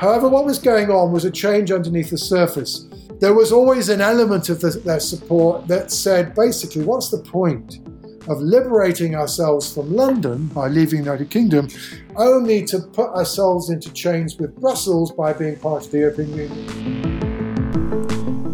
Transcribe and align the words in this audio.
However, 0.00 0.28
what 0.30 0.46
was 0.46 0.58
going 0.58 0.90
on 0.90 1.12
was 1.12 1.26
a 1.26 1.30
change 1.30 1.70
underneath 1.70 2.08
the 2.08 2.16
surface. 2.16 2.86
There 3.20 3.34
was 3.34 3.52
always 3.52 3.90
an 3.90 4.00
element 4.00 4.48
of 4.48 4.58
the, 4.62 4.70
their 4.70 4.98
support 4.98 5.68
that 5.68 5.90
said, 5.90 6.34
basically, 6.34 6.84
what's 6.84 7.10
the 7.10 7.18
point 7.18 7.80
of 8.26 8.40
liberating 8.40 9.14
ourselves 9.14 9.74
from 9.74 9.94
London 9.94 10.46
by 10.46 10.68
leaving 10.68 11.00
the 11.00 11.04
United 11.04 11.28
Kingdom, 11.28 11.68
only 12.16 12.64
to 12.64 12.78
put 12.78 13.10
ourselves 13.10 13.68
into 13.68 13.92
chains 13.92 14.38
with 14.38 14.58
Brussels 14.58 15.12
by 15.12 15.34
being 15.34 15.58
part 15.58 15.84
of 15.84 15.90
the 15.92 15.98
European 15.98 16.34
Union? 16.34 16.66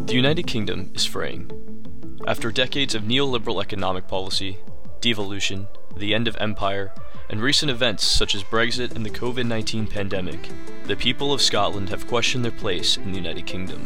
The 0.06 0.14
United 0.14 0.48
Kingdom 0.48 0.90
is 0.96 1.04
fraying. 1.04 1.48
After 2.26 2.50
decades 2.50 2.96
of 2.96 3.04
neoliberal 3.04 3.62
economic 3.62 4.08
policy, 4.08 4.58
devolution, 5.00 5.68
the 5.96 6.12
end 6.12 6.26
of 6.26 6.36
empire, 6.40 6.92
and 7.28 7.40
recent 7.40 7.70
events 7.70 8.06
such 8.06 8.34
as 8.34 8.44
Brexit 8.44 8.94
and 8.94 9.04
the 9.04 9.10
COVID 9.10 9.46
19 9.46 9.86
pandemic, 9.86 10.48
the 10.84 10.96
people 10.96 11.32
of 11.32 11.42
Scotland 11.42 11.88
have 11.88 12.06
questioned 12.06 12.44
their 12.44 12.52
place 12.52 12.96
in 12.96 13.10
the 13.12 13.18
United 13.18 13.46
Kingdom. 13.46 13.82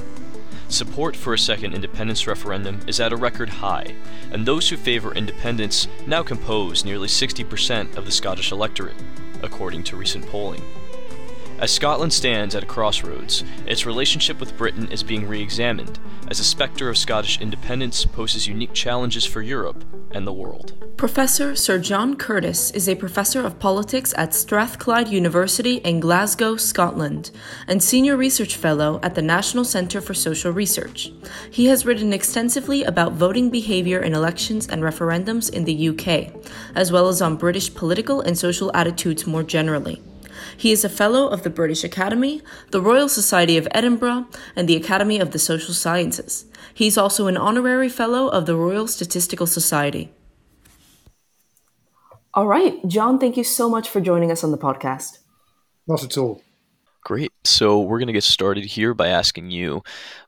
Support 0.68 1.16
for 1.16 1.34
a 1.34 1.38
second 1.38 1.74
independence 1.74 2.26
referendum 2.26 2.80
is 2.86 3.00
at 3.00 3.12
a 3.12 3.16
record 3.16 3.48
high, 3.48 3.94
and 4.30 4.46
those 4.46 4.68
who 4.68 4.76
favour 4.76 5.14
independence 5.14 5.88
now 6.06 6.22
compose 6.22 6.84
nearly 6.84 7.08
60% 7.08 7.96
of 7.96 8.04
the 8.04 8.12
Scottish 8.12 8.52
electorate, 8.52 8.96
according 9.42 9.82
to 9.84 9.96
recent 9.96 10.26
polling. 10.26 10.62
As 11.60 11.70
Scotland 11.70 12.14
stands 12.14 12.54
at 12.54 12.62
a 12.62 12.66
crossroads, 12.66 13.44
its 13.66 13.84
relationship 13.84 14.40
with 14.40 14.56
Britain 14.56 14.90
is 14.90 15.02
being 15.02 15.28
re 15.28 15.42
examined 15.42 15.98
as 16.30 16.38
the 16.38 16.44
spectre 16.44 16.88
of 16.88 16.96
Scottish 16.96 17.38
independence 17.38 18.06
poses 18.06 18.46
unique 18.46 18.72
challenges 18.72 19.26
for 19.26 19.42
Europe 19.42 19.84
and 20.12 20.26
the 20.26 20.32
world. 20.32 20.72
Professor 20.96 21.54
Sir 21.54 21.78
John 21.78 22.16
Curtice 22.16 22.70
is 22.70 22.88
a 22.88 22.94
professor 22.94 23.44
of 23.44 23.58
politics 23.58 24.14
at 24.16 24.32
Strathclyde 24.32 25.08
University 25.08 25.76
in 25.76 26.00
Glasgow, 26.00 26.56
Scotland, 26.56 27.30
and 27.68 27.82
senior 27.82 28.16
research 28.16 28.56
fellow 28.56 28.98
at 29.02 29.14
the 29.14 29.20
National 29.20 29.64
Centre 29.64 30.00
for 30.00 30.14
Social 30.14 30.52
Research. 30.52 31.12
He 31.50 31.66
has 31.66 31.84
written 31.84 32.14
extensively 32.14 32.84
about 32.84 33.12
voting 33.12 33.50
behaviour 33.50 34.00
in 34.00 34.14
elections 34.14 34.66
and 34.66 34.82
referendums 34.82 35.52
in 35.52 35.66
the 35.66 35.90
UK, 35.90 36.32
as 36.74 36.90
well 36.90 37.08
as 37.08 37.20
on 37.20 37.36
British 37.36 37.74
political 37.74 38.22
and 38.22 38.38
social 38.38 38.74
attitudes 38.74 39.26
more 39.26 39.42
generally. 39.42 40.02
He 40.60 40.72
is 40.72 40.84
a 40.84 40.90
Fellow 40.90 41.26
of 41.26 41.42
the 41.42 41.48
British 41.48 41.84
Academy, 41.84 42.42
the 42.70 42.82
Royal 42.82 43.08
Society 43.08 43.56
of 43.56 43.66
Edinburgh, 43.70 44.26
and 44.54 44.68
the 44.68 44.76
Academy 44.76 45.18
of 45.18 45.30
the 45.30 45.38
Social 45.38 45.72
Sciences. 45.72 46.44
He 46.74 46.86
is 46.86 46.98
also 46.98 47.28
an 47.28 47.38
Honorary 47.38 47.88
Fellow 47.88 48.28
of 48.28 48.44
the 48.44 48.54
Royal 48.54 48.86
Statistical 48.86 49.46
Society. 49.46 50.12
All 52.34 52.46
right, 52.46 52.86
John, 52.86 53.18
thank 53.18 53.38
you 53.38 53.42
so 53.42 53.70
much 53.70 53.88
for 53.88 54.02
joining 54.02 54.30
us 54.30 54.44
on 54.44 54.50
the 54.50 54.58
podcast. 54.58 55.20
Not 55.88 56.04
at 56.04 56.18
all. 56.18 56.42
Great. 57.04 57.32
So 57.42 57.80
we're 57.80 57.98
going 57.98 58.08
to 58.08 58.12
get 58.12 58.24
started 58.24 58.66
here 58.66 58.92
by 58.92 59.08
asking 59.08 59.50
you 59.50 59.82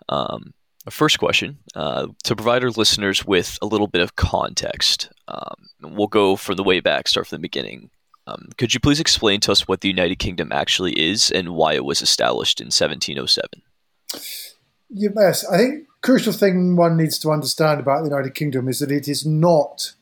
um, 0.08 0.55
a 0.86 0.91
first 0.91 1.19
question 1.19 1.58
uh, 1.74 2.06
to 2.24 2.34
provide 2.34 2.64
our 2.64 2.70
listeners 2.70 3.22
with 3.22 3.58
a 3.61 3.67
little 3.67 3.86
bit 3.86 4.00
of 4.00 4.17
context. 4.17 5.11
Um, 5.28 5.69
we'll 5.83 6.06
go 6.06 6.36
from 6.36 6.56
the 6.56 6.64
way 6.64 6.80
back, 6.80 7.06
start 7.06 7.27
from 7.27 7.36
the 7.36 7.42
beginning. 7.42 7.91
Um, 8.27 8.51
could 8.56 8.73
you 8.73 8.81
please 8.81 9.01
explain 9.01 9.41
to 9.41 9.53
us 9.53 9.67
what 9.67 9.81
the 9.81 9.89
United 9.89 10.19
Kingdom 10.19 10.53
actually 10.53 10.92
is 10.92 11.31
and 11.31 11.51
why 11.51 11.75
it 11.75 11.84
was 11.84 12.03
established 12.03 12.61
in 12.61 12.67
1707? 12.67 13.62
Yes, 14.91 15.45
I 15.48 15.56
think 15.56 15.89
crucial 16.03 16.33
thing 16.33 16.77
one 16.77 16.97
needs 16.97 17.19
to 17.20 17.31
understand 17.31 17.81
about 17.81 18.03
the 18.03 18.11
United 18.11 18.34
Kingdom 18.34 18.69
is 18.69 18.79
that 18.81 18.92
it 18.92 19.09
is 19.09 19.27
not 19.27 19.95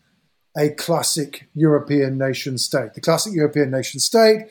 a 0.56 0.70
classic 0.70 1.48
European 1.54 2.18
nation 2.18 2.58
state. 2.58 2.94
The 2.94 3.00
classic 3.00 3.32
European 3.32 3.70
nation 3.70 4.00
state, 4.00 4.50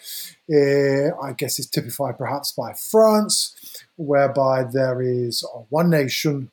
uh, 0.50 1.16
I 1.22 1.34
guess, 1.34 1.60
is 1.60 1.70
typified 1.70 2.18
perhaps 2.18 2.54
by 2.54 2.74
France, 2.74 3.84
whereby 3.98 4.64
there 4.64 5.02
is 5.02 5.46
one 5.70 5.90
nation 5.90 6.52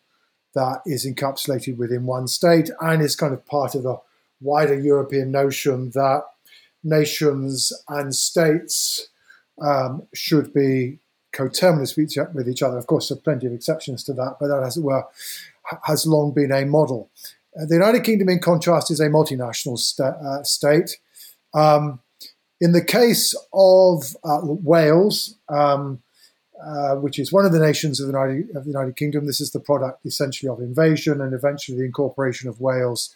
that 0.55 0.81
is 0.85 1.07
encapsulated 1.07 1.77
within 1.77 2.07
one 2.07 2.27
state 2.27 2.71
and 2.81 3.03
is 3.03 3.15
kind 3.15 3.33
of 3.33 3.47
part 3.47 3.75
of 3.75 3.85
the 3.85 3.99
wider 4.41 4.79
European 4.79 5.31
notion 5.31 5.91
that 5.91 6.23
nations 6.87 7.73
and 7.89 8.15
states 8.15 9.09
um, 9.61 10.07
should 10.15 10.55
be 10.55 10.99
coterminous 11.33 11.97
with 11.97 12.49
each 12.49 12.63
other. 12.63 12.79
Of 12.79 12.87
course, 12.87 13.09
there 13.09 13.19
are 13.19 13.21
plenty 13.21 13.47
of 13.47 13.53
exceptions 13.53 14.05
to 14.05 14.13
that, 14.15 14.37
but 14.41 14.49
that, 14.49 14.63
as 14.63 14.77
it 14.77 14.85
were, 14.85 15.05
has 15.83 16.07
long 16.07 16.33
been 16.33 16.53
a 16.53 16.65
model. 16.65 17.11
Uh, 17.59 17.67
the 17.67 17.75
United 17.75 18.05
Kingdom, 18.05 18.29
in 18.29 18.39
contrast, 18.39 18.91
is 18.91 19.01
a 19.01 19.09
multinational 19.09 19.79
st- 19.79 20.15
uh, 20.15 20.43
state. 20.43 20.99
Um, 21.53 22.01
in 22.61 22.73
the 22.73 22.85
case 22.85 23.35
of 23.53 24.17
uh, 24.25 24.41
Wales, 24.43 25.37
um, 25.49 26.03
uh, 26.65 26.97
which 26.97 27.19
is 27.19 27.33
one 27.33 27.45
of 27.45 27.53
the 27.53 27.59
nations 27.59 28.01
of 28.01 28.07
the, 28.07 28.13
United, 28.13 28.57
of 28.57 28.65
the, 28.65 28.71
United, 28.71 28.97
Kingdom, 28.97 29.27
this 29.27 29.41
is 29.41 29.51
the 29.51 29.61
product 29.61 30.05
essentially 30.07 30.49
of 30.49 30.61
invasion 30.61 31.21
and 31.21 31.35
eventually 31.35 31.77
the 31.77 31.85
incorporation 31.85 32.49
of 32.49 32.61
Wales 32.61 33.15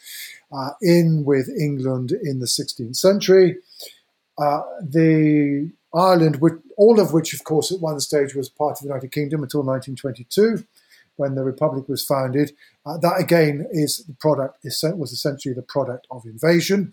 uh, 0.52 0.70
in 0.82 1.24
with 1.24 1.48
England 1.48 2.12
in 2.12 2.40
the 2.40 2.46
16th 2.46 2.96
century. 2.96 3.56
Uh, 4.38 4.62
the 4.82 5.70
Ireland, 5.94 6.40
all 6.76 7.00
of 7.00 7.12
which, 7.12 7.34
of 7.34 7.44
course, 7.44 7.72
at 7.72 7.80
one 7.80 7.98
stage 8.00 8.34
was 8.34 8.48
part 8.48 8.72
of 8.72 8.78
the 8.80 8.86
United 8.86 9.10
Kingdom 9.12 9.42
until 9.42 9.62
1922, 9.62 10.64
when 11.16 11.34
the 11.34 11.42
Republic 11.42 11.88
was 11.88 12.04
founded. 12.04 12.52
Uh, 12.86 12.96
that 12.98 13.18
again 13.18 13.66
is 13.70 14.04
the 14.06 14.14
product 14.14 14.64
was 14.64 15.12
essentially 15.12 15.54
the 15.54 15.62
product 15.62 16.06
of 16.10 16.24
invasion. 16.24 16.92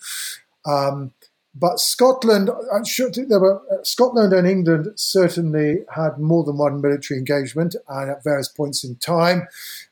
Um, 0.65 1.13
but 1.59 1.79
Scotland, 1.79 2.49
sure 2.85 3.09
there 3.09 3.39
were 3.39 3.61
uh, 3.71 3.83
Scotland 3.83 4.33
and 4.33 4.47
England 4.47 4.87
certainly 4.95 5.79
had 5.95 6.19
more 6.19 6.43
than 6.43 6.57
one 6.57 6.81
military 6.81 7.17
engagement, 7.17 7.75
and 7.87 8.11
at 8.11 8.23
various 8.23 8.47
points 8.47 8.83
in 8.83 8.95
time, 8.97 9.47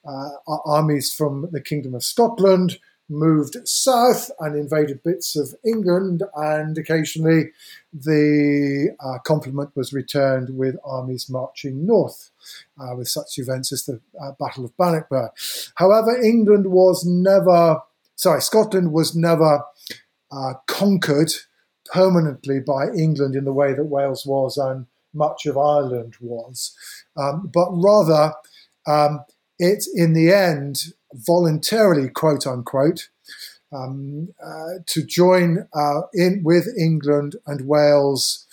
uh, 0.08 0.30
armies 0.66 1.14
from 1.14 1.48
the 1.52 1.62
Kingdom 1.62 1.96
of 1.96 2.04
Scotland 2.04 2.80
moved 3.08 3.56
south 3.68 4.32
and 4.40 4.56
invaded 4.56 5.04
bits 5.04 5.36
of 5.36 5.56
England, 5.66 6.24
and 6.36 6.78
occasionally 6.78 7.52
the 7.94 8.96
uh, 9.00 9.20
complement 9.20 9.70
was 9.76 9.94
returned 9.94 10.58
with 10.58 10.76
armies 10.84 11.30
marching 11.30 11.86
north, 11.86 12.32
uh, 12.80 12.96
with 12.96 13.08
such 13.08 13.38
events 13.38 13.72
as 13.72 13.86
the 13.86 14.00
uh, 14.22 14.32
Battle 14.40 14.66
of 14.66 14.76
Bannockburn. 14.78 15.30
However, 15.76 16.20
England 16.22 16.68
was 16.68 17.06
never, 17.06 17.82
sorry, 18.16 18.42
Scotland 18.42 18.92
was 18.92 19.16
never 19.16 19.64
uh, 20.32 20.54
conquered 20.68 21.32
permanently 21.92 22.60
by 22.60 22.88
England 22.88 23.36
in 23.36 23.46
the 23.46 23.54
way 23.54 23.74
that 23.74 23.86
Wales 23.86 24.26
was 24.26 24.58
and 24.58 24.86
much 25.14 25.46
of 25.46 25.58
Ireland 25.58 26.16
was, 26.20 26.76
um, 27.16 27.50
but 27.54 27.70
rather 27.72 28.34
um, 28.86 29.24
it, 29.58 29.86
in 29.94 30.14
the 30.14 30.34
end, 30.34 30.94
voluntarily, 31.14 32.10
quote 32.10 32.46
unquote, 32.46 33.10
um, 33.72 34.30
uh, 34.44 34.80
to 34.86 35.04
join 35.04 35.68
uh, 35.74 36.02
in 36.14 36.44
with 36.44 36.68
England 36.78 37.36
and 37.48 37.68
Wales 37.68 38.46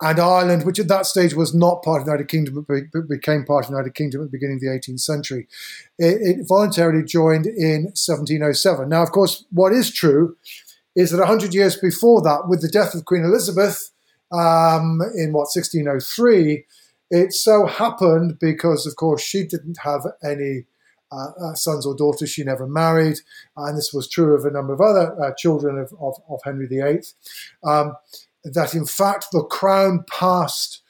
and 0.00 0.18
Ireland, 0.18 0.64
which 0.64 0.80
at 0.80 0.88
that 0.88 1.06
stage 1.06 1.32
was 1.32 1.54
not 1.54 1.84
part 1.84 2.00
of 2.00 2.06
the 2.06 2.10
United 2.10 2.28
Kingdom, 2.28 2.66
but 2.66 3.08
became 3.08 3.44
part 3.44 3.64
of 3.64 3.70
the 3.70 3.76
United 3.76 3.94
Kingdom 3.94 4.22
at 4.22 4.24
the 4.24 4.36
beginning 4.36 4.56
of 4.56 4.60
the 4.60 4.66
18th 4.66 5.00
century. 5.00 5.46
It, 5.96 6.40
it 6.40 6.48
voluntarily 6.48 7.04
joined 7.04 7.46
in 7.46 7.84
1707. 7.94 8.88
Now, 8.88 9.02
of 9.02 9.12
course, 9.12 9.44
what 9.52 9.72
is 9.72 9.92
true 9.92 10.36
is 10.94 11.10
that 11.10 11.18
100 11.18 11.54
years 11.54 11.76
before 11.76 12.22
that, 12.22 12.48
with 12.48 12.62
the 12.62 12.68
death 12.68 12.94
of 12.94 13.04
Queen 13.04 13.24
Elizabeth 13.24 13.90
um, 14.30 15.00
in 15.14 15.32
what, 15.32 15.48
1603, 15.54 16.64
it 17.10 17.32
so 17.32 17.66
happened 17.66 18.38
because, 18.38 18.86
of 18.86 18.96
course, 18.96 19.22
she 19.22 19.46
didn't 19.46 19.78
have 19.82 20.06
any 20.24 20.64
uh, 21.12 21.30
uh, 21.44 21.54
sons 21.54 21.84
or 21.84 21.94
daughters. 21.94 22.30
She 22.30 22.42
never 22.42 22.66
married, 22.66 23.18
and 23.54 23.76
this 23.76 23.92
was 23.92 24.08
true 24.08 24.34
of 24.34 24.46
a 24.46 24.50
number 24.50 24.72
of 24.72 24.80
other 24.80 25.14
uh, 25.22 25.32
children 25.36 25.78
of, 25.78 25.92
of, 26.00 26.14
of, 26.28 26.40
Henry 26.42 26.66
VIII. 26.66 27.02
Um, 27.64 27.96
that 28.44 28.74
in 28.74 28.86
fact 28.86 29.26
the 29.30 29.44
crown 29.44 30.04
passed 30.10 30.80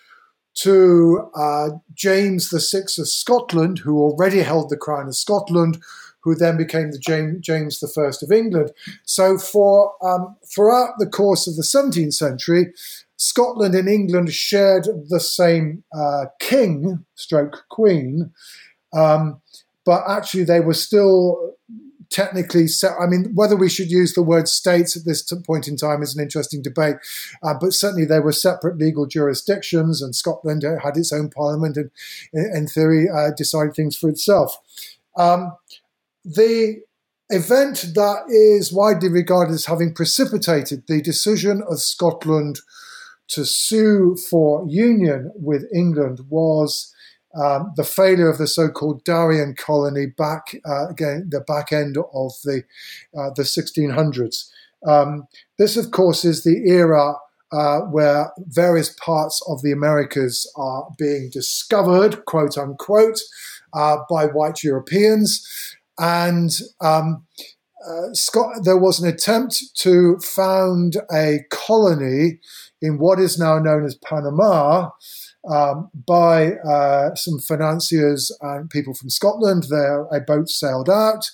to 0.55 1.29
uh, 1.35 1.71
James 1.93 2.51
VI 2.51 2.83
of 2.99 3.09
Scotland, 3.09 3.81
who 3.81 3.99
already 3.99 4.43
held 4.43 4.71
the 4.71 4.77
crown 4.77 5.09
of 5.09 5.17
Scotland, 5.17 5.83
who 6.23 6.35
then 6.35 6.57
became 6.57 6.91
the 6.91 6.99
James, 6.99 7.41
James 7.41 7.83
I 7.83 8.03
of 8.03 8.33
England. 8.33 8.73
So 9.05 9.39
for 9.39 9.93
um, 10.05 10.37
throughout 10.53 10.95
the 10.99 11.07
course 11.07 11.47
of 11.47 11.57
the 11.57 11.63
17th 11.63 12.15
century, 12.15 12.73
Scotland 13.17 13.75
and 13.75 13.89
England 13.89 14.33
shared 14.33 14.89
the 15.09 15.21
same 15.21 15.85
uh, 15.97 16.27
king, 16.41 17.05
stroke 17.15 17.65
queen, 17.69 18.33
um, 18.93 19.41
but 19.85 20.03
actually 20.09 20.45
they 20.45 20.61
were 20.61 20.75
still 20.75 21.55
technically 22.11 22.67
set. 22.69 22.93
I 23.01 23.07
mean, 23.07 23.33
whether 23.35 23.57
we 23.57 23.71
should 23.71 23.91
use 23.91 24.15
the 24.15 24.23
word 24.23 24.47
states 24.47 24.97
at 24.97 25.05
this 25.05 25.23
point 25.47 25.67
in 25.67 25.77
time 25.77 26.03
is 26.03 26.15
an 26.15 26.23
interesting 26.23 26.63
debate, 26.63 26.97
uh, 27.43 27.55
but 27.59 27.73
certainly 27.73 28.05
they 28.05 28.21
were 28.21 28.33
separate 28.33 28.79
legal 28.79 29.07
jurisdictions, 29.07 30.03
and 30.03 30.15
Scotland 30.15 30.63
had 30.63 30.97
its 30.97 31.13
own 31.13 31.31
parliament 31.31 31.77
and, 31.77 31.91
in 32.33 32.67
theory, 32.67 33.09
uh, 33.09 33.31
decided 33.37 33.75
things 33.75 33.97
for 33.97 34.09
itself. 34.09 34.57
Um, 35.17 35.53
the 36.25 36.81
event 37.31 37.87
that 37.95 38.25
is 38.29 38.73
widely 38.73 39.09
regarded 39.09 39.55
as 39.55 39.67
having 39.67 39.95
precipitated 39.95 40.85
the 40.87 41.01
decision 41.01 41.63
of 41.69 41.81
Scotland 41.81 42.61
to 43.29 43.45
sue 43.45 44.17
for 44.29 44.67
union 44.69 45.33
with 45.35 45.65
England 45.75 46.21
was 46.29 46.93
um, 47.35 47.73
the 47.77 47.85
failure 47.85 48.29
of 48.29 48.37
the 48.37 48.47
so-called 48.47 49.05
Darien 49.05 49.55
colony 49.55 50.07
back 50.07 50.55
uh, 50.67 50.89
again 50.89 51.29
the 51.31 51.41
back 51.41 51.73
end 51.73 51.97
of 51.97 52.33
the 52.45 52.63
uh, 53.17 53.31
the 53.35 53.43
1600s. 53.43 54.51
Um, 54.87 55.29
this, 55.59 55.77
of 55.77 55.93
course, 55.93 56.25
is 56.25 56.45
the 56.45 56.69
era 56.69 57.15
uh, 57.53 57.81
where 57.81 58.33
various 58.49 58.91
parts 58.91 59.43
of 59.49 59.63
the 59.63 59.73
Americas 59.73 60.51
are 60.57 60.89
being 60.99 61.31
discovered, 61.31 62.25
quote 62.25 62.59
unquote, 62.59 63.21
uh, 63.73 63.99
by 64.11 64.27
white 64.27 64.63
Europeans, 64.63 65.47
and 65.99 66.51
um, 66.81 67.27
uh, 67.87 68.13
Scott, 68.13 68.65
there 68.65 68.79
was 68.79 69.01
an 69.01 69.09
attempt 69.09 69.63
to 69.79 70.19
found 70.19 70.97
a 71.13 71.41
colony 71.51 72.39
in 72.81 72.99
what 72.99 73.19
is 73.19 73.39
now 73.39 73.59
known 73.59 73.85
as 73.85 73.97
Panama 73.97 74.91
um, 75.49 75.91
by 76.07 76.53
uh, 76.53 77.15
some 77.15 77.39
financiers 77.39 78.37
and 78.41 78.71
people 78.71 78.95
from 78.95 79.11
Scotland. 79.11 79.67
There, 79.69 80.07
a 80.13 80.21
boat 80.21 80.49
sailed 80.49 80.89
out, 80.89 81.29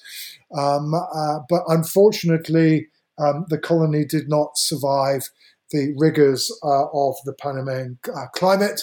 um, 0.57 0.95
uh, 0.95 1.41
but 1.49 1.63
unfortunately, 1.69 2.89
um, 3.19 3.47
the 3.49 3.59
colony 3.59 4.05
did 4.05 4.29
not 4.29 4.57
survive 4.57 5.29
the 5.71 5.93
rigors 5.99 6.51
uh, 6.63 6.87
of 6.87 7.17
the 7.25 7.35
Panamanian 7.35 7.99
uh, 8.15 8.27
climate. 8.35 8.83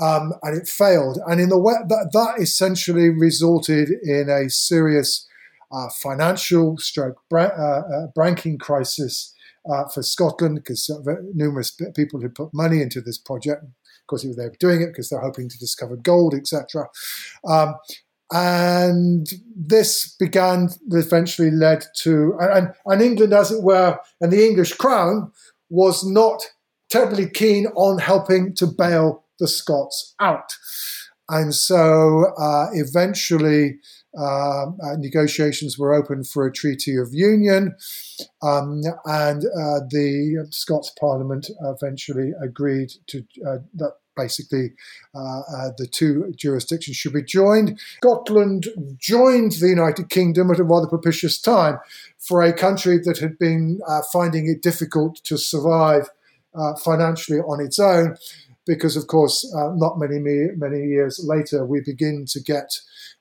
Um, 0.00 0.32
and 0.42 0.56
it 0.56 0.66
failed, 0.66 1.18
and 1.26 1.40
in 1.40 1.50
the 1.50 1.58
way 1.58 1.74
that, 1.88 2.10
that 2.12 2.40
essentially 2.40 3.10
resulted 3.10 3.90
in 4.02 4.30
a 4.30 4.48
serious 4.48 5.28
uh, 5.72 5.88
financial 6.02 6.78
stroke 6.78 7.20
bra- 7.28 8.06
banking 8.16 8.56
crisis 8.58 9.34
uh, 9.68 9.84
for 9.92 10.02
Scotland 10.02 10.56
because 10.56 10.90
numerous 11.34 11.70
people 11.94 12.20
had 12.22 12.34
put 12.34 12.54
money 12.54 12.80
into 12.80 13.00
this 13.00 13.18
project. 13.18 13.62
Of 13.64 14.06
course, 14.06 14.22
they 14.22 14.28
were 14.28 14.54
doing 14.58 14.82
it 14.82 14.88
because 14.88 15.08
they're 15.08 15.20
hoping 15.20 15.48
to 15.48 15.58
discover 15.58 15.96
gold, 15.96 16.34
etc. 16.34 16.86
Um, 17.46 17.74
and 18.32 19.28
this 19.56 20.14
began, 20.18 20.68
eventually 20.90 21.50
led 21.50 21.84
to, 22.02 22.36
and, 22.40 22.72
and 22.86 23.02
England, 23.02 23.32
as 23.32 23.50
it 23.50 23.62
were, 23.62 23.98
and 24.20 24.32
the 24.32 24.46
English 24.46 24.74
crown 24.74 25.32
was 25.68 26.04
not 26.04 26.42
terribly 26.90 27.28
keen 27.28 27.66
on 27.76 27.98
helping 27.98 28.54
to 28.54 28.66
bail 28.66 29.24
the 29.40 29.48
Scots 29.48 30.14
out. 30.20 30.52
And 31.30 31.54
so 31.54 32.32
uh, 32.36 32.66
eventually, 32.72 33.78
um, 34.18 34.76
uh, 34.82 34.96
negotiations 34.98 35.78
were 35.78 35.94
opened 35.94 36.26
for 36.26 36.44
a 36.44 36.52
treaty 36.52 36.96
of 36.96 37.14
union, 37.14 37.76
um, 38.42 38.82
and 39.04 39.44
uh, 39.44 39.80
the 39.88 40.48
Scots 40.50 40.92
Parliament 40.98 41.48
eventually 41.60 42.32
agreed 42.42 42.90
to 43.06 43.24
uh, 43.46 43.58
that 43.74 43.92
basically 44.16 44.72
uh, 45.14 45.70
the 45.78 45.86
two 45.86 46.34
jurisdictions 46.36 46.96
should 46.96 47.12
be 47.12 47.22
joined. 47.22 47.78
Scotland 47.98 48.66
joined 48.98 49.52
the 49.52 49.68
United 49.68 50.10
Kingdom 50.10 50.50
at 50.50 50.58
a 50.58 50.64
rather 50.64 50.88
propitious 50.88 51.40
time 51.40 51.78
for 52.18 52.42
a 52.42 52.52
country 52.52 52.98
that 52.98 53.18
had 53.18 53.38
been 53.38 53.80
finding 54.12 54.48
it 54.48 54.60
difficult 54.60 55.22
to 55.24 55.38
survive 55.38 56.10
financially 56.82 57.38
on 57.38 57.64
its 57.64 57.78
own 57.78 58.16
because, 58.70 58.96
of 58.96 59.08
course, 59.08 59.36
uh, 59.56 59.70
not 59.74 59.98
many 59.98 60.18
many 60.56 60.86
years 60.86 61.20
later, 61.26 61.66
we 61.66 61.80
begin 61.84 62.24
to 62.28 62.40
get 62.40 62.68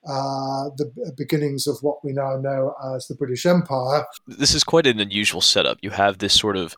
uh, 0.07 0.69
the 0.77 0.85
beginnings 1.17 1.65
of 1.65 1.77
what 1.81 1.97
we 2.05 2.11
now 2.13 2.37
know 2.37 2.75
as 2.93 3.07
the 3.07 3.15
British 3.15 3.45
Empire. 3.45 4.05
This 4.27 4.53
is 4.53 4.63
quite 4.63 4.85
an 4.85 4.99
unusual 4.99 5.41
setup. 5.41 5.79
You 5.81 5.89
have 5.89 6.19
this 6.19 6.33
sort 6.33 6.55
of 6.55 6.75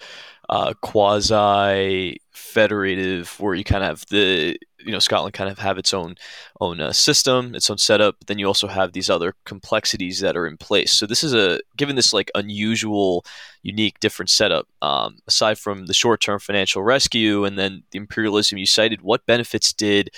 uh, 0.49 0.73
quasi 0.81 2.21
federative, 2.31 3.39
where 3.41 3.55
you 3.55 3.65
kind 3.65 3.83
of 3.83 3.89
have 3.89 4.05
the 4.09 4.57
you 4.85 4.91
know 4.91 4.99
Scotland 4.99 5.33
kind 5.33 5.49
of 5.49 5.59
have 5.59 5.77
its 5.77 5.93
own 5.93 6.15
own 6.59 6.79
uh, 6.79 6.93
system, 6.93 7.55
its 7.55 7.69
own 7.69 7.77
setup. 7.77 8.15
But 8.19 8.27
then 8.27 8.39
you 8.39 8.45
also 8.45 8.67
have 8.67 8.93
these 8.93 9.09
other 9.09 9.35
complexities 9.45 10.19
that 10.19 10.37
are 10.37 10.47
in 10.47 10.57
place. 10.57 10.93
So 10.93 11.05
this 11.05 11.23
is 11.23 11.33
a 11.33 11.59
given 11.77 11.95
this 11.95 12.13
like 12.13 12.31
unusual, 12.35 13.25
unique, 13.63 13.99
different 13.99 14.29
setup. 14.29 14.67
Um, 14.81 15.17
aside 15.27 15.57
from 15.57 15.85
the 15.85 15.93
short 15.93 16.21
term 16.21 16.39
financial 16.39 16.83
rescue 16.83 17.45
and 17.45 17.57
then 17.57 17.83
the 17.91 17.97
imperialism 17.97 18.57
you 18.57 18.65
cited, 18.65 19.01
what 19.01 19.25
benefits 19.25 19.73
did 19.73 20.09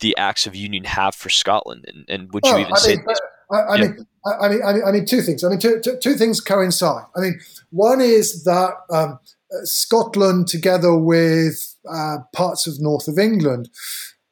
the 0.00 0.16
acts 0.16 0.46
of 0.46 0.54
union 0.54 0.84
have 0.84 1.14
for 1.14 1.28
Scotland? 1.28 1.84
And, 1.88 2.04
and 2.08 2.32
would 2.32 2.44
you 2.46 2.58
even 2.58 2.72
I 2.72 2.78
say? 2.78 2.96
Mean, 2.96 3.06
I, 3.52 3.56
I, 3.56 3.74
yeah. 3.76 3.82
mean, 3.82 4.06
I, 4.24 4.48
mean, 4.48 4.62
I 4.62 4.72
mean, 4.72 4.82
I 4.86 4.92
mean, 4.92 5.04
two 5.04 5.20
things. 5.20 5.44
I 5.44 5.48
mean, 5.48 5.58
two, 5.58 5.80
two, 5.82 5.98
two 6.00 6.14
things 6.14 6.40
coincide. 6.40 7.04
I 7.16 7.20
mean, 7.20 7.38
one 7.70 8.00
is 8.00 8.44
that 8.44 8.74
um, 8.90 9.18
Scotland, 9.64 10.48
together 10.48 10.96
with 10.96 11.76
uh, 11.90 12.18
parts 12.34 12.66
of 12.66 12.80
north 12.80 13.08
of 13.08 13.18
England, 13.18 13.68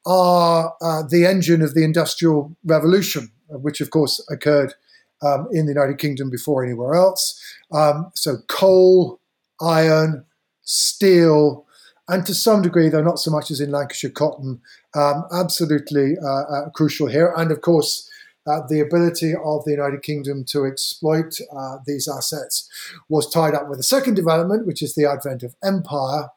are 0.06 0.74
uh, 0.82 1.02
the 1.08 1.26
engine 1.26 1.62
of 1.62 1.74
the 1.74 1.84
Industrial 1.84 2.56
Revolution, 2.64 3.30
which, 3.48 3.80
of 3.80 3.90
course, 3.90 4.24
occurred 4.30 4.74
um, 5.22 5.48
in 5.52 5.66
the 5.66 5.72
United 5.72 5.98
Kingdom 5.98 6.30
before 6.30 6.64
anywhere 6.64 6.94
else. 6.94 7.40
Um, 7.72 8.10
so, 8.14 8.38
coal, 8.48 9.20
iron, 9.60 10.24
steel, 10.62 11.66
and 12.08 12.26
to 12.26 12.34
some 12.34 12.62
degree, 12.62 12.88
though 12.88 13.02
not 13.02 13.20
so 13.20 13.30
much 13.30 13.50
as 13.50 13.60
in 13.60 13.70
Lancashire 13.70 14.10
cotton, 14.10 14.60
um, 14.94 15.24
absolutely 15.32 16.16
uh, 16.24 16.42
uh, 16.42 16.70
crucial 16.70 17.06
here. 17.06 17.32
And 17.36 17.52
of 17.52 17.60
course, 17.60 18.10
uh, 18.46 18.60
the 18.68 18.80
ability 18.80 19.32
of 19.32 19.64
the 19.64 19.72
United 19.72 20.02
Kingdom 20.02 20.44
to 20.44 20.64
exploit 20.64 21.38
uh, 21.56 21.78
these 21.86 22.08
assets 22.08 22.68
was 23.08 23.30
tied 23.30 23.54
up 23.54 23.68
with 23.68 23.78
a 23.78 23.84
second 23.84 24.14
development, 24.14 24.66
which 24.66 24.82
is 24.82 24.94
the 24.94 25.04
advent 25.04 25.42
of 25.42 25.54
empire, 25.62 26.28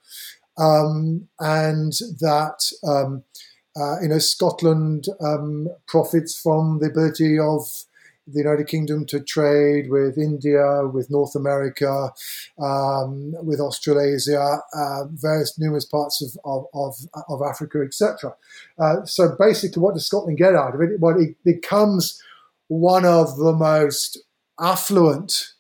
um, 0.57 1.27
and 1.39 1.93
that 2.19 2.71
um, 2.85 3.23
uh, 3.75 4.01
you 4.01 4.09
know 4.09 4.19
Scotland 4.19 5.05
um, 5.21 5.67
profits 5.87 6.39
from 6.39 6.79
the 6.79 6.87
ability 6.87 7.39
of 7.39 7.65
the 8.27 8.39
United 8.39 8.67
Kingdom 8.67 9.05
to 9.07 9.19
trade 9.19 9.89
with 9.89 10.17
India, 10.17 10.87
with 10.87 11.11
North 11.11 11.35
America, 11.35 12.11
um, 12.59 13.33
with 13.45 13.59
Australasia, 13.59 14.59
uh, 14.73 15.05
various 15.11 15.57
numerous 15.59 15.85
parts 15.85 16.21
of, 16.21 16.37
of, 16.45 16.65
of, 16.73 16.95
of 17.29 17.41
Africa, 17.41 17.81
etc. 17.85 18.33
Uh, 18.79 19.05
so 19.05 19.35
basically, 19.37 19.81
what 19.81 19.93
does 19.93 20.05
Scotland 20.05 20.37
get 20.37 20.55
out 20.55 20.75
of 20.75 20.81
it? 20.81 20.99
Well, 20.99 21.19
it 21.19 21.35
becomes 21.43 22.21
one 22.67 23.05
of 23.05 23.37
the 23.37 23.53
most 23.53 24.19
affluent 24.59 25.53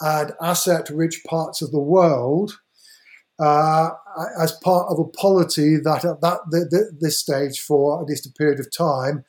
and 0.00 0.32
asset-rich 0.40 1.22
parts 1.26 1.62
of 1.62 1.70
the 1.70 1.80
world. 1.80 2.58
Uh, 3.38 3.90
as 4.38 4.52
part 4.62 4.86
of 4.90 4.98
a 4.98 5.04
polity 5.04 5.76
that 5.76 6.04
at 6.04 6.20
that 6.20 6.38
this 7.00 7.18
stage, 7.18 7.60
for 7.60 8.00
at 8.00 8.06
least 8.06 8.26
a 8.26 8.32
period 8.32 8.60
of 8.60 8.70
time, 8.70 9.24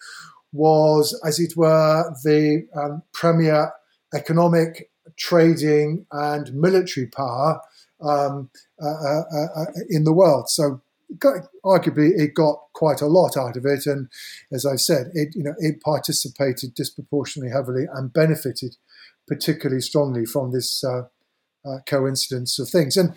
was, 0.53 1.19
as 1.25 1.39
it 1.39 1.57
were, 1.57 2.15
the 2.23 2.65
um, 2.75 3.03
premier 3.13 3.71
economic, 4.13 4.89
trading, 5.17 6.05
and 6.11 6.53
military 6.53 7.07
power 7.07 7.59
um, 8.01 8.49
uh, 8.81 8.87
uh, 8.87 9.21
uh, 9.33 9.61
uh 9.61 9.65
in 9.89 10.03
the 10.03 10.13
world. 10.13 10.49
So, 10.49 10.81
got, 11.17 11.47
arguably, 11.65 12.11
it 12.17 12.33
got 12.33 12.59
quite 12.73 13.01
a 13.01 13.07
lot 13.07 13.35
out 13.35 13.57
of 13.57 13.65
it, 13.65 13.85
and 13.85 14.07
as 14.51 14.65
I 14.65 14.75
said, 14.75 15.07
it 15.13 15.35
you 15.35 15.43
know 15.43 15.55
it 15.57 15.81
participated 15.81 16.75
disproportionately 16.75 17.51
heavily 17.51 17.85
and 17.93 18.13
benefited 18.13 18.77
particularly 19.27 19.81
strongly 19.81 20.25
from 20.25 20.51
this 20.51 20.83
uh, 20.83 21.03
uh, 21.65 21.79
coincidence 21.85 22.59
of 22.59 22.69
things. 22.69 22.97
And 22.97 23.13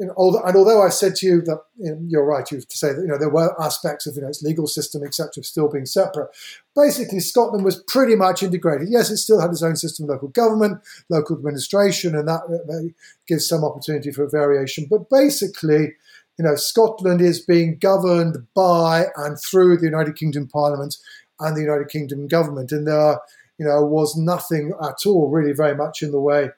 and 0.00 0.10
although 0.16 0.82
I 0.82 0.88
said 0.88 1.14
to 1.16 1.26
you 1.26 1.42
that 1.42 1.60
you 1.76 1.98
you're 2.08 2.24
right, 2.24 2.50
you 2.50 2.56
have 2.56 2.68
to 2.68 2.76
say 2.76 2.94
that 2.94 3.02
you 3.02 3.06
know 3.06 3.18
there 3.18 3.28
were 3.28 3.54
aspects 3.62 4.06
of 4.06 4.16
you 4.16 4.22
know 4.22 4.28
its 4.28 4.42
legal 4.42 4.66
system, 4.66 5.02
etc., 5.04 5.44
still 5.44 5.68
being 5.68 5.84
separate. 5.84 6.30
Basically, 6.74 7.20
Scotland 7.20 7.66
was 7.66 7.82
pretty 7.82 8.16
much 8.16 8.42
integrated. 8.42 8.88
Yes, 8.90 9.10
it 9.10 9.18
still 9.18 9.40
had 9.40 9.50
its 9.50 9.62
own 9.62 9.76
system 9.76 10.04
of 10.04 10.10
local 10.10 10.28
government, 10.28 10.80
local 11.10 11.36
administration, 11.36 12.16
and 12.16 12.26
that 12.28 12.94
gives 13.28 13.46
some 13.46 13.62
opportunity 13.62 14.10
for 14.10 14.26
variation. 14.26 14.86
But 14.88 15.10
basically, 15.10 15.92
you 16.38 16.44
know, 16.44 16.56
Scotland 16.56 17.20
is 17.20 17.40
being 17.44 17.76
governed 17.76 18.46
by 18.54 19.08
and 19.16 19.38
through 19.38 19.76
the 19.76 19.86
United 19.86 20.16
Kingdom 20.16 20.48
Parliament 20.48 20.96
and 21.40 21.54
the 21.54 21.60
United 21.62 21.90
Kingdom 21.90 22.26
government, 22.26 22.72
and 22.72 22.86
there, 22.86 23.20
you 23.58 23.66
know, 23.66 23.84
was 23.84 24.16
nothing 24.16 24.72
at 24.82 25.04
all 25.04 25.28
really 25.28 25.52
very 25.52 25.74
much 25.74 26.00
in 26.00 26.10
the 26.10 26.20
way 26.20 26.48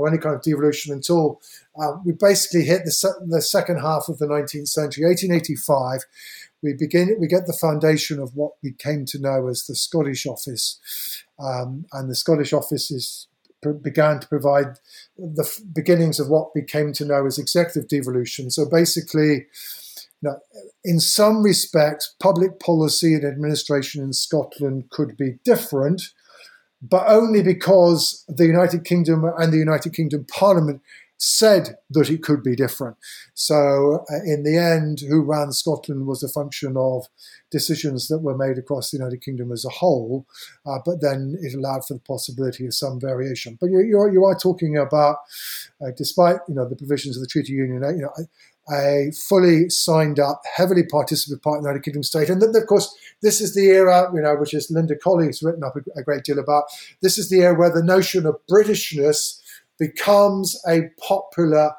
or 0.00 0.08
any 0.08 0.18
kind 0.18 0.34
of 0.34 0.42
devolution 0.42 0.92
until 0.92 1.40
uh, 1.80 1.92
we 2.04 2.12
basically 2.12 2.64
hit 2.64 2.84
the, 2.84 2.90
se- 2.90 3.08
the 3.28 3.42
second 3.42 3.78
half 3.78 4.08
of 4.08 4.18
the 4.18 4.26
19th 4.26 4.68
century, 4.68 5.04
1885. 5.04 6.00
We 6.62 6.74
begin. 6.78 7.16
We 7.18 7.26
get 7.26 7.46
the 7.46 7.56
foundation 7.58 8.18
of 8.18 8.34
what 8.34 8.52
we 8.62 8.72
came 8.72 9.06
to 9.06 9.18
know 9.18 9.48
as 9.48 9.64
the 9.64 9.74
Scottish 9.74 10.26
Office, 10.26 10.78
um, 11.38 11.86
and 11.92 12.10
the 12.10 12.14
Scottish 12.14 12.52
Office 12.52 12.90
is 12.90 13.28
began 13.82 14.20
to 14.20 14.28
provide 14.28 14.78
the 15.18 15.46
beginnings 15.74 16.18
of 16.18 16.28
what 16.28 16.48
we 16.54 16.62
came 16.62 16.92
to 16.94 17.04
know 17.04 17.26
as 17.26 17.38
executive 17.38 17.88
devolution. 17.88 18.50
So 18.50 18.66
basically, 18.66 19.46
you 20.22 20.30
know, 20.30 20.38
in 20.84 21.00
some 21.00 21.42
respects, 21.42 22.14
public 22.20 22.58
policy 22.58 23.14
and 23.14 23.24
administration 23.24 24.02
in 24.02 24.12
Scotland 24.12 24.90
could 24.90 25.16
be 25.16 25.38
different, 25.44 26.02
but 26.82 27.04
only 27.08 27.42
because 27.42 28.24
the 28.28 28.46
United 28.46 28.84
Kingdom 28.84 29.24
and 29.38 29.52
the 29.52 29.58
United 29.58 29.92
Kingdom 29.92 30.24
Parliament 30.24 30.80
said 31.22 31.76
that 31.90 32.08
it 32.08 32.22
could 32.22 32.42
be 32.42 32.56
different. 32.56 32.96
So, 33.34 34.06
uh, 34.10 34.24
in 34.24 34.42
the 34.42 34.56
end, 34.56 35.00
who 35.00 35.20
ran 35.20 35.52
Scotland 35.52 36.06
was 36.06 36.22
a 36.22 36.28
function 36.28 36.78
of 36.78 37.08
decisions 37.50 38.08
that 38.08 38.20
were 38.20 38.36
made 38.36 38.56
across 38.56 38.90
the 38.90 38.96
United 38.96 39.20
Kingdom 39.20 39.52
as 39.52 39.66
a 39.66 39.68
whole, 39.68 40.26
uh, 40.64 40.78
but 40.82 41.02
then 41.02 41.36
it 41.42 41.54
allowed 41.54 41.86
for 41.86 41.94
the 41.94 42.00
possibility 42.00 42.64
of 42.64 42.72
some 42.72 42.98
variation. 42.98 43.58
But 43.60 43.66
you, 43.66 43.80
you're, 43.80 44.10
you 44.10 44.24
are 44.24 44.34
talking 44.34 44.78
about, 44.78 45.16
uh, 45.84 45.90
despite 45.94 46.36
you 46.48 46.54
know 46.54 46.66
the 46.66 46.76
provisions 46.76 47.18
of 47.18 47.22
the 47.22 47.28
Treaty 47.28 47.52
Union, 47.52 47.82
you 47.96 48.02
know. 48.02 48.26
A 48.72 49.10
fully 49.28 49.68
signed 49.68 50.20
up, 50.20 50.42
heavily 50.56 50.82
participative 50.82 51.42
part 51.42 51.58
of 51.58 51.62
the 51.62 51.68
United 51.68 51.82
Kingdom 51.82 52.02
state, 52.02 52.28
and 52.28 52.40
then, 52.40 52.54
of 52.54 52.66
course, 52.68 52.94
this 53.22 53.40
is 53.40 53.54
the 53.54 53.66
era, 53.66 54.10
you 54.14 54.20
know, 54.20 54.36
which 54.36 54.54
is 54.54 54.70
Linda 54.70 54.96
Colley's 54.96 55.42
written 55.42 55.64
up 55.64 55.74
a, 55.76 56.00
a 56.00 56.04
great 56.04 56.24
deal 56.24 56.38
about. 56.38 56.64
This 57.02 57.18
is 57.18 57.30
the 57.30 57.40
era 57.40 57.58
where 57.58 57.72
the 57.72 57.82
notion 57.82 58.26
of 58.26 58.36
Britishness 58.48 59.40
becomes 59.78 60.60
a 60.68 60.90
popular 61.00 61.72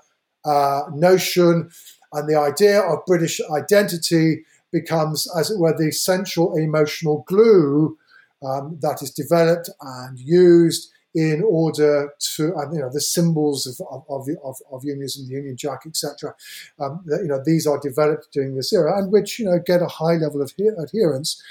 uh, 0.44 0.82
notion, 0.94 1.70
and 2.14 2.28
the 2.28 2.38
idea 2.38 2.82
of 2.82 3.06
British 3.06 3.40
identity 3.56 4.44
becomes, 4.72 5.28
as 5.38 5.50
it 5.50 5.60
were, 5.60 5.78
the 5.78 5.92
central 5.92 6.58
emotional 6.58 7.24
glue 7.28 7.98
um, 8.44 8.78
that 8.82 9.02
is 9.02 9.12
developed 9.12 9.70
and 9.82 10.20
used 10.20 10.91
in 11.14 11.44
order 11.46 12.14
to, 12.36 12.44
you 12.72 12.80
know, 12.80 12.90
the 12.92 13.02
symbols 13.02 13.68
of, 13.68 13.86
of, 13.92 14.04
of, 14.10 14.28
of, 14.44 14.56
of 14.72 14.84
unionism, 14.84 15.28
the 15.28 15.34
Union 15.34 15.58
Jack, 15.58 15.82
etc. 15.86 16.34
Um, 16.80 17.04
you 17.08 17.28
know, 17.28 17.42
these 17.46 17.68
are 17.68 17.80
developed 17.80 18.30
during 18.32 18.56
this 18.56 18.72
era, 18.72 18.98
and 18.98 19.12
which 19.12 19.40
you 19.40 19.46
know 19.46 19.60
get 19.60 19.82
a 19.82 19.88
high 19.88 20.16
level 20.16 20.42
of 20.42 20.54
adherence. 20.78 21.42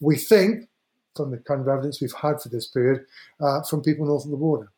We 0.00 0.16
think, 0.16 0.68
from 1.16 1.30
the 1.30 1.38
kind 1.38 1.60
of 1.60 1.68
evidence 1.68 2.00
we've 2.00 2.12
had 2.12 2.40
for 2.40 2.48
this 2.48 2.66
period, 2.66 3.04
uh, 3.40 3.62
from 3.62 3.82
people 3.82 4.06
north 4.06 4.24
of 4.24 4.30
the 4.30 4.36
border. 4.36 4.70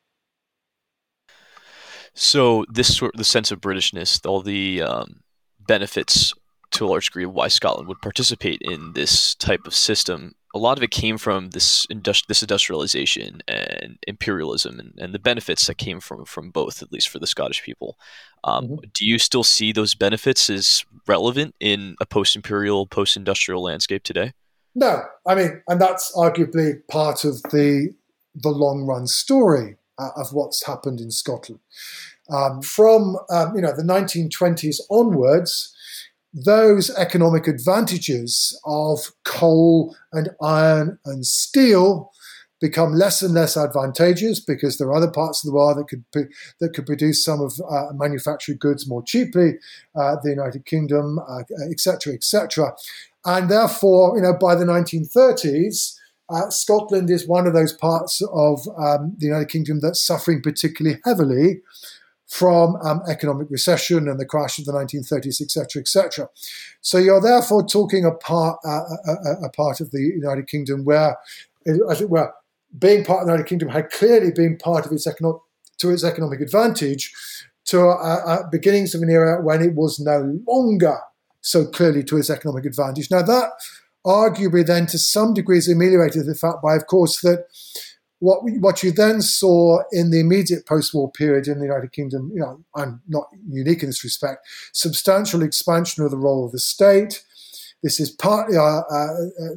So 2.15 2.65
this 2.69 2.97
sort, 2.97 3.15
of 3.15 3.19
the 3.19 3.25
sense 3.25 3.51
of 3.51 3.61
Britishness, 3.61 4.27
all 4.27 4.43
the 4.43 4.83
um, 4.83 5.21
benefits 5.59 6.33
to 6.73 6.87
a 6.87 6.89
large 6.89 7.07
degree 7.07 7.25
of 7.25 7.33
why 7.33 7.49
Scotland 7.49 7.89
would 7.89 8.01
participate 8.01 8.61
in 8.63 8.93
this 8.93 9.35
type 9.35 9.67
of 9.67 9.75
system. 9.75 10.35
A 10.55 10.59
lot 10.59 10.77
of 10.77 10.83
it 10.83 10.91
came 10.91 11.17
from 11.17 11.51
this 11.51 11.87
industri- 11.87 12.27
this 12.27 12.43
industrialization 12.43 13.41
and 13.47 13.99
imperialism, 14.07 14.81
and, 14.81 14.95
and, 14.99 15.15
the 15.15 15.19
benefits 15.19 15.67
that 15.67 15.79
came 15.79 16.01
from 16.01 16.25
from 16.25 16.51
both, 16.51 16.83
at 16.83 16.93
least 16.93 17.09
for 17.09 17.19
the 17.19 17.27
Scottish 17.27 17.63
people. 17.63 17.99
Um, 18.43 18.65
mm-hmm. 18.65 18.75
Do 18.93 19.07
you 19.07 19.19
still 19.19 19.45
see 19.45 19.73
those 19.73 19.95
benefits 19.95 20.51
as 20.51 20.85
relevant 21.07 21.55
in 21.61 21.97
a 22.01 22.07
post-imperial, 22.07 22.87
post-industrial 22.87 23.63
landscape 23.63 24.03
today? 24.03 24.33
No, 24.75 25.03
I 25.27 25.35
mean, 25.35 25.63
and 25.69 25.81
that's 25.81 26.15
arguably 26.17 26.87
part 26.89 27.25
of 27.25 27.43
the 27.45 27.95
the 28.35 28.51
long 28.51 28.87
run 28.87 29.07
story 29.07 29.77
uh, 29.99 30.11
of 30.17 30.33
what's 30.33 30.67
happened 30.67 31.01
in 31.01 31.11
Scotland. 31.11 31.61
Um, 32.33 32.63
from 32.63 33.17
um, 33.29 33.55
you 33.57 33.63
know 33.63 33.75
the 33.75 33.83
1920s 33.83 34.81
onwards, 34.91 35.75
those 36.33 36.91
economic 36.91 37.49
advantages 37.49 38.59
of 38.65 39.13
coal 39.25 39.97
and 40.13 40.31
iron 40.41 40.99
and 41.05 41.27
steel 41.27 42.13
become 42.61 42.93
less 42.93 43.23
and 43.23 43.33
less 43.35 43.57
advantageous 43.57 44.39
because 44.39 44.77
there 44.77 44.89
are 44.89 44.95
other 44.95 45.11
parts 45.11 45.43
of 45.43 45.49
the 45.49 45.55
world 45.55 45.79
that 45.79 45.89
could 45.89 46.05
that 46.61 46.75
could 46.75 46.87
produce 46.87 47.25
some 47.25 47.41
of 47.41 47.55
uh, 47.69 47.93
manufactured 47.95 48.61
goods 48.61 48.87
more 48.87 49.03
cheaply, 49.03 49.55
uh, 49.97 50.17
the 50.23 50.31
United 50.31 50.67
Kingdom, 50.67 51.19
etc., 51.71 52.13
uh, 52.13 52.15
etc. 52.15 52.73
And 53.25 53.51
therefore, 53.51 54.17
you 54.17 54.23
know, 54.23 54.35
by 54.35 54.55
the 54.55 54.65
1930s, 54.65 55.97
uh, 56.29 56.49
Scotland 56.51 57.11
is 57.11 57.27
one 57.27 57.47
of 57.47 57.55
those 57.55 57.73
parts 57.73 58.23
of 58.33 58.67
um, 58.79 59.15
the 59.19 59.27
United 59.27 59.49
Kingdom 59.49 59.81
that's 59.81 60.05
suffering 60.05 60.43
particularly 60.43 61.01
heavily 61.05 61.61
from 62.31 62.77
um, 62.85 63.03
economic 63.09 63.51
recession 63.51 64.09
and 64.09 64.21
the 64.21 64.25
crash 64.25 64.61
of 64.61 64.65
the 64.65 64.73
1930s, 64.73 65.41
etc., 65.43 65.81
etc. 65.81 66.29
So 66.81 66.97
you're 66.97 67.21
therefore 67.21 67.67
talking 67.67 68.05
a 68.05 68.13
part, 68.13 68.57
uh, 68.65 68.83
a, 69.07 69.47
a, 69.47 69.51
part 69.51 69.81
of 69.81 69.91
the 69.91 70.01
United 70.01 70.47
Kingdom 70.47 70.85
where, 70.85 71.17
as 71.67 72.01
it 72.01 72.09
were, 72.09 72.33
being 72.79 73.05
part 73.05 73.23
of 73.23 73.27
the 73.27 73.33
United 73.33 73.49
Kingdom 73.49 73.69
had 73.71 73.91
clearly 73.91 74.31
been 74.31 74.57
part 74.57 74.87
of 74.87 74.93
its 74.93 75.09
economic 75.09 75.41
to 75.79 75.91
its 75.91 76.05
economic 76.05 76.41
advantage 76.41 77.13
to 77.65 77.81
uh, 77.81 78.23
uh, 78.25 78.49
beginnings 78.51 78.95
of 78.95 79.03
an 79.03 79.11
era 79.11 79.43
when 79.43 79.61
it 79.61 79.75
was 79.75 79.99
no 79.99 80.39
longer 80.47 80.99
so 81.41 81.67
clearly 81.67 82.05
to 82.05 82.17
its 82.17 82.31
economic 82.31 82.65
advantage. 82.65 83.11
Now 83.11 83.23
that 83.23 83.51
arguably 84.07 84.65
then 84.65 84.87
to 84.87 84.99
some 84.99 85.35
degree 85.35 85.59
is 85.59 85.69
ameliorated 85.69 86.27
the 86.27 86.35
fact 86.35 86.63
by, 86.63 86.77
of 86.77 86.87
course, 86.87 87.23
that 87.23 87.47
what 88.21 88.41
what 88.61 88.83
you 88.83 88.93
then 88.93 89.23
saw 89.23 89.81
in 89.93 90.11
the 90.11 90.21
immediate 90.21 90.67
post-war 90.67 91.11
period 91.11 91.49
in 91.49 91.59
the 91.59 91.65
United 91.65 91.93
Kingdom, 91.93 92.31
you 92.33 92.41
know, 92.41 92.63
I'm 92.77 93.01
not 93.09 93.29
unique 93.49 93.83
in 93.83 93.89
this 93.89 94.05
respect, 94.05 94.47
substantial 94.73 95.43
expansion 95.43 96.05
of 96.05 96.11
the 96.11 96.19
role 96.19 96.45
of 96.45 96.53
the 96.53 96.59
state. 96.59 97.25
This 97.83 97.99
is 97.99 98.11
partly 98.11 98.59
uh, 98.59 98.61
uh, 98.61 99.09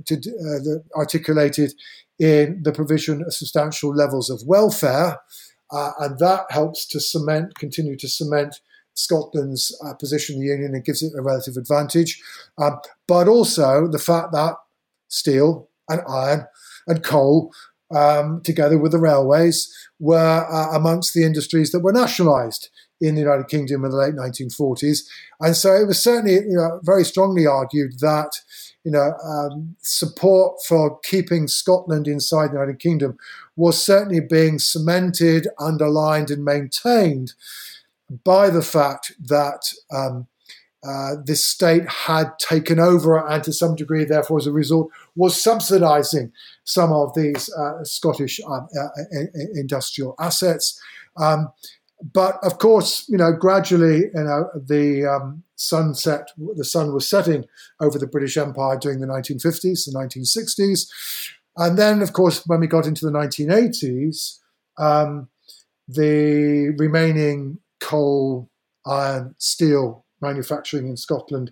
to, 0.05 0.15
uh, 0.15 0.59
the, 0.63 0.83
articulated 0.95 1.73
in 2.19 2.61
the 2.63 2.71
provision 2.71 3.21
of 3.21 3.33
substantial 3.33 3.93
levels 3.93 4.29
of 4.29 4.41
welfare, 4.45 5.19
uh, 5.71 5.91
and 5.99 6.17
that 6.19 6.45
helps 6.49 6.85
to 6.87 7.01
cement, 7.01 7.55
continue 7.55 7.97
to 7.97 8.07
cement 8.07 8.61
Scotland's 8.95 9.77
uh, 9.85 9.93
position 9.95 10.35
in 10.35 10.41
the 10.41 10.47
Union 10.47 10.73
and 10.73 10.85
gives 10.85 11.01
it 11.01 11.11
a 11.17 11.21
relative 11.21 11.57
advantage. 11.57 12.21
Um, 12.57 12.79
but 13.07 13.27
also 13.27 13.87
the 13.87 13.99
fact 13.99 14.31
that 14.31 14.55
steel 15.09 15.69
and 15.89 16.01
iron 16.07 16.45
and 16.87 17.03
coal 17.03 17.51
um, 17.95 18.41
together 18.43 18.77
with 18.77 18.91
the 18.91 18.99
railways, 18.99 19.73
were 19.99 20.45
uh, 20.51 20.75
amongst 20.75 21.13
the 21.13 21.23
industries 21.23 21.71
that 21.71 21.81
were 21.81 21.93
nationalised 21.93 22.69
in 22.99 23.15
the 23.15 23.21
United 23.21 23.47
Kingdom 23.47 23.83
in 23.83 23.91
the 23.91 23.97
late 23.97 24.15
1940s. 24.15 24.99
And 25.39 25.55
so 25.55 25.73
it 25.75 25.87
was 25.87 26.01
certainly 26.01 26.35
you 26.35 26.55
know, 26.55 26.79
very 26.83 27.03
strongly 27.03 27.45
argued 27.45 27.99
that 27.99 28.31
you 28.83 28.91
know, 28.91 29.13
um, 29.23 29.75
support 29.81 30.57
for 30.67 30.99
keeping 30.99 31.47
Scotland 31.47 32.07
inside 32.07 32.47
the 32.47 32.53
United 32.53 32.79
Kingdom 32.79 33.17
was 33.55 33.81
certainly 33.81 34.19
being 34.19 34.59
cemented, 34.59 35.47
underlined, 35.59 36.29
and 36.29 36.43
maintained 36.43 37.33
by 38.23 38.49
the 38.49 38.61
fact 38.61 39.13
that 39.19 39.73
um, 39.91 40.27
uh, 40.85 41.15
this 41.23 41.47
state 41.47 41.87
had 41.87 42.37
taken 42.39 42.79
over 42.79 43.17
and 43.17 43.43
to 43.43 43.53
some 43.53 43.75
degree, 43.75 44.03
therefore, 44.03 44.37
as 44.37 44.47
a 44.47 44.51
result, 44.51 44.89
was 45.15 45.41
subsidizing 45.41 46.31
some 46.65 46.91
of 46.91 47.13
these 47.15 47.51
uh, 47.53 47.83
Scottish 47.83 48.39
um, 48.45 48.67
uh, 48.77 48.87
industrial 49.55 50.15
assets. 50.19 50.79
Um, 51.17 51.49
but 52.13 52.37
of 52.43 52.57
course, 52.57 53.07
you 53.07 53.17
know, 53.17 53.31
gradually, 53.31 54.09
you 54.13 54.23
know, 54.23 54.49
the 54.55 55.05
um, 55.05 55.43
sunset, 55.55 56.27
the 56.55 56.65
sun 56.65 56.93
was 56.93 57.07
setting 57.07 57.45
over 57.79 57.97
the 57.97 58.07
British 58.07 58.35
Empire 58.35 58.77
during 58.77 58.99
the 58.99 59.07
1950s, 59.07 59.85
the 59.85 59.93
1960s. 59.97 60.87
And 61.55 61.77
then, 61.77 62.01
of 62.01 62.11
course, 62.11 62.43
when 62.45 62.59
we 62.59 62.67
got 62.67 62.87
into 62.87 63.05
the 63.05 63.11
1980s, 63.11 64.39
um, 64.77 65.29
the 65.87 66.75
remaining 66.77 67.59
coal, 67.79 68.49
iron, 68.85 69.35
steel 69.37 70.02
manufacturing 70.23 70.87
in 70.87 70.97
Scotland 70.97 71.51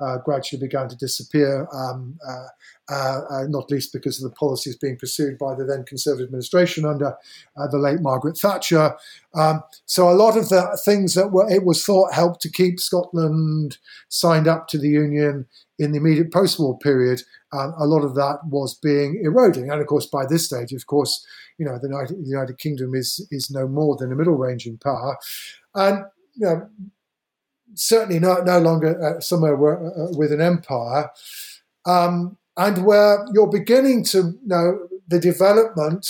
uh, 0.00 0.16
gradually 0.24 0.60
began 0.60 0.88
to 0.88 0.96
disappear, 0.96 1.68
um, 1.72 2.18
uh, 2.26 2.46
uh, 2.88 3.20
uh, 3.30 3.44
not 3.48 3.70
least 3.70 3.92
because 3.92 4.16
of 4.18 4.28
the 4.28 4.36
policies 4.36 4.76
being 4.76 4.96
pursued 4.96 5.36
by 5.38 5.54
the 5.54 5.64
then 5.64 5.84
Conservative 5.84 6.26
administration 6.26 6.86
under 6.86 7.14
uh, 7.56 7.68
the 7.70 7.78
late 7.78 8.00
Margaret 8.00 8.38
Thatcher. 8.38 8.96
Um, 9.34 9.62
so 9.86 10.08
a 10.08 10.16
lot 10.24 10.36
of 10.36 10.48
the 10.48 10.80
things 10.84 11.14
that 11.14 11.30
were, 11.32 11.48
it 11.50 11.64
was 11.64 11.84
thought 11.84 12.14
helped 12.14 12.40
to 12.42 12.50
keep 12.50 12.80
Scotland 12.80 13.78
signed 14.08 14.48
up 14.48 14.68
to 14.68 14.78
the 14.78 14.88
Union 14.88 15.46
in 15.78 15.92
the 15.92 15.98
immediate 15.98 16.32
post-war 16.32 16.78
period, 16.78 17.22
um, 17.52 17.74
a 17.78 17.86
lot 17.86 18.04
of 18.04 18.14
that 18.14 18.38
was 18.46 18.74
being 18.74 19.20
eroding. 19.24 19.70
And 19.70 19.80
of 19.80 19.86
course, 19.86 20.06
by 20.06 20.24
this 20.26 20.46
stage, 20.46 20.72
of 20.72 20.86
course, 20.86 21.26
you 21.58 21.66
know, 21.66 21.78
the 21.78 21.88
United, 21.88 22.24
the 22.24 22.30
United 22.30 22.58
Kingdom 22.58 22.94
is 22.94 23.26
is 23.30 23.50
no 23.50 23.66
more 23.68 23.96
than 23.96 24.12
a 24.12 24.16
middle-ranging 24.16 24.78
power. 24.78 25.16
And 25.74 26.04
you 26.34 26.46
know, 26.46 26.68
certainly 27.74 28.20
no, 28.20 28.36
no 28.38 28.58
longer 28.58 29.00
uh, 29.02 29.20
somewhere 29.20 29.56
where, 29.56 29.78
uh, 29.78 30.04
uh, 30.04 30.08
with 30.12 30.32
an 30.32 30.40
empire, 30.40 31.10
um, 31.86 32.36
and 32.56 32.84
where 32.84 33.26
you're 33.32 33.50
beginning 33.50 34.04
to 34.04 34.34
know 34.44 34.88
the 35.08 35.18
development 35.18 36.06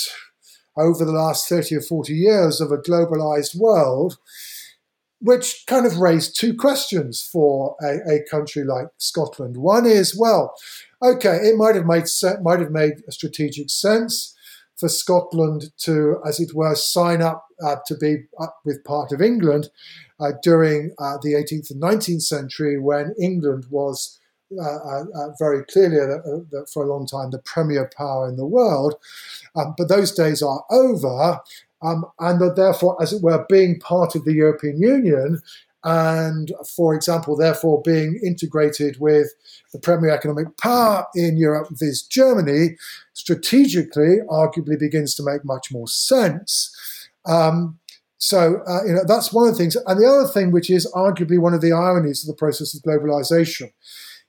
over 0.76 1.04
the 1.04 1.12
last 1.12 1.48
30 1.48 1.76
or 1.76 1.80
40 1.80 2.14
years 2.14 2.60
of 2.60 2.72
a 2.72 2.78
globalized 2.78 3.54
world, 3.54 4.18
which 5.20 5.64
kind 5.66 5.86
of 5.86 5.98
raised 5.98 6.38
two 6.38 6.54
questions 6.54 7.22
for 7.22 7.76
a, 7.80 8.16
a 8.16 8.24
country 8.30 8.64
like 8.64 8.86
Scotland. 8.98 9.56
One 9.56 9.86
is, 9.86 10.18
well, 10.18 10.54
okay, 11.02 11.36
it 11.42 11.56
might 11.56 11.76
have 11.76 11.86
made 11.86 12.04
might 12.42 12.60
have 12.60 12.70
made 12.70 13.02
a 13.06 13.12
strategic 13.12 13.70
sense 13.70 14.34
for 14.82 14.88
Scotland 14.88 15.70
to, 15.78 16.20
as 16.26 16.40
it 16.40 16.54
were, 16.56 16.74
sign 16.74 17.22
up 17.22 17.46
uh, 17.64 17.76
to 17.86 17.96
be 17.96 18.24
up 18.40 18.56
with 18.64 18.82
part 18.82 19.12
of 19.12 19.22
England 19.22 19.70
uh, 20.18 20.32
during 20.42 20.90
uh, 20.98 21.18
the 21.22 21.34
18th 21.34 21.70
and 21.70 21.80
19th 21.80 22.22
century 22.22 22.80
when 22.80 23.14
England 23.16 23.64
was 23.70 24.18
uh, 24.60 24.64
uh, 24.64 25.04
uh, 25.14 25.28
very 25.38 25.64
clearly 25.66 25.96
for 26.72 26.82
a 26.82 26.92
long 26.92 27.06
time 27.06 27.30
the 27.30 27.38
premier 27.44 27.88
power 27.96 28.28
in 28.28 28.34
the 28.34 28.44
world. 28.44 28.96
Um, 29.54 29.74
but 29.78 29.88
those 29.88 30.10
days 30.10 30.42
are 30.42 30.64
over. 30.68 31.38
um, 31.80 32.04
and 32.18 32.40
that 32.40 32.56
therefore, 32.56 33.00
as 33.00 33.12
it 33.12 33.22
were, 33.22 33.46
being 33.48 33.78
part 33.78 34.16
of 34.16 34.24
the 34.24 34.34
European 34.34 34.82
Union 34.82 35.40
and, 35.84 36.52
for 36.76 36.94
example, 36.94 37.36
therefore 37.36 37.82
being 37.84 38.20
integrated 38.24 39.00
with 39.00 39.28
the 39.72 39.78
premier 39.78 40.10
economic 40.10 40.56
power 40.56 41.06
in 41.14 41.36
Europe, 41.36 41.68
viz. 41.70 42.02
Germany, 42.02 42.76
strategically, 43.14 44.18
arguably 44.28 44.78
begins 44.78 45.14
to 45.16 45.24
make 45.24 45.44
much 45.44 45.72
more 45.72 45.88
sense. 45.88 46.74
Um, 47.26 47.78
so, 48.18 48.62
uh, 48.68 48.84
you 48.84 48.92
know, 48.92 49.04
that's 49.04 49.32
one 49.32 49.48
of 49.48 49.54
the 49.54 49.58
things. 49.58 49.74
And 49.74 50.00
the 50.00 50.06
other 50.06 50.28
thing, 50.28 50.52
which 50.52 50.70
is 50.70 50.90
arguably 50.94 51.40
one 51.40 51.54
of 51.54 51.60
the 51.60 51.72
ironies 51.72 52.22
of 52.22 52.28
the 52.28 52.38
process 52.38 52.74
of 52.74 52.82
globalization, 52.82 53.72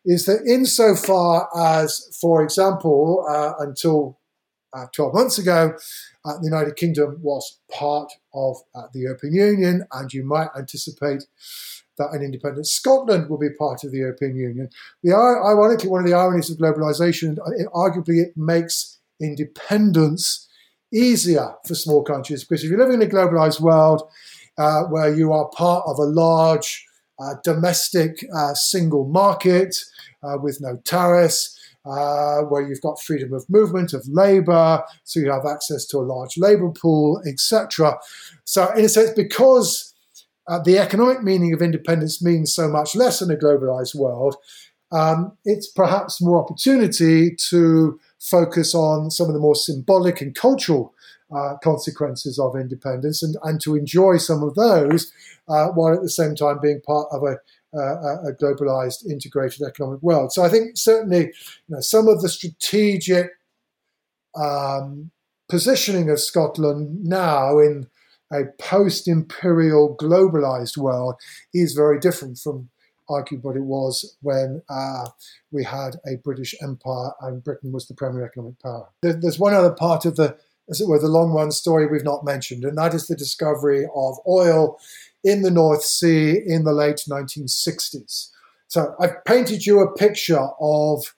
is 0.06 0.26
that 0.26 0.44
insofar 0.48 1.48
as, 1.56 2.18
for 2.20 2.44
example, 2.44 3.26
uh, 3.30 3.54
until 3.60 4.20
uh, 4.74 4.88
12 4.94 5.14
months 5.14 5.38
ago, 5.38 5.76
uh, 6.26 6.38
the 6.40 6.46
United 6.46 6.76
Kingdom 6.76 7.18
was 7.22 7.60
part 7.72 8.12
of 8.34 8.58
uh, 8.76 8.84
the 8.94 9.02
European 9.02 9.34
Union, 9.34 9.88
and 9.92 10.14
you 10.14 10.24
might 10.24 10.50
anticipate 10.58 11.24
that 11.98 12.12
an 12.12 12.24
independent 12.24 12.66
Scotland 12.66 13.30
will 13.30 13.38
be 13.38 13.50
part 13.58 13.84
of 13.84 13.92
the 13.92 14.00
European 14.00 14.36
Union. 14.36 14.70
The 15.04 15.14
ironically, 15.14 15.90
one 15.90 16.02
of 16.02 16.10
the 16.10 16.16
ironies 16.16 16.50
of 16.50 16.58
globalization, 16.58 17.38
it, 17.58 17.68
arguably, 17.74 18.20
it 18.24 18.34
makes 18.36 19.00
independence 19.22 20.48
easier 20.92 21.56
for 21.68 21.76
small 21.76 22.04
countries 22.04 22.44
because 22.44 22.64
if 22.64 22.70
you're 22.70 22.80
living 22.80 23.02
in 23.02 23.08
a 23.08 23.12
globalized 23.12 23.60
world 23.60 24.04
uh, 24.58 24.84
where 24.84 25.14
you 25.14 25.32
are 25.34 25.50
part 25.50 25.84
of 25.88 25.98
a 25.98 26.04
large 26.04 26.86
uh, 27.20 27.36
domestic 27.44 28.26
uh, 28.36 28.54
single 28.54 29.08
market 29.08 29.76
uh, 30.24 30.38
with 30.42 30.60
no 30.62 30.78
tariffs, 30.84 31.60
uh, 31.86 32.42
where 32.42 32.62
you've 32.62 32.82
got 32.82 33.02
freedom 33.02 33.34
of 33.34 33.50
movement 33.50 33.94
of 33.94 34.08
labor, 34.08 34.84
so 35.04 35.20
you 35.20 35.32
have 35.32 35.46
access 35.46 35.86
to 35.86 35.98
a 35.98 36.00
large 36.00 36.38
labor 36.38 36.70
pool, 36.70 37.22
etc. 37.28 37.98
So, 38.46 38.72
in 38.74 38.86
a 38.86 38.90
sense, 38.90 39.12
because 39.12 39.94
uh, 40.48 40.60
the 40.60 40.80
economic 40.80 41.24
meaning 41.24 41.54
of 41.54 41.62
independence 41.62 42.24
means 42.24 42.54
so 42.54 42.68
much 42.68 42.96
less 42.96 43.22
in 43.22 43.32
a 43.32 43.36
globalized 43.36 43.96
world, 43.96 44.36
um, 44.92 45.38
it's 45.44 45.68
perhaps 45.68 46.22
more 46.22 46.42
opportunity 46.42 47.36
to 47.50 48.00
focus 48.20 48.76
on 48.76 49.10
some 49.12 49.28
of 49.28 49.34
the 49.34 49.40
more 49.40 49.56
symbolic 49.56 50.22
and 50.22 50.36
cultural 50.36 50.94
uh, 51.36 51.56
consequences 51.64 52.38
of 52.38 52.56
independence 52.56 53.24
and, 53.24 53.36
and 53.44 53.60
to 53.60 53.76
enjoy 53.76 54.18
some 54.18 54.44
of 54.44 54.54
those 54.56 55.12
uh, 55.48 55.68
while 55.70 55.94
at 55.94 56.02
the 56.02 56.10
same 56.10 56.36
time 56.36 56.60
being 56.62 56.80
part 56.82 57.08
of 57.12 57.24
a, 57.24 57.38
uh, 57.76 58.30
a 58.30 58.34
globalized, 58.34 59.06
integrated 59.10 59.62
economic 59.62 60.02
world. 60.02 60.32
So 60.32 60.44
I 60.44 60.50
think 60.50 60.78
certainly 60.78 61.26
you 61.68 61.70
know, 61.70 61.82
some 61.82 62.08
of 62.08 62.22
the 62.22 62.30
strategic 62.30 63.32
um, 64.36 65.12
positioning 65.50 66.10
of 66.10 66.20
Scotland 66.20 67.04
now 67.04 67.60
in 67.60 67.88
a 68.32 68.46
post 68.60 69.08
imperial 69.08 69.96
globalized 69.98 70.78
world 70.78 71.16
is 71.54 71.74
very 71.74 72.00
different 72.00 72.40
from 72.40 72.70
arguably 73.10 73.44
what 73.44 73.56
it 73.56 73.64
was 73.64 74.18
when 74.22 74.62
uh, 74.70 75.08
we 75.52 75.64
had 75.64 75.98
a 76.08 76.16
British 76.24 76.56
Empire 76.62 77.12
and 77.22 77.44
Britain 77.44 77.72
was 77.72 77.88
the 77.88 77.94
primary 77.94 78.26
economic 78.26 78.60
power. 78.60 78.88
There's 79.02 79.40
one 79.40 79.54
other 79.54 79.72
part 79.72 80.06
of 80.06 80.16
the, 80.16 80.38
as 80.70 80.80
it 80.80 80.88
were, 80.88 81.00
the 81.00 81.08
long 81.08 81.32
run 81.32 81.52
story 81.52 81.86
we've 81.86 82.04
not 82.04 82.26
mentioned, 82.26 82.64
and 82.64 82.78
that 82.78 82.94
is 82.94 83.08
the 83.08 83.16
discovery 83.16 83.86
of 83.96 84.18
oil 84.28 84.80
in 85.24 85.42
the 85.42 85.52
North 85.52 85.84
Sea 85.84 86.42
in 86.46 86.64
the 86.64 86.74
late 86.74 87.04
1960s. 87.10 88.30
So 88.68 88.96
I've 89.00 89.24
painted 89.26 89.66
you 89.66 89.80
a 89.80 89.94
picture 89.94 90.48
of 90.60 91.14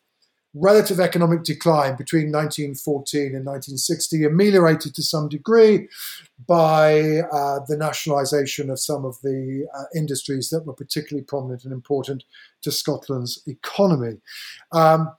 relative 0.55 0.99
economic 0.99 1.43
decline 1.43 1.95
between 1.97 2.31
1914 2.31 3.35
and 3.35 3.45
1960, 3.45 4.23
ameliorated 4.23 4.95
to 4.95 5.03
some 5.03 5.27
degree 5.27 5.87
by 6.47 7.19
uh, 7.31 7.59
the 7.67 7.75
nationalisation 7.77 8.69
of 8.69 8.79
some 8.79 9.03
of 9.05 9.19
the 9.21 9.67
uh, 9.77 9.83
industries 9.95 10.49
that 10.49 10.65
were 10.65 10.73
particularly 10.73 11.25
prominent 11.25 11.65
and 11.65 11.73
important 11.73 12.23
to 12.61 12.71
Scotland's 12.71 13.43
economy. 13.47 14.17
Um, 14.71 15.13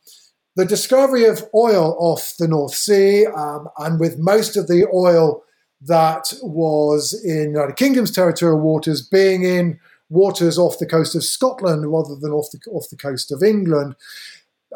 the 0.56 0.64
discovery 0.64 1.26
of 1.26 1.44
oil 1.54 1.94
off 1.98 2.34
the 2.38 2.48
North 2.48 2.74
Sea, 2.74 3.26
um, 3.26 3.68
and 3.78 4.00
with 4.00 4.18
most 4.18 4.56
of 4.56 4.68
the 4.68 4.86
oil 4.92 5.42
that 5.82 6.32
was 6.42 7.12
in 7.24 7.52
the 7.52 7.58
United 7.58 7.76
Kingdom's 7.76 8.10
territorial 8.10 8.60
waters 8.60 9.02
being 9.02 9.42
in 9.42 9.78
waters 10.08 10.58
off 10.58 10.78
the 10.78 10.86
coast 10.86 11.14
of 11.14 11.24
Scotland 11.24 11.90
rather 11.90 12.16
than 12.16 12.30
off 12.30 12.50
the, 12.52 12.58
off 12.70 12.88
the 12.90 12.96
coast 12.96 13.32
of 13.32 13.42
England, 13.42 13.94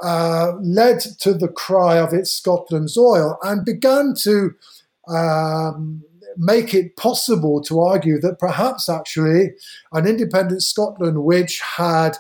uh, 0.03 0.53
led 0.61 1.01
to 1.01 1.35
the 1.35 1.49
cry 1.49 1.97
of 1.99 2.13
it's 2.13 2.33
Scotland's 2.33 2.97
oil 2.97 3.39
and 3.43 3.65
began 3.65 4.15
to 4.23 4.55
um, 5.09 6.03
make 6.37 6.75
it 6.75 6.97
possible 6.97 7.61
to 7.63 7.81
argue 7.81 8.19
that 8.21 8.39
perhaps 8.39 8.89
actually 8.89 9.53
an 9.93 10.07
independent 10.07 10.63
Scotland, 10.63 11.25
which 11.25 11.61
had 11.61 12.17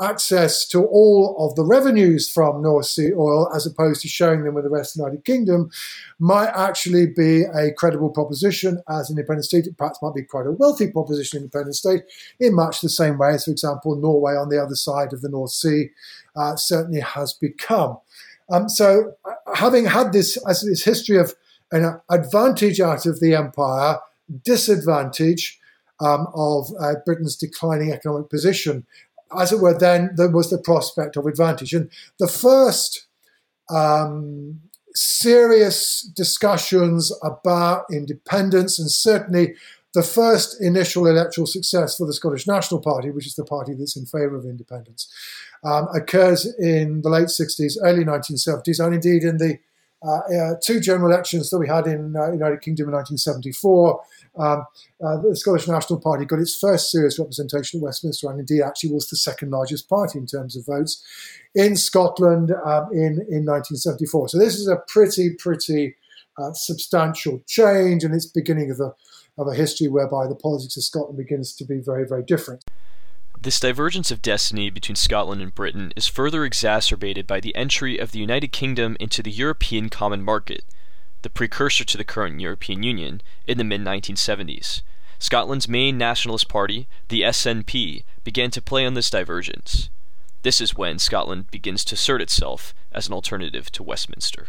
access 0.00 0.66
to 0.68 0.84
all 0.84 1.36
of 1.38 1.56
the 1.56 1.64
revenues 1.64 2.30
from 2.30 2.62
North 2.62 2.86
Sea 2.86 3.12
oil 3.12 3.50
as 3.54 3.66
opposed 3.66 4.00
to 4.02 4.08
sharing 4.08 4.44
them 4.44 4.54
with 4.54 4.64
the 4.64 4.70
rest 4.70 4.94
of 4.94 5.00
the 5.00 5.04
United 5.06 5.24
Kingdom 5.24 5.70
might 6.18 6.48
actually 6.48 7.06
be 7.06 7.42
a 7.42 7.72
credible 7.72 8.10
proposition 8.10 8.80
as 8.88 9.10
an 9.10 9.18
independent 9.18 9.44
state. 9.44 9.66
It 9.66 9.76
perhaps 9.76 10.00
might 10.00 10.14
be 10.14 10.22
quite 10.22 10.46
a 10.46 10.52
wealthy 10.52 10.90
proposition, 10.90 11.38
independent 11.38 11.74
state, 11.74 12.02
in 12.38 12.54
much 12.54 12.80
the 12.80 12.88
same 12.88 13.18
way 13.18 13.30
as, 13.30 13.44
for 13.44 13.50
example, 13.50 13.96
Norway 13.96 14.34
on 14.34 14.48
the 14.48 14.62
other 14.62 14.76
side 14.76 15.12
of 15.12 15.20
the 15.20 15.28
North 15.28 15.50
Sea 15.50 15.90
uh, 16.36 16.56
certainly 16.56 17.00
has 17.00 17.32
become. 17.32 17.98
Um, 18.50 18.68
so, 18.68 19.14
uh, 19.24 19.54
having 19.54 19.86
had 19.86 20.12
this 20.12 20.38
as 20.48 20.62
this 20.62 20.84
history 20.84 21.18
of 21.18 21.34
an 21.70 22.00
advantage 22.10 22.80
out 22.80 23.04
of 23.04 23.20
the 23.20 23.34
empire, 23.34 23.98
disadvantage 24.44 25.58
um, 26.00 26.28
of 26.34 26.70
uh, 26.80 26.94
Britain's 27.04 27.36
declining 27.36 27.92
economic 27.92 28.30
position, 28.30 28.86
as 29.36 29.52
it 29.52 29.60
were, 29.60 29.78
then 29.78 30.10
there 30.16 30.30
was 30.30 30.50
the 30.50 30.58
prospect 30.58 31.16
of 31.16 31.26
advantage. 31.26 31.72
And 31.72 31.90
the 32.18 32.28
first 32.28 33.06
um, 33.70 34.60
serious 34.94 36.02
discussions 36.02 37.12
about 37.22 37.84
independence, 37.92 38.78
and 38.78 38.90
certainly 38.90 39.54
the 39.94 40.02
first 40.02 40.60
initial 40.60 41.06
electoral 41.06 41.46
success 41.46 41.96
for 41.96 42.06
the 42.06 42.12
Scottish 42.12 42.46
National 42.46 42.80
Party, 42.80 43.10
which 43.10 43.26
is 43.26 43.34
the 43.34 43.44
party 43.44 43.74
that's 43.74 43.96
in 43.96 44.06
favour 44.06 44.36
of 44.36 44.44
independence, 44.44 45.12
um, 45.64 45.88
occurs 45.94 46.46
in 46.58 47.02
the 47.02 47.08
late 47.08 47.28
60s, 47.28 47.76
early 47.82 48.04
1970s, 48.04 48.84
and 48.84 48.94
indeed 48.94 49.24
in 49.24 49.38
the 49.38 49.58
uh, 50.06 50.20
uh, 50.32 50.54
two 50.62 50.80
general 50.80 51.10
elections 51.10 51.50
that 51.50 51.58
we 51.58 51.66
had 51.66 51.86
in 51.86 52.14
uh, 52.16 52.30
United 52.30 52.60
Kingdom 52.60 52.88
in 52.88 52.94
1974 52.94 54.00
um, 54.38 54.64
uh, 55.04 55.16
the 55.20 55.34
Scottish 55.34 55.66
National 55.66 55.98
Party 55.98 56.24
got 56.24 56.38
its 56.38 56.56
first 56.56 56.90
serious 56.90 57.18
representation 57.18 57.80
at 57.80 57.84
Westminster 57.84 58.30
and 58.30 58.38
indeed 58.38 58.62
actually 58.62 58.92
was 58.92 59.08
the 59.08 59.16
second 59.16 59.50
largest 59.50 59.88
party 59.88 60.18
in 60.18 60.26
terms 60.26 60.56
of 60.56 60.64
votes 60.66 61.04
in 61.54 61.76
Scotland 61.76 62.52
um, 62.64 62.88
in, 62.92 63.18
in 63.28 63.44
1974. 63.44 64.28
So 64.28 64.38
this 64.38 64.54
is 64.54 64.68
a 64.68 64.76
pretty, 64.86 65.30
pretty 65.34 65.96
uh, 66.38 66.52
substantial 66.52 67.42
change 67.48 68.04
and 68.04 68.14
it's 68.14 68.26
beginning 68.26 68.70
of 68.70 68.78
a, 68.78 68.94
of 69.36 69.48
a 69.48 69.54
history 69.54 69.88
whereby 69.88 70.28
the 70.28 70.36
politics 70.36 70.76
of 70.76 70.84
Scotland 70.84 71.18
begins 71.18 71.54
to 71.56 71.64
be 71.64 71.78
very, 71.78 72.06
very 72.06 72.22
different. 72.22 72.64
This 73.40 73.60
divergence 73.60 74.10
of 74.10 74.20
destiny 74.20 74.68
between 74.68 74.96
Scotland 74.96 75.40
and 75.40 75.54
Britain 75.54 75.92
is 75.94 76.08
further 76.08 76.44
exacerbated 76.44 77.26
by 77.26 77.40
the 77.40 77.54
entry 77.54 77.98
of 77.98 78.12
the 78.12 78.18
United 78.18 78.48
Kingdom 78.48 78.96
into 78.98 79.22
the 79.22 79.30
European 79.30 79.88
Common 79.88 80.22
Market– 80.22 80.64
the 81.22 81.30
precursor 81.30 81.84
to 81.84 81.98
the 81.98 82.04
current 82.04 82.40
European 82.40 82.82
Union, 82.82 83.20
in 83.46 83.58
the 83.58 83.64
mid 83.64 83.80
1970s. 83.80 84.82
Scotland's 85.18 85.68
main 85.68 85.98
nationalist 85.98 86.48
party, 86.48 86.86
the 87.08 87.22
SNP, 87.22 88.04
began 88.22 88.50
to 88.52 88.62
play 88.62 88.86
on 88.86 88.94
this 88.94 89.10
divergence. 89.10 89.90
This 90.42 90.60
is 90.60 90.76
when 90.76 90.98
Scotland 90.98 91.50
begins 91.50 91.84
to 91.86 91.94
assert 91.94 92.22
itself 92.22 92.72
as 92.92 93.08
an 93.08 93.14
alternative 93.14 93.72
to 93.72 93.82
Westminster. 93.82 94.48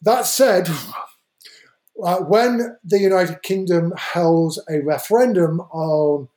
That 0.00 0.26
said, 0.26 0.68
uh, 2.02 2.18
when 2.18 2.76
the 2.84 3.00
United 3.00 3.42
Kingdom 3.42 3.92
held 3.96 4.58
a 4.70 4.80
referendum 4.80 5.60
on 5.72 6.28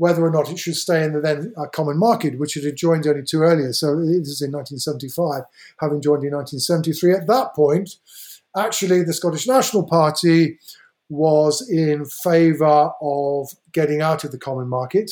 whether 0.00 0.24
or 0.24 0.30
not 0.30 0.50
it 0.50 0.58
should 0.58 0.76
stay 0.76 1.04
in 1.04 1.12
the 1.12 1.20
then 1.20 1.52
uh, 1.58 1.66
common 1.66 1.98
market, 1.98 2.38
which 2.38 2.56
it 2.56 2.64
had 2.64 2.74
joined 2.74 3.06
only 3.06 3.22
two 3.22 3.42
earlier. 3.42 3.70
So 3.70 3.96
this 3.96 4.28
is 4.28 4.40
in 4.40 4.50
1975, 4.50 5.42
having 5.78 6.00
joined 6.00 6.24
in 6.24 6.32
1973. 6.32 7.12
At 7.12 7.26
that 7.26 7.54
point, 7.54 7.96
actually, 8.56 9.02
the 9.02 9.12
Scottish 9.12 9.46
National 9.46 9.86
Party 9.86 10.58
was 11.10 11.68
in 11.68 12.06
favour 12.06 12.92
of 13.02 13.50
getting 13.72 14.00
out 14.00 14.24
of 14.24 14.32
the 14.32 14.38
common 14.38 14.68
market. 14.70 15.10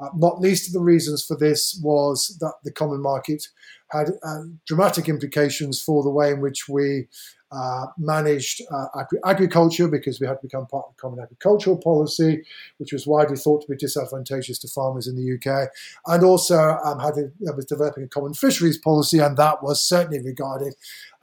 Uh, 0.00 0.08
not 0.16 0.40
least 0.40 0.68
of 0.68 0.72
the 0.72 0.80
reasons 0.80 1.22
for 1.22 1.36
this 1.36 1.78
was 1.82 2.38
that 2.40 2.54
the 2.64 2.72
common 2.72 3.02
market 3.02 3.46
had 3.90 4.12
uh, 4.22 4.44
dramatic 4.66 5.06
implications 5.06 5.82
for 5.82 6.02
the 6.02 6.08
way 6.08 6.30
in 6.30 6.40
which 6.40 6.66
we 6.66 7.08
uh, 7.52 7.86
managed 7.98 8.62
uh, 8.70 8.86
agri- 8.98 9.18
agriculture 9.24 9.88
because 9.88 10.20
we 10.20 10.26
had 10.26 10.40
become 10.40 10.66
part 10.66 10.86
of 10.88 10.94
the 10.94 11.00
common 11.00 11.20
agricultural 11.20 11.76
policy, 11.76 12.42
which 12.78 12.92
was 12.92 13.06
widely 13.06 13.36
thought 13.36 13.62
to 13.62 13.68
be 13.68 13.76
disadvantageous 13.76 14.58
to 14.58 14.68
farmers 14.68 15.06
in 15.06 15.16
the 15.16 15.34
UK, 15.34 15.68
and 16.06 16.24
also 16.24 16.58
um, 16.84 17.00
had 17.00 17.14
a, 17.18 17.30
was 17.54 17.66
developing 17.66 18.04
a 18.04 18.08
common 18.08 18.34
fisheries 18.34 18.78
policy, 18.78 19.18
and 19.18 19.36
that 19.36 19.62
was 19.62 19.82
certainly 19.82 20.20
regarded 20.20 20.74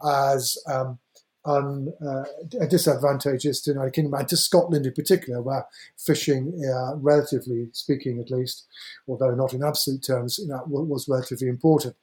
as 0.03 0.57
um, 0.67 0.99
un, 1.47 1.93
uh, 2.05 2.23
disadvantageous 2.67 3.61
to 3.61 3.71
the 3.71 3.75
United 3.75 3.93
Kingdom 3.93 4.13
and 4.13 4.27
to 4.27 4.37
Scotland 4.37 4.85
in 4.85 4.93
particular, 4.93 5.41
where 5.41 5.65
fishing, 5.97 6.61
uh, 6.65 6.95
relatively 6.97 7.69
speaking 7.71 8.19
at 8.19 8.29
least, 8.29 8.65
although 9.07 9.33
not 9.33 9.53
in 9.53 9.63
absolute 9.63 10.03
terms, 10.03 10.39
you 10.39 10.47
know, 10.47 10.61
was 10.67 11.07
relatively 11.07 11.47
important. 11.47 11.95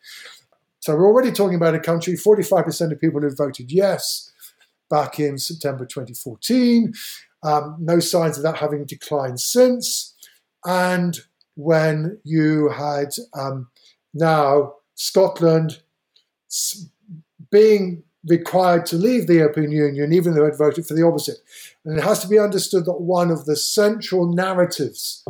So 0.84 0.94
we're 0.94 1.06
already 1.06 1.32
talking 1.32 1.54
about 1.54 1.74
a 1.74 1.80
country, 1.80 2.12
45% 2.12 2.92
of 2.92 3.00
people 3.00 3.22
who 3.22 3.34
voted 3.34 3.72
yes 3.72 4.30
back 4.90 5.18
in 5.18 5.38
September 5.38 5.86
2014. 5.86 6.92
Um, 7.42 7.76
no 7.80 8.00
signs 8.00 8.36
of 8.36 8.42
that 8.42 8.58
having 8.58 8.84
declined 8.84 9.40
since. 9.40 10.14
And 10.66 11.18
when 11.54 12.18
you 12.22 12.68
had 12.68 13.14
um, 13.32 13.68
now 14.12 14.74
Scotland 14.94 15.80
being 17.50 18.02
required 18.26 18.84
to 18.84 18.96
leave 18.96 19.26
the 19.26 19.36
European 19.36 19.72
Union, 19.72 20.12
even 20.12 20.34
though 20.34 20.44
it 20.44 20.58
voted 20.58 20.84
for 20.84 20.92
the 20.92 21.06
opposite. 21.06 21.38
And 21.86 21.96
it 21.96 22.04
has 22.04 22.20
to 22.20 22.28
be 22.28 22.38
understood 22.38 22.84
that 22.84 23.00
one 23.00 23.30
of 23.30 23.46
the 23.46 23.56
central 23.56 24.30
narratives 24.30 25.24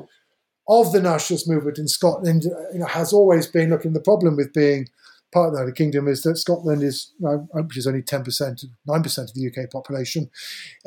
of 0.66 0.90
the 0.90 1.00
nationalist 1.00 1.48
movement 1.48 1.78
in 1.78 1.86
Scotland 1.86 2.42
you 2.72 2.80
know, 2.80 2.86
has 2.86 3.12
always 3.12 3.46
been 3.46 3.70
looking, 3.70 3.92
the 3.92 4.00
problem 4.00 4.34
with 4.34 4.52
being 4.52 4.88
part 5.34 5.48
of 5.48 5.52
the 5.52 5.58
United 5.58 5.76
Kingdom 5.76 6.08
is 6.08 6.22
that 6.22 6.36
Scotland 6.36 6.82
is, 6.82 7.12
which 7.18 7.76
is 7.76 7.86
only 7.86 8.02
10%, 8.02 8.64
9% 8.88 9.18
of 9.18 9.34
the 9.34 9.46
UK 9.48 9.70
population, 9.70 10.30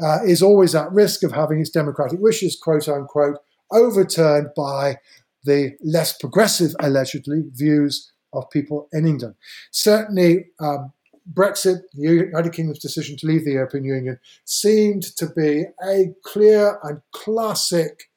uh, 0.02 0.20
is 0.26 0.42
always 0.42 0.74
at 0.74 0.92
risk 0.92 1.24
of 1.24 1.34
having 1.34 1.60
its 1.60 1.70
democratic 1.70 2.20
wishes, 2.20 2.58
quote 2.60 2.88
unquote, 2.88 3.38
overturned 3.72 4.48
by 4.56 4.98
the 5.44 5.74
less 5.84 6.18
progressive, 6.18 6.72
allegedly, 6.80 7.44
views 7.52 8.12
of 8.34 8.50
people 8.50 8.88
in 8.94 9.06
England. 9.06 9.36
Certainly, 9.72 10.48
um, 10.60 10.94
Brexit, 11.32 11.82
the 11.94 12.30
United 12.32 12.54
Kingdom's 12.54 12.80
decision 12.80 13.18
to 13.18 13.28
leave 13.28 13.44
the 13.44 13.52
European 13.52 13.84
Union, 13.84 14.20
seemed 14.46 15.04
to 15.18 15.28
be 15.28 15.66
a 15.86 16.14
clear 16.24 16.80
and 16.84 17.02
classic 17.12 18.10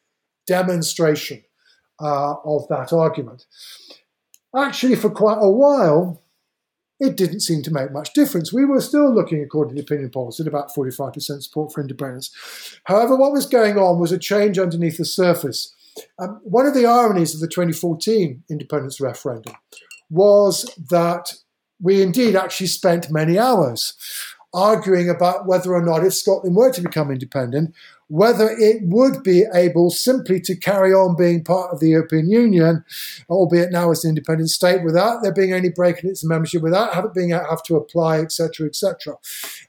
demonstration 0.46 1.42
uh, 2.00 2.34
of 2.44 2.68
that 2.68 2.92
argument. 2.92 3.44
Actually, 4.56 4.96
for 4.96 5.10
quite 5.10 5.38
a 5.40 5.50
while, 5.50 6.22
it 6.98 7.16
didn't 7.16 7.40
seem 7.40 7.62
to 7.62 7.72
make 7.72 7.92
much 7.92 8.12
difference. 8.12 8.52
We 8.52 8.64
were 8.64 8.80
still 8.80 9.12
looking, 9.12 9.42
according 9.42 9.76
to 9.76 9.82
opinion 9.82 10.10
polls, 10.10 10.38
at 10.38 10.46
about 10.46 10.74
45% 10.74 11.42
support 11.42 11.72
for 11.72 11.80
independence. 11.80 12.30
However, 12.84 13.16
what 13.16 13.32
was 13.32 13.46
going 13.46 13.78
on 13.78 13.98
was 13.98 14.12
a 14.12 14.18
change 14.18 14.58
underneath 14.58 14.98
the 14.98 15.04
surface. 15.04 15.74
Um, 16.18 16.40
one 16.42 16.66
of 16.66 16.74
the 16.74 16.86
ironies 16.86 17.34
of 17.34 17.40
the 17.40 17.48
2014 17.48 18.44
independence 18.50 19.00
referendum 19.00 19.54
was 20.10 20.68
that 20.90 21.34
we 21.80 22.02
indeed 22.02 22.36
actually 22.36 22.66
spent 22.66 23.10
many 23.10 23.38
hours 23.38 23.94
arguing 24.52 25.08
about 25.08 25.46
whether 25.46 25.72
or 25.72 25.82
not, 25.82 26.04
if 26.04 26.14
Scotland 26.14 26.56
were 26.56 26.72
to 26.72 26.80
become 26.82 27.10
independent, 27.10 27.74
whether 28.10 28.50
it 28.50 28.82
would 28.82 29.22
be 29.22 29.44
able 29.54 29.88
simply 29.88 30.40
to 30.40 30.56
carry 30.56 30.92
on 30.92 31.16
being 31.16 31.44
part 31.44 31.72
of 31.72 31.78
the 31.78 31.90
European 31.90 32.28
Union, 32.28 32.84
albeit 33.28 33.70
now 33.70 33.92
as 33.92 34.04
an 34.04 34.08
independent 34.08 34.50
state, 34.50 34.82
without 34.82 35.22
there 35.22 35.32
being 35.32 35.52
any 35.52 35.68
break 35.68 36.02
in 36.02 36.10
its 36.10 36.24
membership, 36.24 36.60
without 36.60 36.92
having 36.92 37.12
being 37.14 37.30
have 37.30 37.62
to 37.62 37.76
apply, 37.76 38.18
etc., 38.18 38.66
etc. 38.66 39.14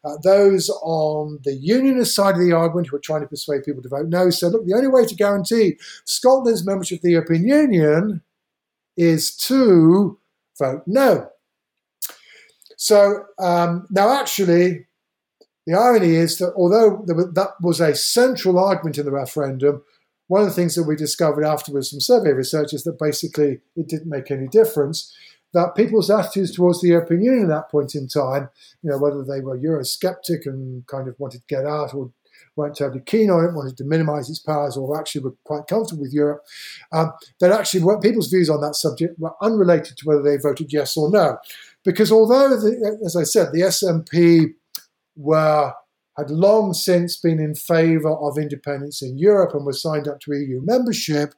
Uh, 0.03 0.17
those 0.23 0.71
on 0.81 1.37
the 1.43 1.53
unionist 1.53 2.15
side 2.15 2.33
of 2.33 2.41
the 2.41 2.51
argument, 2.51 2.87
who 2.87 2.95
are 2.95 2.99
trying 2.99 3.21
to 3.21 3.27
persuade 3.27 3.63
people 3.63 3.83
to 3.83 3.89
vote 3.89 4.07
no, 4.07 4.31
said, 4.31 4.51
look, 4.53 4.65
the 4.65 4.73
only 4.73 4.87
way 4.87 5.05
to 5.05 5.13
guarantee 5.13 5.77
Scotland's 6.05 6.65
membership 6.65 6.97
of 6.97 7.03
the 7.03 7.11
European 7.11 7.47
Union 7.47 8.21
is 8.97 9.35
to 9.35 10.17
vote 10.57 10.81
no. 10.87 11.29
So 12.75 13.25
um, 13.37 13.85
now, 13.91 14.19
actually, 14.19 14.87
the 15.65 15.73
irony 15.73 16.15
is 16.15 16.37
that 16.39 16.53
although 16.55 17.03
that 17.05 17.51
was 17.61 17.79
a 17.79 17.95
central 17.95 18.57
argument 18.57 18.97
in 18.97 19.05
the 19.05 19.11
referendum, 19.11 19.83
one 20.27 20.41
of 20.41 20.47
the 20.47 20.53
things 20.53 20.75
that 20.75 20.83
we 20.83 20.95
discovered 20.95 21.43
afterwards 21.43 21.89
from 21.89 21.99
survey 21.99 22.31
research 22.31 22.73
is 22.73 22.83
that 22.83 22.97
basically 22.97 23.59
it 23.75 23.87
didn't 23.87 24.09
make 24.09 24.31
any 24.31 24.47
difference. 24.47 25.15
That 25.53 25.75
people's 25.75 26.09
attitudes 26.09 26.55
towards 26.55 26.81
the 26.81 26.87
European 26.87 27.21
Union 27.21 27.43
at 27.43 27.49
that 27.49 27.69
point 27.69 27.93
in 27.93 28.07
time, 28.07 28.49
you 28.81 28.89
know, 28.89 28.97
whether 28.97 29.23
they 29.23 29.41
were 29.41 29.57
Eurosceptic 29.57 30.45
and 30.45 30.87
kind 30.87 31.09
of 31.09 31.19
wanted 31.19 31.39
to 31.39 31.53
get 31.53 31.65
out 31.65 31.93
or 31.93 32.11
weren't 32.55 32.75
terribly 32.75 33.01
keen 33.01 33.29
on 33.29 33.43
it, 33.43 33.53
wanted 33.53 33.77
to 33.77 33.83
minimize 33.83 34.29
its 34.29 34.39
powers, 34.39 34.77
or 34.77 34.97
actually 34.97 35.21
were 35.21 35.35
quite 35.43 35.67
comfortable 35.67 36.03
with 36.03 36.13
Europe, 36.13 36.43
um, 36.91 37.11
that 37.39 37.51
actually 37.51 37.83
people's 38.01 38.29
views 38.29 38.49
on 38.49 38.61
that 38.61 38.75
subject 38.75 39.19
were 39.19 39.33
unrelated 39.41 39.97
to 39.97 40.05
whether 40.05 40.21
they 40.21 40.37
voted 40.37 40.71
yes 40.71 40.95
or 40.97 41.09
no. 41.09 41.37
Because 41.83 42.11
although, 42.11 42.49
the, 42.49 42.99
as 43.05 43.15
I 43.15 43.23
said, 43.23 43.51
the 43.51 43.61
SNP 43.61 44.53
were 45.15 45.73
had 46.17 46.29
long 46.29 46.73
since 46.73 47.17
been 47.17 47.39
in 47.39 47.55
favour 47.55 48.11
of 48.11 48.37
independence 48.37 49.01
in 49.01 49.17
Europe 49.17 49.53
and 49.53 49.65
were 49.65 49.73
signed 49.73 50.07
up 50.07 50.19
to 50.19 50.33
EU 50.33 50.61
membership, 50.63 51.33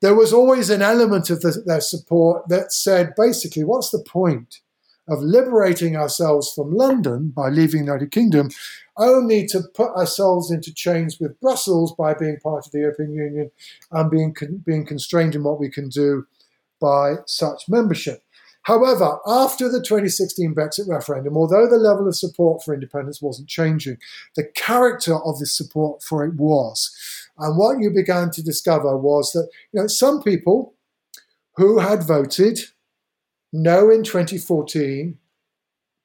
there 0.00 0.14
was 0.14 0.32
always 0.32 0.70
an 0.70 0.80
element 0.80 1.28
of 1.28 1.42
the, 1.42 1.62
their 1.66 1.80
support 1.80 2.48
that 2.48 2.72
said 2.72 3.12
basically, 3.14 3.62
what's 3.62 3.90
the 3.90 4.02
point 4.02 4.60
of 5.08 5.20
liberating 5.20 5.96
ourselves 5.96 6.52
from 6.52 6.72
London 6.72 7.32
by 7.34 7.48
leaving 7.48 7.80
the 7.80 7.86
United 7.86 8.12
Kingdom, 8.12 8.48
only 8.96 9.44
to 9.46 9.60
put 9.74 9.90
ourselves 9.96 10.50
into 10.50 10.72
chains 10.72 11.18
with 11.18 11.38
Brussels 11.40 11.94
by 11.98 12.14
being 12.14 12.38
part 12.38 12.66
of 12.66 12.72
the 12.72 12.78
European 12.78 13.12
Union 13.12 13.50
and 13.90 14.10
being, 14.10 14.34
being 14.64 14.86
constrained 14.86 15.34
in 15.34 15.42
what 15.42 15.58
we 15.58 15.68
can 15.68 15.88
do 15.88 16.26
by 16.80 17.16
such 17.26 17.68
membership? 17.68 18.22
However, 18.62 19.18
after 19.26 19.68
the 19.68 19.82
2016 19.82 20.54
Brexit 20.54 20.88
referendum, 20.88 21.36
although 21.36 21.66
the 21.68 21.76
level 21.76 22.06
of 22.06 22.16
support 22.16 22.62
for 22.62 22.74
independence 22.74 23.22
wasn't 23.22 23.48
changing, 23.48 23.96
the 24.36 24.44
character 24.54 25.16
of 25.16 25.38
the 25.38 25.46
support 25.46 26.02
for 26.02 26.24
it 26.24 26.34
was. 26.34 26.94
And 27.38 27.56
what 27.56 27.80
you 27.80 27.90
began 27.90 28.30
to 28.32 28.42
discover 28.42 28.96
was 28.96 29.32
that 29.32 29.48
you 29.72 29.80
know 29.80 29.86
some 29.86 30.22
people 30.22 30.74
who 31.56 31.78
had 31.78 32.02
voted 32.02 32.60
no 33.52 33.90
in 33.90 34.02
2014 34.04 35.18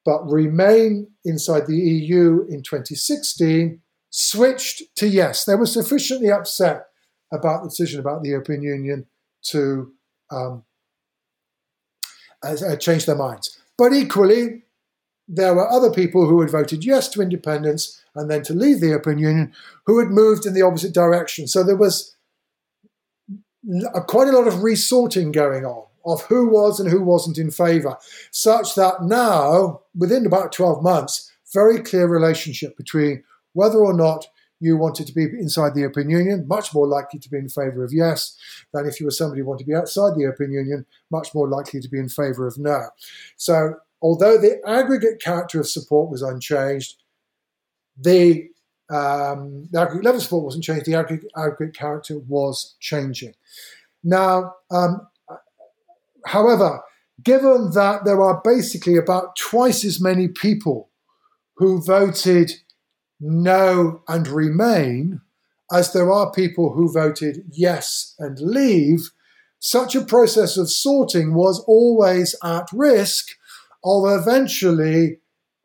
but 0.04 0.24
remain 0.30 1.08
inside 1.24 1.66
the 1.66 1.76
EU 1.76 2.46
in 2.48 2.62
2016 2.62 3.80
switched 4.10 4.82
to 4.96 5.08
yes. 5.08 5.44
They 5.44 5.56
were 5.56 5.66
sufficiently 5.66 6.30
upset 6.30 6.86
about 7.32 7.62
the 7.62 7.68
decision 7.68 8.00
about 8.00 8.22
the 8.22 8.30
European 8.30 8.62
Union 8.62 9.06
to 9.50 9.92
um, 10.30 10.62
uh, 12.54 12.76
changed 12.76 13.06
their 13.06 13.16
minds. 13.16 13.58
But 13.78 13.92
equally, 13.92 14.62
there 15.28 15.54
were 15.54 15.68
other 15.68 15.90
people 15.90 16.26
who 16.26 16.40
had 16.40 16.50
voted 16.50 16.84
yes 16.84 17.08
to 17.10 17.22
independence 17.22 18.00
and 18.14 18.30
then 18.30 18.42
to 18.44 18.54
leave 18.54 18.80
the 18.80 18.88
European 18.88 19.18
Union 19.18 19.52
who 19.84 19.98
had 19.98 20.08
moved 20.08 20.46
in 20.46 20.54
the 20.54 20.62
opposite 20.62 20.94
direction. 20.94 21.46
So 21.46 21.62
there 21.62 21.76
was 21.76 22.16
a, 23.94 24.00
quite 24.00 24.28
a 24.28 24.32
lot 24.32 24.46
of 24.46 24.62
resorting 24.62 25.32
going 25.32 25.64
on 25.64 25.84
of 26.04 26.22
who 26.22 26.48
was 26.48 26.78
and 26.78 26.88
who 26.88 27.02
wasn't 27.02 27.36
in 27.36 27.50
favour, 27.50 27.96
such 28.30 28.76
that 28.76 29.02
now, 29.02 29.80
within 29.96 30.24
about 30.24 30.52
12 30.52 30.80
months, 30.82 31.32
very 31.52 31.80
clear 31.80 32.06
relationship 32.06 32.76
between 32.76 33.24
whether 33.54 33.78
or 33.78 33.92
not 33.92 34.26
you 34.60 34.76
wanted 34.76 35.06
to 35.06 35.12
be 35.12 35.24
inside 35.24 35.74
the 35.74 35.80
European 35.80 36.10
Union, 36.10 36.46
much 36.48 36.72
more 36.72 36.86
likely 36.86 37.18
to 37.18 37.28
be 37.28 37.36
in 37.36 37.48
favour 37.48 37.84
of 37.84 37.92
yes 37.92 38.36
than 38.72 38.86
if 38.86 38.98
you 38.98 39.06
were 39.06 39.10
somebody 39.10 39.40
who 39.40 39.46
wanted 39.46 39.64
to 39.64 39.70
be 39.70 39.74
outside 39.74 40.14
the 40.14 40.22
European 40.22 40.52
Union, 40.52 40.86
much 41.10 41.34
more 41.34 41.48
likely 41.48 41.80
to 41.80 41.88
be 41.88 41.98
in 41.98 42.08
favour 42.08 42.46
of 42.46 42.58
no. 42.58 42.80
So, 43.36 43.74
although 44.00 44.38
the 44.38 44.60
aggregate 44.66 45.20
character 45.20 45.60
of 45.60 45.68
support 45.68 46.10
was 46.10 46.22
unchanged, 46.22 47.02
the, 47.98 48.48
um, 48.90 49.68
the 49.70 49.80
aggregate 49.80 50.04
level 50.04 50.20
support 50.20 50.44
wasn't 50.44 50.64
changed, 50.64 50.86
the 50.86 50.94
aggregate, 50.94 51.30
aggregate 51.36 51.76
character 51.76 52.18
was 52.26 52.76
changing. 52.80 53.34
Now, 54.02 54.54
um, 54.70 55.06
however, 56.24 56.80
given 57.22 57.72
that 57.72 58.04
there 58.04 58.22
are 58.22 58.40
basically 58.44 58.96
about 58.96 59.36
twice 59.36 59.84
as 59.84 60.00
many 60.00 60.28
people 60.28 60.90
who 61.56 61.82
voted 61.82 62.52
no 63.20 64.02
and 64.08 64.28
remain, 64.28 65.20
as 65.72 65.92
there 65.92 66.12
are 66.12 66.30
people 66.30 66.72
who 66.72 66.92
voted 66.92 67.44
yes 67.50 68.14
and 68.18 68.38
leave, 68.38 69.10
such 69.58 69.94
a 69.94 70.04
process 70.04 70.56
of 70.56 70.70
sorting 70.70 71.34
was 71.34 71.64
always 71.66 72.34
at 72.44 72.68
risk 72.72 73.30
of 73.84 74.04
eventually 74.06 75.18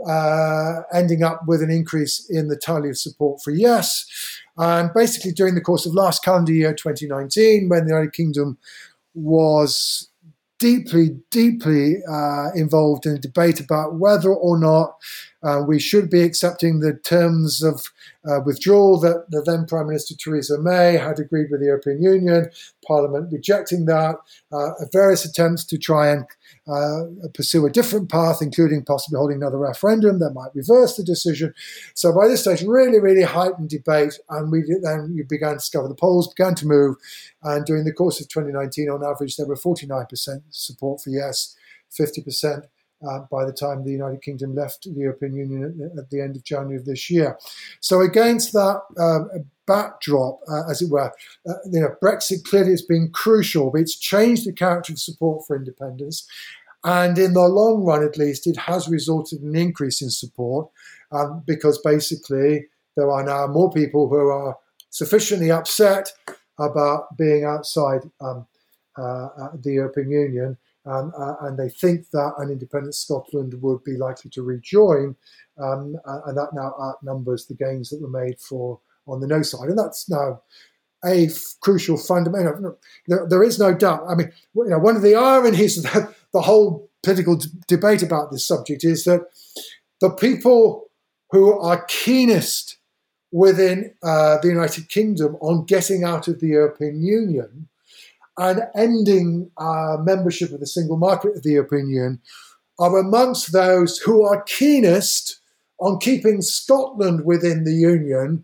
uh, 0.08 0.82
ending 0.94 1.24
up 1.24 1.42
with 1.48 1.62
an 1.62 1.70
increase 1.70 2.28
in 2.30 2.48
the 2.48 2.58
tally 2.58 2.90
of 2.90 2.98
support 2.98 3.42
for 3.44 3.52
yes. 3.52 4.06
And 4.58 4.92
basically, 4.94 5.32
during 5.32 5.56
the 5.56 5.62
course 5.62 5.86
of 5.86 5.94
last 5.94 6.24
calendar 6.24 6.54
year, 6.54 6.74
2019, 6.74 7.70
when 7.70 7.86
the 7.86 7.92
United 7.92 8.14
Kingdom 8.14 8.58
was 9.14 10.10
deeply, 10.60 11.18
deeply 11.32 11.98
uh, 12.10 12.52
involved 12.56 13.06
in 13.06 13.16
a 13.16 13.20
debate 13.20 13.60
about 13.60 13.96
whether 13.96 14.32
or 14.32 14.60
not 14.60 14.96
uh, 15.44 15.64
we 15.68 15.80
should 15.80 16.10
be 16.10 16.22
accepting 16.22 16.80
the 16.80 16.94
terms 16.94 17.64
of 17.64 17.92
uh, 18.30 18.40
withdrawal 18.46 19.00
that 19.00 19.26
the 19.30 19.42
then 19.42 19.66
Prime 19.66 19.88
Minister 19.88 20.16
Theresa 20.16 20.60
May 20.60 20.98
had 20.98 21.20
agreed 21.20 21.50
with 21.50 21.62
the 21.62 21.68
European 21.68 22.02
Union, 22.04 22.50
Parliament 22.86 23.32
rejecting 23.32 23.86
that, 23.86 24.18
uh, 24.52 24.72
various 24.92 25.26
attempts 25.26 25.66
to 25.66 25.78
try 25.78 26.12
and 26.12 26.26
uh, 26.68 27.28
pursue 27.34 27.66
a 27.66 27.72
different 27.72 28.10
path, 28.10 28.38
including 28.42 28.84
possibly 28.84 29.18
holding 29.18 29.38
another 29.38 29.58
referendum 29.58 30.20
that 30.20 30.34
might 30.34 30.54
reverse 30.54 30.96
the 30.96 31.04
decision. 31.04 31.54
So 31.96 32.14
by 32.14 32.28
this 32.28 32.42
stage, 32.42 32.62
really, 32.62 33.00
really 33.00 33.24
heightened 33.24 33.70
debate, 33.70 34.20
and 34.30 34.52
we 34.52 34.64
then 34.84 35.14
you 35.16 35.26
began 35.28 35.52
to 35.52 35.58
discover 35.58 35.88
the 35.88 35.96
polls 35.96 36.32
began 36.34 36.54
to 36.56 36.68
move, 36.68 36.98
and 37.42 37.66
during 37.66 37.86
the 37.86 37.94
course 37.94 38.22
of 38.22 38.28
2019, 38.28 38.90
on 38.90 39.04
average, 39.04 39.38
there 39.38 39.48
were 39.48 39.56
49% 39.56 40.44
support 40.52 41.02
for 41.02 41.10
yes, 41.10 41.56
50% 41.92 42.66
uh, 43.08 43.20
by 43.32 43.46
the 43.46 43.54
time 43.54 43.84
the 43.84 43.92
United 43.92 44.22
Kingdom 44.22 44.56
left 44.56 44.84
the 44.84 45.00
European 45.00 45.36
Union 45.36 45.92
at, 45.98 46.10
the 46.10 46.22
end 46.22 46.36
of 46.36 46.44
January 46.44 46.78
of 46.78 46.86
this 46.86 47.10
year. 47.10 47.38
So 47.80 48.02
against 48.02 48.54
that 48.54 48.82
um, 48.98 49.30
backdrop, 49.66 50.40
uh, 50.48 50.70
as 50.70 50.82
it 50.82 50.90
were, 50.90 51.12
uh, 51.48 51.54
you 51.72 51.82
know, 51.82 51.96
Brexit 52.04 52.44
clearly 52.44 52.72
has 52.72 52.82
been 52.82 53.10
crucial, 53.12 53.72
but 53.72 53.82
it's 53.82 53.98
changed 53.98 54.46
the 54.46 54.54
character 54.54 54.94
of 54.94 55.00
support 55.00 55.46
for 55.46 55.56
independence. 55.56 56.28
And 56.84 57.18
in 57.18 57.34
the 57.34 57.48
long 57.48 57.84
run, 57.84 58.04
at 58.04 58.18
least, 58.18 58.48
it 58.48 58.58
has 58.58 58.88
resulted 58.88 59.42
in 59.42 59.50
an 59.50 59.56
increase 59.56 60.02
in 60.02 60.10
support 60.10 60.70
um, 61.12 61.44
because 61.46 61.80
basically 61.80 62.66
there 62.96 63.10
are 63.12 63.24
now 63.24 63.48
more 63.48 63.72
people 63.72 64.10
who 64.10 64.30
are 64.30 64.58
sufficiently 64.90 65.52
upset 65.52 66.12
about 66.60 67.16
being 67.18 67.46
outside 67.46 68.02
um, 68.20 68.46
uh, 68.98 69.28
uh 69.28 69.50
the 69.64 69.72
European 69.72 70.12
Union 70.12 70.58
um, 70.86 71.12
uh, 71.18 71.36
and 71.42 71.58
they 71.58 71.70
think 71.70 72.10
that 72.12 72.34
an 72.38 72.50
independent 72.50 72.96
Scotland 72.96 73.54
would 73.62 73.84
be 73.84 73.98
likely 73.98 74.32
to 74.32 74.44
rejoin, 74.44 75.16
um, 75.58 75.96
and 76.26 76.38
that 76.38 76.50
now 76.54 76.74
outnumbers 76.82 77.46
the 77.46 77.56
gains 77.56 77.90
that 77.90 78.02
were 78.02 78.10
made 78.10 78.40
for 78.40 78.80
on 79.08 79.20
the 79.20 79.28
no 79.28 79.42
side, 79.42 79.70
and 79.70 79.78
that's 79.78 80.10
now 80.10 80.42
a 81.06 81.26
f- 81.26 81.56
crucial 81.62 81.98
fundamental. 81.98 82.78
There, 83.08 83.28
there 83.28 83.44
is 83.44 83.60
no 83.60 83.74
doubt. 83.74 84.04
I 84.08 84.16
mean, 84.16 84.32
you 84.56 84.70
know, 84.70 84.80
one 84.80 84.96
of 84.96 85.02
the 85.02 85.16
ironies 85.16 85.78
of 85.78 85.84
the, 85.84 86.16
the 86.34 86.42
whole 86.42 86.90
political 87.04 87.36
d- 87.36 87.50
debate 87.68 88.04
about 88.04 88.32
this 88.32 88.46
subject 88.46 88.84
is 88.84 89.04
that 89.06 89.22
the 90.00 90.10
people 90.10 90.90
who 91.32 91.60
are 91.60 91.86
keenest 91.86 92.78
within 93.32 93.94
uh, 94.04 94.38
the 94.42 94.50
United 94.50 94.90
Kingdom 94.90 95.38
on 95.42 95.66
getting 95.66 96.04
out 96.04 96.28
of 96.28 96.40
the 96.40 96.48
European 96.48 97.02
Union 97.02 97.70
and 98.42 98.62
ending 98.76 99.52
uh, 99.58 99.98
membership 100.02 100.52
of 100.52 100.60
the 100.60 100.66
single 100.66 100.98
market 100.98 101.38
of 101.38 101.44
the 101.44 101.52
European 101.52 101.88
Union 101.90 102.20
are 102.80 102.98
amongst 102.98 103.54
those 103.54 104.00
who 104.00 104.24
are 104.24 104.42
keenest 104.44 105.40
on 105.80 106.00
keeping 106.00 106.42
Scotland 106.42 107.24
within 107.24 107.66
the 107.66 107.74
Union 107.74 108.44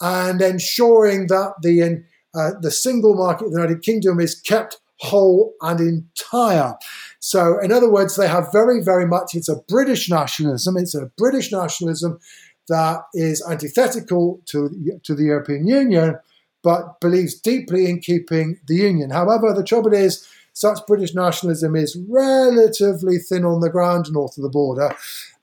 and 0.00 0.40
ensuring 0.40 1.26
that 1.26 1.52
the 1.60 2.02
uh, 2.34 2.52
the 2.62 2.70
single 2.70 3.14
market 3.14 3.44
of 3.44 3.52
the 3.52 3.60
United 3.60 3.82
Kingdom 3.82 4.18
is 4.18 4.34
kept 4.40 4.78
whole 5.00 5.52
and 5.60 5.78
entire. 5.78 6.74
So, 7.20 7.58
in 7.60 7.70
other 7.70 7.90
words, 7.90 8.16
they 8.16 8.26
have 8.26 8.50
very, 8.50 8.82
very 8.82 9.06
much, 9.06 9.34
it's 9.34 9.48
a 9.48 9.60
British 9.68 10.08
nationalism. 10.08 10.76
It's 10.78 10.94
a 10.94 11.10
British 11.18 11.52
nationalism 11.52 12.18
that 12.68 13.02
is 13.12 13.44
antithetical 13.48 14.40
to, 14.46 14.70
to 15.04 15.14
the 15.14 15.24
European 15.24 15.66
Union, 15.66 16.16
but 16.64 16.98
believes 17.00 17.34
deeply 17.34 17.88
in 17.88 18.00
keeping 18.00 18.58
the 18.66 18.74
Union. 18.74 19.10
However, 19.10 19.52
the 19.52 19.62
trouble 19.62 19.92
is, 19.92 20.26
such 20.54 20.86
British 20.86 21.14
nationalism 21.14 21.76
is 21.76 21.96
relatively 22.08 23.18
thin 23.18 23.44
on 23.44 23.60
the 23.60 23.70
ground 23.70 24.10
north 24.10 24.36
of 24.36 24.42
the 24.42 24.48
border. 24.48 24.94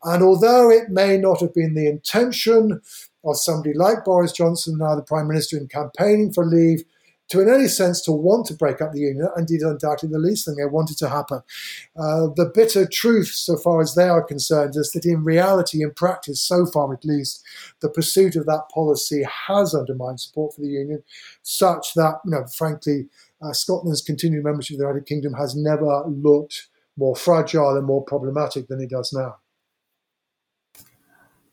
And 0.03 0.23
although 0.23 0.71
it 0.71 0.89
may 0.89 1.17
not 1.17 1.41
have 1.41 1.53
been 1.53 1.75
the 1.75 1.87
intention 1.87 2.81
of 3.23 3.37
somebody 3.37 3.73
like 3.73 4.03
Boris 4.03 4.31
Johnson, 4.31 4.77
now 4.77 4.95
the 4.95 5.03
Prime 5.03 5.27
Minister, 5.27 5.57
in 5.57 5.67
campaigning 5.67 6.33
for 6.33 6.45
leave, 6.45 6.83
to 7.31 7.41
in 7.41 7.49
any 7.49 7.67
sense 7.67 8.01
to 8.01 8.11
want 8.11 8.45
to 8.47 8.53
break 8.53 8.81
up 8.81 8.91
the 8.91 8.99
union, 8.99 9.27
indeed 9.37 9.61
undoubtedly 9.61 10.11
the 10.11 10.19
least 10.19 10.45
thing 10.45 10.55
they 10.55 10.65
wanted 10.65 10.97
to 10.97 11.09
happen. 11.09 11.41
Uh, 11.97 12.27
the 12.35 12.51
bitter 12.53 12.87
truth, 12.87 13.27
so 13.27 13.57
far 13.57 13.81
as 13.81 13.95
they 13.95 14.07
are 14.07 14.23
concerned, 14.23 14.75
is 14.75 14.91
that 14.91 15.05
in 15.05 15.23
reality, 15.23 15.81
in 15.81 15.91
practice, 15.91 16.41
so 16.41 16.65
far 16.65 16.93
at 16.93 17.05
least, 17.05 17.43
the 17.81 17.89
pursuit 17.89 18.35
of 18.35 18.45
that 18.45 18.63
policy 18.73 19.23
has 19.47 19.73
undermined 19.73 20.19
support 20.19 20.53
for 20.53 20.61
the 20.61 20.67
union, 20.67 21.03
such 21.41 21.93
that, 21.95 22.15
you 22.25 22.31
know, 22.31 22.45
frankly, 22.55 23.07
uh, 23.41 23.53
Scotland's 23.53 24.01
continued 24.01 24.43
membership 24.43 24.75
of 24.75 24.79
the 24.79 24.85
United 24.85 25.05
Kingdom 25.05 25.33
has 25.33 25.55
never 25.55 26.03
looked 26.07 26.67
more 26.97 27.15
fragile 27.15 27.75
and 27.75 27.85
more 27.85 28.03
problematic 28.03 28.67
than 28.67 28.81
it 28.81 28.89
does 28.89 29.11
now. 29.13 29.37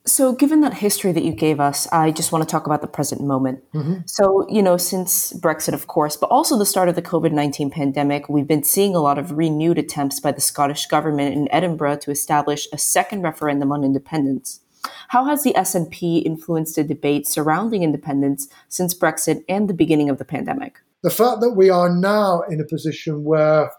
So, 0.09 0.33
given 0.33 0.63
that 0.63 0.73
history 0.73 1.13
that 1.13 1.23
you 1.23 1.33
gave 1.33 1.61
us, 1.61 1.87
I 1.93 2.11
just 2.13 2.33
want 2.33 2.43
to 2.43 2.51
talk 2.51 2.65
about 2.65 2.81
the 2.81 2.87
present 2.87 3.21
moment. 3.21 3.63
Mm-hmm. 3.75 4.01
So, 4.07 4.49
you 4.49 4.63
know, 4.63 4.79
since 4.79 5.35
Brexit, 5.35 5.75
of 5.75 5.87
course, 5.87 6.17
but 6.17 6.29
also 6.29 6.57
the 6.57 6.65
start 6.65 6.89
of 6.89 6.95
the 6.95 7.03
COVID 7.03 7.31
19 7.31 7.71
pandemic, 7.71 8.27
we've 8.27 8.47
been 8.47 8.65
seeing 8.65 8.95
a 8.95 9.01
lot 9.01 9.19
of 9.19 9.33
renewed 9.33 9.79
attempts 9.79 10.19
by 10.19 10.33
the 10.33 10.41
Scottish 10.41 10.87
government 10.87 11.35
in 11.35 11.53
Edinburgh 11.53 11.99
to 11.99 12.11
establish 12.11 12.67
a 12.73 12.79
second 12.79 13.21
referendum 13.21 13.71
on 13.71 13.85
independence. 13.85 14.61
How 15.09 15.27
has 15.27 15.43
the 15.43 15.53
SNP 15.53 16.25
influenced 16.25 16.77
the 16.77 16.85
debate 16.85 17.27
surrounding 17.27 17.83
independence 17.83 18.49
since 18.69 18.95
Brexit 18.95 19.45
and 19.47 19.69
the 19.69 19.75
beginning 19.75 20.09
of 20.09 20.17
the 20.17 20.25
pandemic? 20.25 20.79
The 21.03 21.11
fact 21.11 21.43
that 21.43 21.53
we 21.53 21.69
are 21.69 21.95
now 21.95 22.43
in 22.49 22.61
a 22.61 22.65
position 22.65 23.25
where, 23.25 23.71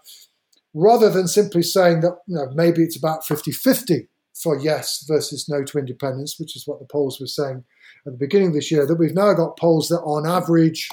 rather 0.74 1.10
than 1.10 1.26
simply 1.26 1.62
saying 1.62 2.02
that 2.02 2.16
you 2.28 2.36
know, 2.36 2.46
maybe 2.54 2.82
it's 2.82 2.96
about 2.96 3.26
50 3.26 3.50
50, 3.50 4.08
for 4.42 4.58
yes 4.58 5.04
versus 5.06 5.48
no 5.48 5.64
to 5.64 5.78
independence, 5.78 6.38
which 6.38 6.56
is 6.56 6.66
what 6.66 6.78
the 6.78 6.86
polls 6.86 7.20
were 7.20 7.26
saying 7.26 7.64
at 8.06 8.12
the 8.12 8.18
beginning 8.18 8.48
of 8.48 8.54
this 8.54 8.70
year, 8.70 8.86
that 8.86 8.98
we've 8.98 9.14
now 9.14 9.32
got 9.34 9.58
polls 9.58 9.88
that 9.88 10.00
on 10.00 10.26
average 10.26 10.88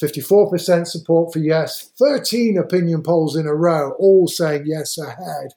54% 0.00 0.86
support 0.86 1.32
for 1.32 1.38
yes, 1.38 1.90
13 1.98 2.58
opinion 2.58 3.02
polls 3.02 3.34
in 3.34 3.46
a 3.46 3.54
row, 3.54 3.92
all 3.98 4.28
saying 4.28 4.64
yes 4.66 4.98
ahead. 4.98 5.52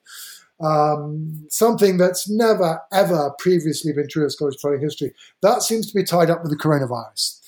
Um, 0.62 1.45
something 1.49 1.97
that's 1.97 2.29
never, 2.29 2.82
ever 2.91 3.32
previously 3.39 3.93
been 3.93 4.08
true 4.10 4.25
of 4.25 4.32
Scottish 4.32 4.62
polling 4.62 4.82
history. 4.82 5.13
That 5.41 5.62
seems 5.62 5.88
to 5.88 5.95
be 5.97 6.03
tied 6.03 6.29
up 6.29 6.41
with 6.41 6.51
the 6.51 6.58
coronavirus. 6.58 7.39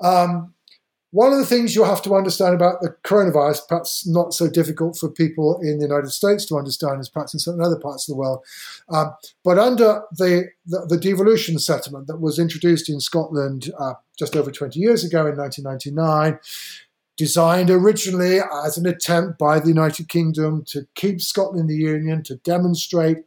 Um, 0.00 0.53
one 1.14 1.32
of 1.32 1.38
the 1.38 1.46
things 1.46 1.76
you'll 1.76 1.84
have 1.84 2.02
to 2.02 2.16
understand 2.16 2.56
about 2.56 2.80
the 2.80 2.92
coronavirus, 3.04 3.68
perhaps 3.68 4.04
not 4.04 4.34
so 4.34 4.50
difficult 4.50 4.96
for 4.98 5.08
people 5.08 5.60
in 5.62 5.78
the 5.78 5.86
United 5.86 6.10
States 6.10 6.44
to 6.46 6.56
understand 6.56 6.98
as 6.98 7.08
perhaps 7.08 7.32
in 7.32 7.38
certain 7.38 7.60
other 7.60 7.78
parts 7.78 8.08
of 8.08 8.14
the 8.14 8.18
world, 8.18 8.44
um, 8.88 9.14
but 9.44 9.56
under 9.56 10.02
the, 10.10 10.48
the, 10.66 10.84
the, 10.88 10.98
devolution 10.98 11.56
settlement 11.60 12.08
that 12.08 12.20
was 12.20 12.40
introduced 12.40 12.88
in 12.88 12.98
Scotland 12.98 13.70
uh, 13.78 13.94
just 14.18 14.34
over 14.34 14.50
20 14.50 14.80
years 14.80 15.04
ago 15.04 15.24
in 15.28 15.36
1999, 15.36 16.36
designed 17.16 17.70
originally 17.70 18.40
as 18.64 18.76
an 18.76 18.84
attempt 18.84 19.38
by 19.38 19.60
the 19.60 19.68
United 19.68 20.08
Kingdom 20.08 20.64
to 20.66 20.84
keep 20.96 21.20
Scotland 21.20 21.60
in 21.60 21.66
the 21.68 21.80
Union, 21.80 22.24
to 22.24 22.34
demonstrate 22.38 23.18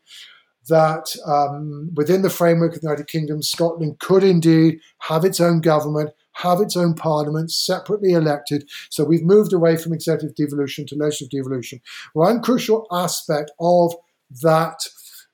that 0.67 1.15
um, 1.25 1.91
within 1.95 2.21
the 2.21 2.29
framework 2.29 2.75
of 2.75 2.81
the 2.81 2.87
United 2.87 3.07
Kingdom, 3.07 3.41
Scotland 3.41 3.99
could 3.99 4.25
indeed 4.25 4.81
have 4.99 5.23
its 5.23 5.39
own 5.39 5.61
government, 5.61 6.09
have 6.37 6.59
its 6.61 6.77
own 6.77 6.93
parliament, 6.93 7.51
separately 7.51 8.13
elected. 8.13 8.69
So 8.89 9.03
we've 9.03 9.23
moved 9.23 9.53
away 9.53 9.75
from 9.75 9.93
executive 9.93 10.35
devolution 10.35 10.85
to 10.87 10.95
legislative 10.95 11.31
devolution. 11.31 11.81
One 12.13 12.41
crucial 12.41 12.85
aspect 12.91 13.51
of 13.59 13.95
that 14.41 14.79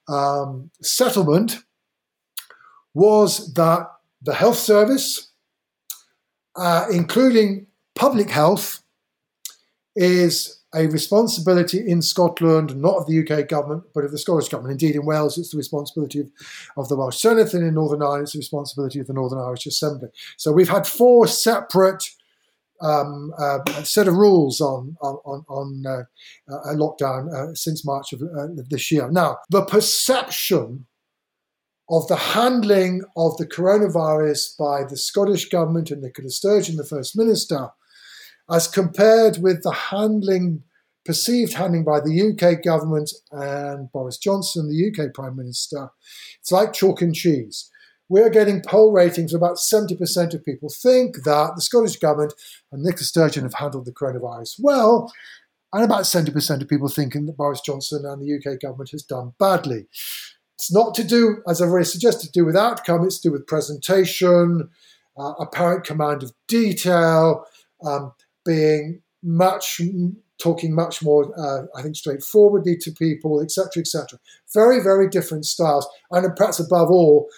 um, 0.08 0.72
settlement 0.82 1.58
was 2.94 3.54
that 3.54 3.88
the 4.22 4.34
health 4.34 4.58
service, 4.58 5.32
uh, 6.56 6.86
including 6.92 7.68
public 7.96 8.30
health, 8.30 8.82
is 9.96 10.63
a 10.76 10.88
responsibility 10.88 11.80
in 11.88 12.02
Scotland, 12.02 12.76
not 12.76 12.96
of 12.96 13.06
the 13.06 13.20
UK 13.20 13.48
government, 13.48 13.84
but 13.94 14.04
of 14.04 14.12
the 14.12 14.18
Scottish 14.18 14.50
government. 14.50 14.82
Indeed, 14.82 14.96
in 14.96 15.06
Wales, 15.06 15.38
it's 15.38 15.52
the 15.52 15.58
responsibility 15.58 16.22
of, 16.22 16.28
of 16.78 16.90
the 16.90 16.96
Welsh 16.96 17.24
Senedd, 17.24 17.54
and 17.54 17.66
in 17.66 17.74
Northern 17.76 18.02
Ireland, 18.02 18.24
it's 18.24 18.34
the 18.34 18.40
responsibility 18.40 19.00
of 19.00 19.08
the 19.08 19.14
Northern 19.14 19.40
Irish 19.40 19.66
Assembly. 19.66 20.10
So 20.38 20.52
we've 20.52 20.70
had 20.70 20.88
four 20.88 21.28
separate 21.28 22.10
um, 22.82 23.34
uh, 23.38 23.60
set 23.84 24.08
of 24.08 24.16
rules 24.16 24.60
on 24.60 24.98
on, 25.02 25.46
on 25.48 25.84
uh, 25.88 26.04
uh, 26.54 26.74
lockdown 26.74 27.32
uh, 27.34 27.56
since 27.56 27.86
March 27.86 28.14
of 28.14 28.22
uh, 28.22 28.48
this 28.70 28.92
year. 28.92 29.10
Now, 29.10 29.38
the 29.50 29.64
perception 29.64 30.88
of 31.90 32.08
the 32.08 32.16
handling 32.16 33.04
of 33.16 33.38
the 33.38 33.46
coronavirus 33.46 34.58
by 34.58 34.84
the 34.84 34.98
Scottish 34.98 35.50
government 35.50 35.92
and 35.92 36.02
Nicola 36.02 36.30
Sturgeon, 36.30 36.78
the 36.78 36.86
First 36.86 37.18
Minister, 37.18 37.70
as 38.50 38.68
compared 38.68 39.38
with 39.38 39.64
the 39.64 39.72
handling, 39.72 40.64
perceived 41.06 41.54
handling 41.54 41.84
by 41.84 42.00
the 42.00 42.32
UK 42.32 42.64
government 42.64 43.12
and 43.32 43.92
Boris 43.92 44.18
Johnson, 44.18 44.70
the 44.70 44.92
UK 44.92 45.14
Prime 45.14 45.36
Minister. 45.36 45.90
It's 46.40 46.52
like 46.52 46.74
chalk 46.74 47.02
and 47.02 47.16
cheese. 47.16 47.70
We're 48.10 48.30
getting 48.30 48.62
poll 48.62 48.92
ratings 48.92 49.34
about 49.34 49.56
70% 49.56 50.34
of 50.34 50.46
people 50.46 50.70
think 50.70 51.24
that 51.24 51.54
the 51.56 51.62
Scottish 51.62 51.98
government 51.98 52.34
and 52.72 52.84
Nicola 52.84 53.04
Sturgeon 53.04 53.44
have 53.44 53.56
handled 53.56 53.86
the 53.86 53.94
coronavirus 53.94 54.60
well, 54.62 55.12
and 55.72 55.84
about 55.84 56.04
70% 56.04 56.62
of 56.62 56.68
people 56.68 56.90
thinking 56.90 57.26
that 57.26 57.38
Boris 57.38 57.62
Johnson 57.62 58.06
and 58.06 58.22
the 58.22 58.36
UK 58.36 58.60
government 58.60 58.92
has 58.92 59.04
done 59.04 59.34
badly. 59.40 59.88
it's 60.56 60.72
not 60.72 60.94
to 60.96 61.04
do, 61.04 61.38
as 61.48 61.62
I've 61.62 61.70
already 61.70 61.86
suggested, 61.86 62.28
to 62.28 62.32
do 62.32 62.46
with 62.46 62.56
outcome. 62.56 63.04
It's 63.04 63.20
to 63.22 63.30
do 63.30 63.34
with 63.34 63.48
presentation, 63.48 64.70
uh, 65.18 65.34
apparent 65.40 65.86
command 65.86 66.22
of 66.22 66.34
detail, 66.48 67.46
um, 67.84 68.14
being 68.46 69.02
much 69.22 69.80
talking 70.40 70.76
much 70.76 71.02
more, 71.02 71.32
uh, 71.40 71.66
I 71.78 71.82
think, 71.82 71.96
straightforwardly 71.96 72.76
to 72.78 72.92
people, 72.92 73.42
etc., 73.42 73.80
etc. 73.80 74.20
Very, 74.54 74.82
very 74.82 75.08
different 75.08 75.46
styles, 75.46 75.88
and 76.12 76.36
perhaps 76.36 76.60
above 76.60 76.90
all, 76.90 77.30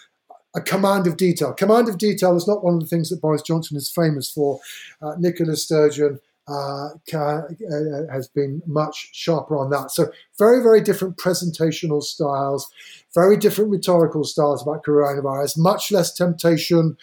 a 0.56 0.62
command 0.62 1.06
of 1.06 1.18
detail. 1.18 1.54
Command 1.54 1.90
of 1.90 1.98
detail 1.98 2.36
is 2.36 2.48
not 2.48 2.64
one 2.64 2.76
of 2.76 2.80
the 2.80 2.88
things 2.88 3.10
that 3.10 3.22
Boris 3.22 3.42
Johnson 3.42 3.78
is 3.78 3.90
famous 3.90 4.32
for. 4.32 4.60
Uh, 5.02 5.14
Nicola 5.20 5.56
Sturgeon 5.56 6.20
uh, 6.48 6.90
uh, 7.14 7.42
has 8.12 8.28
been 8.34 8.62
much 8.66 9.10
sharper 9.12 9.58
on 9.58 9.70
that. 9.72 9.92
So, 9.92 10.12
very, 10.40 10.64
very 10.64 10.82
different 10.82 11.18
presentational 11.18 12.02
styles, 12.02 12.68
very 13.14 13.36
different 13.36 13.72
rhetorical 13.72 14.24
styles 14.24 14.62
about 14.62 14.86
coronavirus, 14.86 15.58
much 15.58 15.92
less 15.92 16.14
temptation 16.14 16.98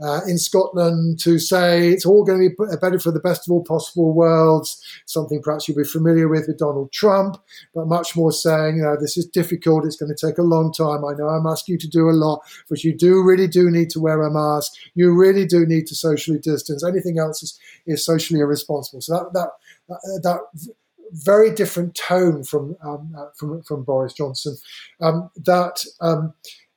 uh, 0.00 0.20
in 0.26 0.38
Scotland 0.38 1.18
to 1.20 1.38
say 1.38 1.88
it's 1.88 2.06
all 2.06 2.24
going 2.24 2.40
to 2.40 2.48
be 2.48 2.76
better 2.80 2.98
for 2.98 3.10
the 3.10 3.20
best 3.20 3.46
of 3.46 3.52
all 3.52 3.64
possible 3.64 4.12
worlds, 4.12 4.82
something 5.06 5.42
perhaps 5.42 5.68
you'll 5.68 5.76
be 5.76 5.84
familiar 5.84 6.28
with 6.28 6.46
with 6.46 6.58
Donald 6.58 6.92
Trump, 6.92 7.36
but 7.74 7.86
much 7.86 8.16
more 8.16 8.32
saying, 8.32 8.76
you 8.76 8.82
know, 8.82 8.96
this 8.98 9.16
is 9.16 9.26
difficult, 9.26 9.84
it's 9.84 9.96
going 9.96 10.14
to 10.14 10.26
take 10.26 10.38
a 10.38 10.42
long 10.42 10.72
time. 10.72 11.04
I 11.04 11.14
know 11.14 11.28
I'm 11.28 11.46
asking 11.46 11.74
you 11.74 11.78
to 11.78 11.88
do 11.88 12.08
a 12.08 12.12
lot, 12.12 12.40
but 12.68 12.84
you 12.84 12.96
do 12.96 13.22
really 13.22 13.48
do 13.48 13.70
need 13.70 13.90
to 13.90 14.00
wear 14.00 14.22
a 14.22 14.30
mask. 14.30 14.72
You 14.94 15.14
really 15.14 15.46
do 15.46 15.66
need 15.66 15.86
to 15.88 15.94
socially 15.94 16.38
distance. 16.38 16.84
Anything 16.84 17.18
else 17.18 17.42
is, 17.42 17.58
is 17.86 18.04
socially 18.04 18.40
irresponsible. 18.40 19.00
So 19.00 19.14
that, 19.14 19.32
that, 19.32 19.48
that, 19.88 20.20
that 20.22 20.74
very 21.12 21.54
different 21.54 21.94
tone 21.94 22.42
from 22.42 22.76
um, 22.82 23.14
uh, 23.16 23.26
from 23.36 23.62
from 23.62 23.84
Boris 23.84 24.14
Johnson. 24.14 24.56
Um, 25.00 25.30
that 25.36 25.84
um, 26.00 26.32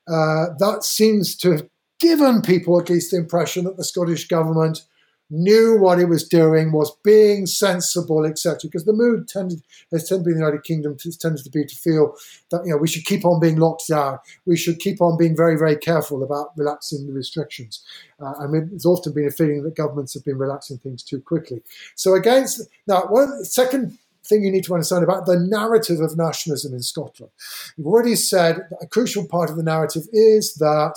uh, 0.07 0.47
that 0.59 0.83
seems 0.83 1.35
to 1.37 1.51
have 1.53 1.67
given 1.99 2.41
people 2.41 2.79
at 2.79 2.89
least 2.89 3.11
the 3.11 3.17
impression 3.17 3.65
that 3.65 3.77
the 3.77 3.83
Scottish 3.83 4.27
government 4.27 4.81
knew 5.29 5.77
what 5.79 5.99
it 5.99 6.05
was 6.05 6.27
doing, 6.27 6.71
was 6.71 6.95
being 7.03 7.45
sensible, 7.45 8.25
etc. 8.25 8.59
Because 8.63 8.85
the 8.85 8.93
mood 8.93 9.27
tended, 9.27 9.61
has 9.91 10.07
tended 10.07 10.23
to 10.23 10.27
be 10.27 10.31
in 10.31 10.37
the 10.37 10.45
United 10.45 10.63
Kingdom, 10.63 10.97
tends 10.97 11.43
to 11.43 11.49
be 11.49 11.65
to 11.65 11.75
feel 11.75 12.15
that 12.51 12.61
you 12.65 12.71
know 12.71 12.77
we 12.77 12.87
should 12.87 13.05
keep 13.05 13.25
on 13.25 13.39
being 13.39 13.57
locked 13.57 13.87
down, 13.87 14.19
we 14.45 14.55
should 14.55 14.79
keep 14.79 15.01
on 15.01 15.17
being 15.17 15.35
very, 15.35 15.57
very 15.57 15.75
careful 15.75 16.23
about 16.23 16.49
relaxing 16.55 17.07
the 17.07 17.13
restrictions. 17.13 17.83
Uh, 18.21 18.33
I 18.39 18.47
mean, 18.47 18.69
there's 18.69 18.85
often 18.85 19.13
been 19.13 19.27
a 19.27 19.31
feeling 19.31 19.63
that 19.63 19.75
governments 19.75 20.13
have 20.13 20.23
been 20.23 20.37
relaxing 20.37 20.77
things 20.77 21.01
too 21.01 21.19
quickly. 21.19 21.61
So 21.95 22.13
against 22.13 22.61
now, 22.87 23.05
one 23.09 23.43
second 23.45 23.97
thing 24.27 24.43
you 24.43 24.51
need 24.51 24.63
to 24.65 24.73
understand 24.73 25.03
about 25.03 25.25
the 25.25 25.39
narrative 25.39 26.01
of 26.01 26.17
nationalism 26.17 26.73
in 26.73 26.81
Scotland. 26.81 27.31
We've 27.77 27.87
already 27.87 28.15
said 28.15 28.67
a 28.81 28.87
crucial 28.87 29.27
part 29.27 29.49
of 29.49 29.55
the 29.55 29.63
narrative 29.63 30.03
is 30.11 30.55
that 30.55 30.95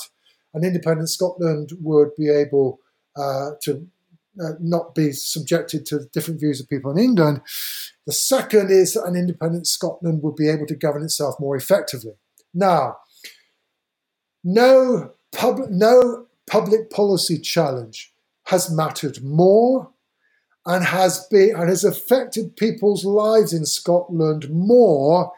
an 0.54 0.64
independent 0.64 1.10
Scotland 1.10 1.72
would 1.80 2.10
be 2.16 2.28
able 2.30 2.80
uh, 3.16 3.50
to 3.62 3.86
uh, 4.40 4.52
not 4.60 4.94
be 4.94 5.12
subjected 5.12 5.84
to 5.86 6.08
different 6.12 6.40
views 6.40 6.60
of 6.60 6.68
people 6.68 6.90
in 6.90 6.98
England. 6.98 7.40
The 8.06 8.12
second 8.12 8.70
is 8.70 8.94
that 8.94 9.04
an 9.04 9.16
independent 9.16 9.66
Scotland 9.66 10.22
would 10.22 10.36
be 10.36 10.48
able 10.48 10.66
to 10.66 10.76
govern 10.76 11.02
itself 11.02 11.34
more 11.40 11.56
effectively. 11.56 12.12
Now, 12.54 12.96
no, 14.44 15.12
pub- 15.32 15.70
no 15.70 16.26
public 16.48 16.90
policy 16.90 17.38
challenge 17.38 18.12
has 18.46 18.70
mattered 18.70 19.22
more 19.22 19.90
and 20.64 20.84
has 20.84 21.26
been 21.26 21.54
and 21.56 21.68
has 21.68 21.84
affected 21.84 22.56
people's 22.56 23.04
lives 23.04 23.52
in 23.52 23.66
Scotland 23.66 24.48
more 24.50 25.32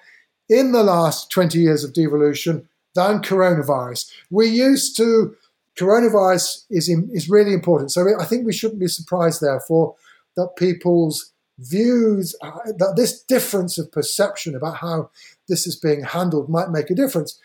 in 0.49 0.73
the 0.73 0.83
last 0.83 1.31
20 1.31 1.59
years 1.59 1.85
of 1.85 1.92
devolution 1.92 2.68
than 2.94 3.22
coronavirus. 3.22 4.11
We 4.31 4.48
used 4.48 4.96
to, 4.96 5.37
coronavirus 5.79 6.64
is, 6.70 6.88
is 6.88 7.31
really 7.31 7.53
important. 7.53 7.92
So 7.92 8.07
I 8.20 8.24
think 8.24 8.46
we 8.46 8.53
shouldn't 8.53 8.81
be 8.81 8.88
surprised, 8.88 9.40
therefore, 9.40 9.94
that 10.37 10.57
people's 10.57 11.33
views, 11.59 12.35
uh, 12.42 12.50
that 12.79 12.94
this 12.96 13.22
difference 13.22 13.79
of 13.79 13.92
perception 13.92 14.55
about 14.55 14.76
how 14.79 15.11
this 15.48 15.66
is 15.66 15.76
being 15.76 16.03
handled 16.03 16.48
might 16.48 16.70
make 16.70 16.90
a 16.90 16.94
difference. 16.94 17.38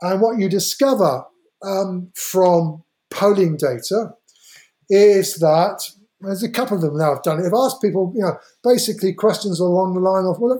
And 0.00 0.20
what 0.20 0.38
you 0.38 0.48
discover 0.48 1.24
um, 1.62 2.10
from 2.14 2.82
polling 3.10 3.56
data 3.56 4.14
is 4.88 5.36
that 5.36 5.88
there's 6.22 6.42
a 6.42 6.50
couple 6.50 6.76
of 6.76 6.82
them 6.82 6.96
now 6.96 7.14
have 7.14 7.22
done 7.22 7.38
it. 7.38 7.42
They've 7.42 7.52
asked 7.52 7.82
people, 7.82 8.12
you 8.14 8.22
know, 8.22 8.36
basically 8.62 9.12
questions 9.12 9.60
along 9.60 9.94
the 9.94 10.00
line 10.00 10.24
of, 10.24 10.38
well, 10.40 10.58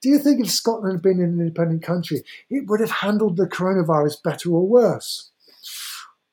do 0.00 0.08
you 0.08 0.18
think 0.18 0.40
if 0.40 0.50
Scotland 0.50 0.94
had 0.94 1.02
been 1.02 1.20
an 1.20 1.40
independent 1.40 1.82
country, 1.82 2.22
it 2.48 2.66
would 2.68 2.80
have 2.80 2.90
handled 2.90 3.36
the 3.36 3.46
coronavirus 3.46 4.22
better 4.22 4.50
or 4.50 4.66
worse? 4.66 5.30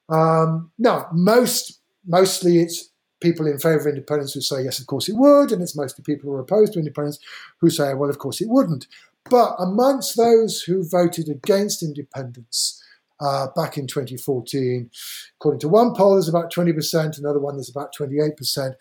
Um, 0.09 0.71
no, 0.77 1.05
most 1.11 1.79
mostly 2.05 2.59
it's 2.59 2.89
people 3.19 3.47
in 3.47 3.59
favour 3.59 3.79
of 3.79 3.87
independence 3.87 4.33
who 4.33 4.41
say 4.41 4.63
yes, 4.63 4.79
of 4.79 4.87
course 4.87 5.09
it 5.09 5.15
would, 5.15 5.51
and 5.51 5.61
it's 5.61 5.75
mostly 5.75 6.03
people 6.03 6.29
who 6.29 6.35
are 6.35 6.41
opposed 6.41 6.73
to 6.73 6.79
independence 6.79 7.19
who 7.59 7.69
say, 7.69 7.93
well, 7.93 8.09
of 8.09 8.19
course 8.19 8.41
it 8.41 8.49
wouldn't. 8.49 8.87
But 9.29 9.55
amongst 9.59 10.15
those 10.15 10.61
who 10.61 10.87
voted 10.87 11.27
against 11.27 11.83
independence, 11.83 12.81
uh, 13.19 13.47
back 13.55 13.77
in 13.77 13.87
2014. 13.87 14.89
According 15.39 15.59
to 15.61 15.67
one 15.67 15.93
poll, 15.93 16.13
there's 16.13 16.29
about 16.29 16.51
20%, 16.51 17.17
another 17.17 17.39
one 17.39 17.55
there's 17.55 17.69
about 17.69 17.93
28%, 17.95 18.73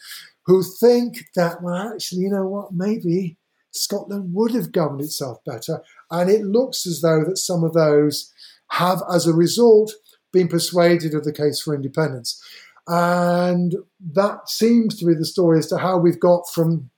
who 0.45 0.63
think 0.81 1.25
that, 1.35 1.63
well, 1.63 1.93
actually, 1.95 2.23
you 2.23 2.31
know 2.31 2.47
what, 2.47 2.73
maybe 2.73 3.37
Scotland 3.73 4.33
would 4.35 4.53
have 4.53 4.73
governed 4.73 5.01
itself 5.01 5.39
better. 5.45 5.83
And 6.11 6.31
it 6.31 6.43
looks 6.43 6.87
as 6.87 7.01
though 7.01 7.25
that 7.25 7.39
some 7.39 7.65
of 7.65 7.73
those 7.73 8.33
have, 8.71 9.03
as 9.13 9.27
a 9.27 9.35
result, 9.35 9.93
been 10.33 10.49
persuaded 10.49 11.15
of 11.15 11.25
the 11.25 11.33
case 11.33 11.61
for 11.61 11.75
independence. 11.75 12.43
And 12.89 13.75
that 14.13 14.49
seems 14.49 14.97
to 14.99 15.07
be 15.07 15.15
the 15.15 15.25
story 15.25 15.59
as 15.59 15.67
to 15.69 15.79
how 15.79 15.99
we've 15.99 16.21
got 16.21 16.49
from 16.53 16.91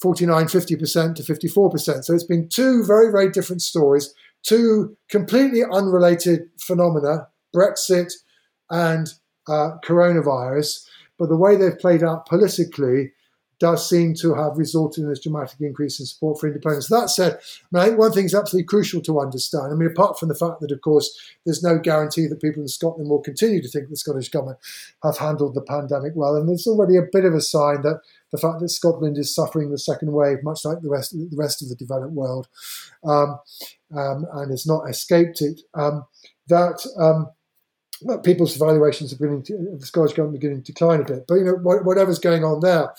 49, 0.00 0.46
50% 0.46 1.14
to 1.14 1.22
54%. 1.22 2.04
So 2.04 2.14
it's 2.14 2.24
been 2.24 2.48
two 2.48 2.84
very, 2.84 3.10
very 3.10 3.30
different 3.30 3.62
stories 3.62 4.14
two 4.46 4.96
completely 5.10 5.62
unrelated 5.70 6.48
phenomena 6.58 7.28
Brexit 7.54 8.12
and 8.70 9.08
uh, 9.48 9.72
coronavirus. 9.84 10.86
But 11.18 11.28
the 11.28 11.36
way 11.36 11.56
they've 11.56 11.78
played 11.78 12.02
out 12.02 12.26
politically 12.26 13.12
does 13.58 13.88
seem 13.88 14.14
to 14.14 14.34
have 14.34 14.58
resulted 14.58 15.04
in 15.04 15.08
this 15.08 15.20
dramatic 15.20 15.60
increase 15.60 15.98
in 15.98 16.06
support 16.06 16.38
for 16.38 16.46
independence. 16.46 16.88
That 16.88 17.08
said, 17.08 17.38
I, 17.74 17.86
think 17.86 17.98
one 17.98 18.12
thing 18.12 18.26
is 18.26 18.34
absolutely 18.34 18.66
crucial 18.66 19.00
to 19.02 19.20
understand. 19.20 19.72
I 19.72 19.76
mean, 19.76 19.88
apart 19.88 20.18
from 20.18 20.28
the 20.28 20.34
fact 20.34 20.60
that, 20.60 20.72
of 20.72 20.80
course, 20.82 21.16
there's 21.44 21.62
no 21.62 21.78
guarantee 21.78 22.26
that 22.26 22.42
people 22.42 22.62
in 22.62 22.68
Scotland 22.68 23.08
will 23.08 23.22
continue 23.22 23.62
to 23.62 23.68
think 23.68 23.88
the 23.88 23.96
Scottish 23.96 24.28
government 24.28 24.58
have 25.02 25.18
handled 25.18 25.54
the 25.54 25.62
pandemic 25.62 26.12
well, 26.14 26.36
and 26.36 26.48
there's 26.48 26.66
already 26.66 26.96
a 26.96 27.08
bit 27.10 27.24
of 27.24 27.34
a 27.34 27.40
sign 27.40 27.82
that 27.82 28.00
the 28.32 28.38
fact 28.38 28.60
that 28.60 28.68
Scotland 28.68 29.16
is 29.16 29.34
suffering 29.34 29.70
the 29.70 29.78
second 29.78 30.12
wave, 30.12 30.42
much 30.42 30.64
like 30.64 30.82
the 30.82 30.90
rest 30.90 31.12
the 31.12 31.36
rest 31.36 31.62
of 31.62 31.68
the 31.68 31.76
developed 31.76 32.12
world, 32.12 32.48
um, 33.04 33.38
um, 33.96 34.26
and 34.34 34.50
has 34.50 34.66
not 34.66 34.88
escaped 34.88 35.40
it. 35.40 35.60
Um, 35.74 36.04
that 36.48 36.86
um, 36.98 37.30
people's 38.22 38.56
evaluations 38.56 39.12
are 39.12 39.16
beginning 39.16 39.42
to, 39.44 39.76
the 39.78 39.86
Scottish 39.86 40.14
government 40.14 40.40
beginning 40.40 40.62
to 40.62 40.72
decline 40.72 41.00
a 41.00 41.04
bit. 41.04 41.24
But 41.26 41.36
you 41.36 41.44
know, 41.44 41.54
whatever's 41.54 42.18
going 42.18 42.44
on 42.44 42.60
there, 42.60 42.92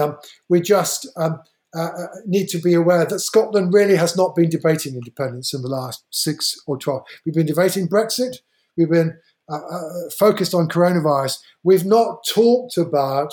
um, 0.00 0.18
we 0.48 0.60
just 0.60 1.08
um, 1.16 1.40
uh, 1.76 1.80
uh, 1.80 2.06
need 2.26 2.48
to 2.48 2.58
be 2.58 2.74
aware 2.74 3.04
that 3.04 3.20
Scotland 3.20 3.72
really 3.72 3.96
has 3.96 4.16
not 4.16 4.34
been 4.34 4.50
debating 4.50 4.94
independence 4.94 5.54
in 5.54 5.62
the 5.62 5.68
last 5.68 6.04
six 6.10 6.56
or 6.66 6.76
twelve. 6.76 7.02
We've 7.24 7.34
been 7.34 7.46
debating 7.46 7.88
Brexit. 7.88 8.36
We've 8.76 8.90
been 8.90 9.18
uh, 9.50 9.56
uh, 9.56 10.10
focused 10.18 10.54
on 10.54 10.68
coronavirus. 10.68 11.38
We've 11.62 11.84
not 11.84 12.24
talked 12.26 12.76
about 12.76 13.32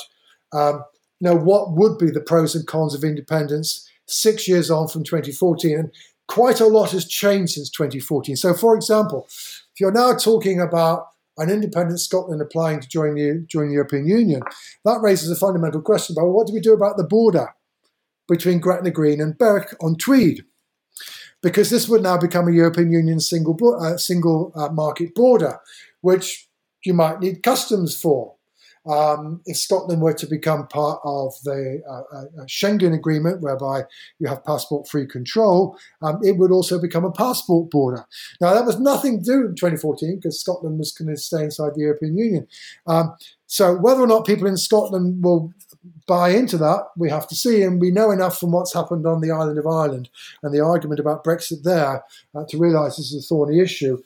um, 0.51 0.83
you 1.19 1.29
know, 1.29 1.35
what 1.35 1.73
would 1.73 1.97
be 1.97 2.11
the 2.11 2.21
pros 2.21 2.55
and 2.55 2.65
cons 2.65 2.95
of 2.95 3.03
independence 3.03 3.89
six 4.07 4.47
years 4.47 4.71
on 4.71 4.87
from 4.87 5.03
2014? 5.03 5.77
And 5.77 5.91
quite 6.27 6.59
a 6.59 6.67
lot 6.67 6.91
has 6.91 7.05
changed 7.05 7.53
since 7.53 7.69
2014. 7.69 8.35
So, 8.35 8.53
for 8.53 8.75
example, 8.75 9.25
if 9.27 9.79
you're 9.79 9.91
now 9.91 10.13
talking 10.13 10.61
about 10.61 11.07
an 11.39 11.49
independent 11.49 11.99
Scotland 11.99 12.41
applying 12.41 12.79
to 12.81 12.87
join 12.87 13.15
the, 13.15 13.45
join 13.47 13.67
the 13.67 13.73
European 13.73 14.07
Union, 14.07 14.41
that 14.85 14.99
raises 15.01 15.31
a 15.31 15.35
fundamental 15.35 15.81
question 15.81 16.13
about 16.13 16.25
well, 16.25 16.35
what 16.35 16.47
do 16.47 16.53
we 16.53 16.59
do 16.59 16.73
about 16.73 16.97
the 16.97 17.03
border 17.03 17.47
between 18.27 18.59
Gretna 18.59 18.91
Green 18.91 19.21
and 19.21 19.37
Berwick 19.37 19.75
on 19.81 19.95
Tweed? 19.95 20.43
Because 21.41 21.69
this 21.69 21.87
would 21.87 22.03
now 22.03 22.17
become 22.17 22.47
a 22.47 22.53
European 22.53 22.91
Union 22.91 23.19
single, 23.19 23.57
uh, 23.81 23.97
single 23.97 24.51
uh, 24.55 24.69
market 24.69 25.15
border, 25.15 25.59
which 26.01 26.49
you 26.85 26.93
might 26.93 27.21
need 27.21 27.43
customs 27.43 27.99
for. 27.99 28.35
Um, 28.85 29.41
if 29.45 29.57
Scotland 29.57 30.01
were 30.01 30.13
to 30.13 30.27
become 30.27 30.67
part 30.67 30.99
of 31.03 31.33
the 31.43 31.81
uh, 31.87 32.15
uh, 32.15 32.45
Schengen 32.45 32.93
agreement, 32.93 33.41
whereby 33.41 33.83
you 34.19 34.27
have 34.27 34.43
passport 34.45 34.87
free 34.87 35.05
control, 35.05 35.77
um, 36.01 36.19
it 36.23 36.37
would 36.37 36.51
also 36.51 36.79
become 36.79 37.05
a 37.05 37.11
passport 37.11 37.69
border. 37.69 38.05
Now, 38.41 38.53
that 38.53 38.65
was 38.65 38.79
nothing 38.79 39.19
to 39.19 39.23
do 39.23 39.45
in 39.47 39.55
2014 39.55 40.15
because 40.15 40.39
Scotland 40.39 40.79
was 40.79 40.91
going 40.91 41.09
to 41.09 41.17
stay 41.17 41.43
inside 41.43 41.73
the 41.75 41.81
European 41.81 42.17
Union. 42.17 42.47
Um, 42.87 43.15
so, 43.47 43.75
whether 43.75 44.01
or 44.01 44.07
not 44.07 44.27
people 44.27 44.47
in 44.47 44.57
Scotland 44.57 45.23
will 45.23 45.51
buy 46.07 46.29
into 46.29 46.57
that, 46.57 46.85
we 46.95 47.09
have 47.09 47.27
to 47.29 47.35
see. 47.35 47.63
And 47.63 47.81
we 47.81 47.91
know 47.91 48.11
enough 48.11 48.39
from 48.39 48.51
what's 48.51 48.73
happened 48.73 49.05
on 49.05 49.21
the 49.21 49.31
island 49.31 49.57
of 49.57 49.65
Ireland 49.65 50.09
and 50.43 50.53
the 50.53 50.63
argument 50.63 50.99
about 50.99 51.23
Brexit 51.23 51.63
there 51.63 52.03
uh, 52.35 52.43
to 52.47 52.57
realise 52.57 52.97
this 52.97 53.11
is 53.11 53.25
a 53.25 53.27
thorny 53.27 53.59
issue. 53.59 53.97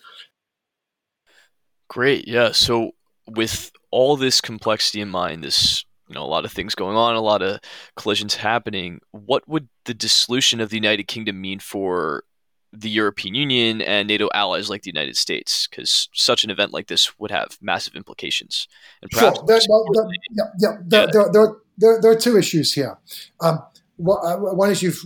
Great. 1.89 2.27
Yeah. 2.27 2.53
So, 2.53 2.93
with 3.27 3.71
all 3.91 4.17
this 4.17 4.41
complexity 4.41 5.01
in 5.01 5.09
mind, 5.09 5.43
this 5.43 5.85
you 6.07 6.15
know 6.15 6.23
a 6.23 6.27
lot 6.27 6.45
of 6.45 6.51
things 6.51 6.75
going 6.75 6.95
on, 6.95 7.15
a 7.15 7.21
lot 7.21 7.41
of 7.41 7.59
collisions 7.95 8.35
happening. 8.35 8.99
What 9.11 9.47
would 9.47 9.69
the 9.85 9.93
dissolution 9.93 10.59
of 10.59 10.69
the 10.69 10.77
United 10.77 11.07
Kingdom 11.07 11.39
mean 11.41 11.59
for 11.59 12.23
the 12.71 12.89
European 12.89 13.35
Union 13.35 13.81
and 13.81 14.07
NATO 14.07 14.29
allies 14.33 14.69
like 14.69 14.81
the 14.81 14.89
United 14.89 15.17
States? 15.17 15.67
Because 15.67 16.09
such 16.13 16.43
an 16.43 16.49
event 16.49 16.73
like 16.73 16.87
this 16.87 17.17
would 17.19 17.31
have 17.31 17.57
massive 17.61 17.95
implications. 17.95 18.67
And 19.01 19.11
perhaps 19.11 19.37
sure. 19.37 19.45
there, 19.47 19.59
there, 19.59 20.07
yeah, 20.31 20.43
yeah, 20.59 20.77
there, 20.85 21.01
yeah. 21.01 21.07
There, 21.31 21.55
there, 21.77 22.01
there, 22.01 22.11
are 22.11 22.15
two 22.15 22.37
issues 22.37 22.73
here. 22.73 22.97
Um, 23.41 23.59
uh, 24.05 24.37
one 24.37 24.69
is 24.69 24.81
you've, 24.81 24.99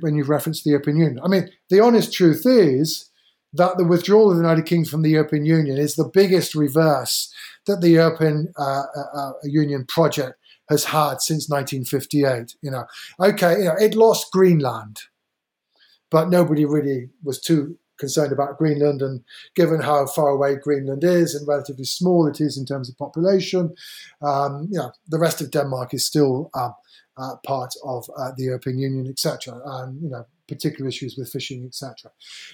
when 0.00 0.14
you've 0.14 0.28
referenced 0.28 0.64
the 0.64 0.70
European 0.70 0.96
Union. 0.96 1.20
I 1.24 1.28
mean, 1.28 1.48
the 1.70 1.80
honest 1.80 2.12
truth 2.12 2.44
is 2.44 3.10
that 3.52 3.76
the 3.76 3.84
withdrawal 3.84 4.30
of 4.30 4.36
the 4.36 4.42
United 4.42 4.66
Kingdom 4.66 4.90
from 4.90 5.02
the 5.02 5.10
European 5.10 5.44
Union 5.44 5.78
is 5.78 5.94
the 5.94 6.08
biggest 6.12 6.54
reverse 6.54 7.32
that 7.66 7.80
the 7.80 7.90
European 7.90 8.52
uh, 8.58 8.84
uh, 8.96 9.18
uh 9.18 9.32
Union 9.44 9.84
project 9.86 10.38
has 10.68 10.84
had 10.84 11.20
since 11.20 11.48
1958. 11.48 12.56
You 12.62 12.70
know, 12.70 12.84
okay, 13.20 13.58
you 13.58 13.64
know, 13.64 13.76
it 13.78 13.94
lost 13.94 14.32
Greenland, 14.32 15.00
but 16.10 16.30
nobody 16.30 16.64
really 16.64 17.10
was 17.22 17.40
too 17.40 17.78
concerned 17.98 18.32
about 18.32 18.58
Greenland. 18.58 19.00
And 19.00 19.22
given 19.54 19.80
how 19.80 20.06
far 20.06 20.30
away 20.30 20.56
Greenland 20.56 21.04
is 21.04 21.34
and 21.34 21.46
relatively 21.46 21.84
small 21.84 22.26
it 22.26 22.40
is 22.40 22.58
in 22.58 22.66
terms 22.66 22.90
of 22.90 22.98
population, 22.98 23.74
um, 24.20 24.68
you 24.70 24.78
know, 24.78 24.92
the 25.08 25.18
rest 25.18 25.40
of 25.40 25.50
Denmark 25.50 25.94
is 25.94 26.04
still 26.04 26.50
um, 26.54 26.74
uh, 27.16 27.36
part 27.44 27.74
of 27.84 28.08
uh, 28.16 28.30
the 28.36 28.44
European 28.44 28.78
Union, 28.78 29.06
etc. 29.08 29.60
And 29.64 30.02
you 30.02 30.08
know, 30.08 30.26
particular 30.48 30.88
issues 30.88 31.16
with 31.16 31.30
fishing, 31.30 31.64
etc. 31.66 32.10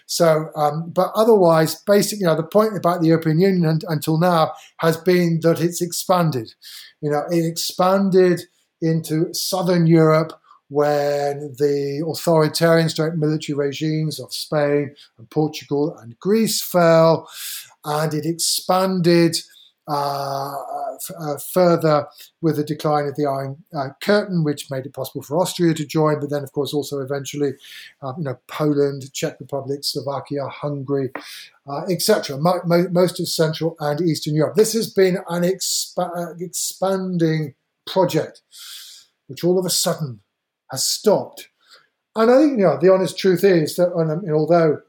So, 0.07 0.51
um, 0.57 0.91
but 0.91 1.11
otherwise, 1.15 1.81
basically, 1.87 2.21
you 2.21 2.27
know, 2.27 2.37
the 2.37 2.43
point 2.43 2.77
about 2.77 3.01
the 3.01 3.09
European 3.09 3.41
Union 3.41 3.81
until 3.89 4.19
now 4.19 4.53
has 4.79 4.97
been 4.97 5.41
that 5.43 5.61
it's 5.61 5.83
expanded. 5.83 6.55
You 7.01 7.11
know, 7.11 7.25
it 7.31 7.45
expanded 7.47 8.43
into 8.81 9.33
southern 9.35 9.87
Europe 9.87 10.33
when 10.69 11.55
the 11.59 12.05
authoritarian 12.07 12.89
state 12.89 13.15
military 13.15 13.57
regimes 13.57 14.21
of 14.21 14.35
Spain 14.35 14.95
and 15.17 15.31
Portugal 15.31 15.97
and 15.97 16.19
Greece 16.19 16.61
fell, 16.61 17.29
and 17.85 18.13
it 18.13 18.27
expanded 18.27 19.37
uh, 19.89 20.55
uh, 21.19 21.39
further 21.53 22.07
with 22.43 22.57
the 22.57 22.65
decline 22.65 23.07
of 23.07 23.17
the 23.17 23.27
Iron 23.27 23.57
uh, 23.75 23.89
Curtain, 24.03 24.45
which 24.45 24.71
made 24.71 24.85
it 24.87 24.93
possible 24.93 25.23
for 25.23 25.39
Austria 25.39 25.73
to 25.75 25.87
join, 25.87 26.21
but 26.21 26.31
then, 26.31 26.43
of 26.43 26.53
course, 26.53 26.75
also 26.75 27.01
eventually, 27.01 27.53
um, 28.03 28.15
you 28.19 28.25
know, 28.25 28.39
Poland, 28.49 29.13
Czech 29.13 29.41
Republic, 29.41 29.81
Slovakia, 29.83 30.47
Hungary, 30.49 31.11
etc. 31.89 32.37
Mo- 32.37 32.61
mo- 32.65 32.89
most 32.91 33.21
of 33.21 33.29
Central 33.29 33.77
and 33.81 34.01
Eastern 34.01 34.35
Europe. 34.35 34.57
This 34.57 34.73
has 34.75 34.93
been 34.93 35.19
an 35.29 35.43
expa- 35.43 36.41
expanding 36.41 37.55
project, 37.87 38.43
which 39.27 39.45
all 39.45 39.59
of 39.59 39.65
a 39.65 39.71
sudden 39.71 40.21
has 40.71 40.87
stopped. 40.87 41.49
And 42.15 42.31
I 42.31 42.39
think, 42.39 42.59
you 42.59 42.65
know, 42.65 42.79
the 42.81 42.93
honest 42.93 43.17
truth 43.19 43.45
is 43.45 43.77
that, 43.77 43.93
and, 43.93 44.31
although 44.33 44.83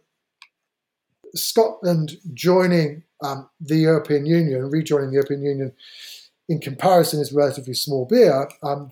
Scotland 1.35 2.17
joining 2.33 3.03
um, 3.21 3.49
the 3.59 3.77
European 3.77 4.25
Union, 4.25 4.69
rejoining 4.69 5.09
the 5.09 5.15
European 5.15 5.43
Union, 5.43 5.73
in 6.47 6.59
comparison 6.59 7.19
is 7.19 7.31
relatively 7.31 7.73
small 7.73 8.05
beer. 8.05 8.49
Um, 8.63 8.91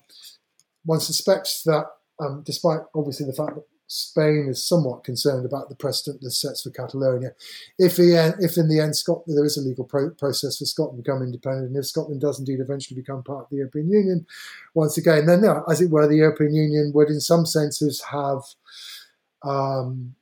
one 0.86 1.00
suspects 1.00 1.64
that, 1.64 1.86
um, 2.20 2.44
despite 2.46 2.80
obviously 2.96 3.26
the 3.26 3.34
fact 3.34 3.56
that 3.56 3.66
Spain 3.90 4.48
is 4.50 4.68
somewhat 4.68 5.06
concerned 5.06 5.46
about 5.46 5.70
the 5.70 5.76
precedent 5.76 6.22
this 6.22 6.42
sets 6.42 6.62
for 6.62 6.72
Catalonia, 6.72 7.32
if, 7.80 7.98
if 8.00 8.58
in 8.58 8.68
the 8.68 8.80
end 8.82 8.96
Scotland, 8.96 9.38
there 9.38 9.46
is 9.46 9.58
a 9.58 9.62
legal 9.62 9.86
pro- 9.86 10.10
process 10.12 10.58
for 10.58 10.66
Scotland 10.66 10.98
to 10.98 11.04
become 11.04 11.24
independent, 11.24 11.68
and 11.68 11.78
if 11.78 11.86
Scotland 11.86 12.22
does 12.22 12.38
indeed 12.38 12.60
eventually 12.60 13.00
become 13.00 13.24
part 13.24 13.46
of 13.46 13.50
the 13.50 13.58
European 13.58 13.90
Union, 13.90 14.26
once 14.74 14.98
again, 14.98 15.26
then 15.26 15.44
as 15.70 15.82
it 15.82 15.90
were, 15.90 16.08
the 16.08 16.18
European 16.18 16.54
Union 16.54 16.92
would, 16.94 17.08
in 17.08 17.22
some 17.22 17.46
senses, 17.46 18.04
have 18.12 18.42
um, 19.44 20.16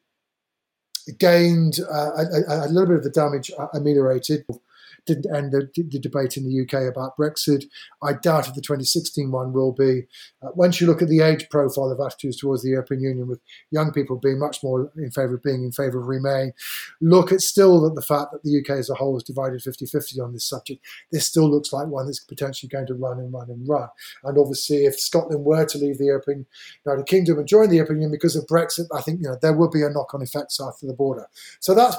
gained 1.17 1.79
uh, 1.91 2.11
a, 2.17 2.65
a, 2.65 2.69
little 2.69 2.87
bit 2.87 2.97
of 2.97 3.03
the 3.03 3.09
damage 3.09 3.51
ameliorated 3.73 4.45
didn't 5.05 5.33
end 5.33 5.51
the, 5.51 5.69
the, 5.75 5.99
debate 5.99 6.37
in 6.37 6.43
the 6.43 6.61
UK 6.61 6.89
about 6.89 7.17
Brexit. 7.17 7.65
I 8.01 8.13
doubt 8.13 8.47
if 8.47 8.55
the 8.55 8.61
2016 8.61 9.31
one 9.31 9.53
will 9.53 9.71
be. 9.71 10.03
Uh, 10.41 10.49
once 10.55 10.79
you 10.79 10.87
look 10.87 11.01
at 11.01 11.09
the 11.09 11.21
age 11.21 11.47
profile 11.49 11.91
of 11.91 11.99
attitudes 11.99 12.37
towards 12.37 12.63
the 12.63 12.69
European 12.69 13.01
Union, 13.01 13.27
with 13.27 13.39
young 13.71 13.91
people 13.91 14.17
being 14.17 14.39
much 14.39 14.63
more 14.63 14.91
in 14.97 15.11
favour 15.11 15.35
of 15.35 15.43
being 15.43 15.63
in 15.63 15.71
favour 15.71 15.99
of 15.99 16.07
Remain, 16.07 16.53
look 17.01 17.31
at 17.31 17.41
still 17.41 17.81
that 17.81 17.95
the 17.95 18.01
fact 18.01 18.31
that 18.31 18.43
the 18.43 18.59
UK 18.59 18.77
as 18.77 18.89
a 18.89 18.95
whole 18.95 19.17
is 19.17 19.23
divided 19.23 19.61
50 19.61 19.85
50 19.85 20.19
on 20.19 20.33
this 20.33 20.45
subject, 20.45 20.83
this 21.11 21.25
still 21.25 21.49
looks 21.49 21.71
like 21.71 21.87
one 21.87 22.05
that's 22.05 22.19
potentially 22.19 22.69
going 22.69 22.87
to 22.87 22.93
run 22.93 23.19
and 23.19 23.33
run 23.33 23.49
and 23.49 23.67
run. 23.67 23.87
And 24.23 24.37
obviously, 24.37 24.85
if 24.85 24.99
Scotland 24.99 25.45
were 25.45 25.65
to 25.65 25.77
leave 25.77 25.97
the 25.97 26.05
European 26.05 26.45
United 26.85 27.05
Kingdom 27.05 27.39
and 27.39 27.47
join 27.47 27.69
the 27.69 27.75
European 27.75 28.01
Union 28.01 28.11
because 28.11 28.35
of 28.35 28.47
Brexit, 28.47 28.87
I 28.93 29.01
think 29.01 29.21
you 29.21 29.29
know 29.29 29.37
there 29.41 29.53
will 29.53 29.69
be 29.69 29.83
a 29.83 29.89
knock 29.89 30.13
on 30.13 30.21
effect 30.21 30.51
south 30.51 30.81
of 30.81 30.87
the 30.87 30.93
border. 30.93 31.27
So 31.59 31.73
that's 31.73 31.95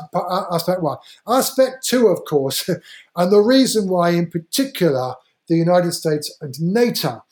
aspect 0.52 0.82
one. 0.82 0.98
Aspect 1.26 1.84
two, 1.84 2.08
of 2.08 2.24
course, 2.24 2.68
and 3.16 3.32
the 3.32 3.40
reason 3.40 3.88
why, 3.88 4.10
in 4.10 4.30
particular, 4.30 5.14
the 5.48 5.56
United 5.56 5.92
States 5.92 6.34
and 6.40 6.54
NATO 6.60 7.24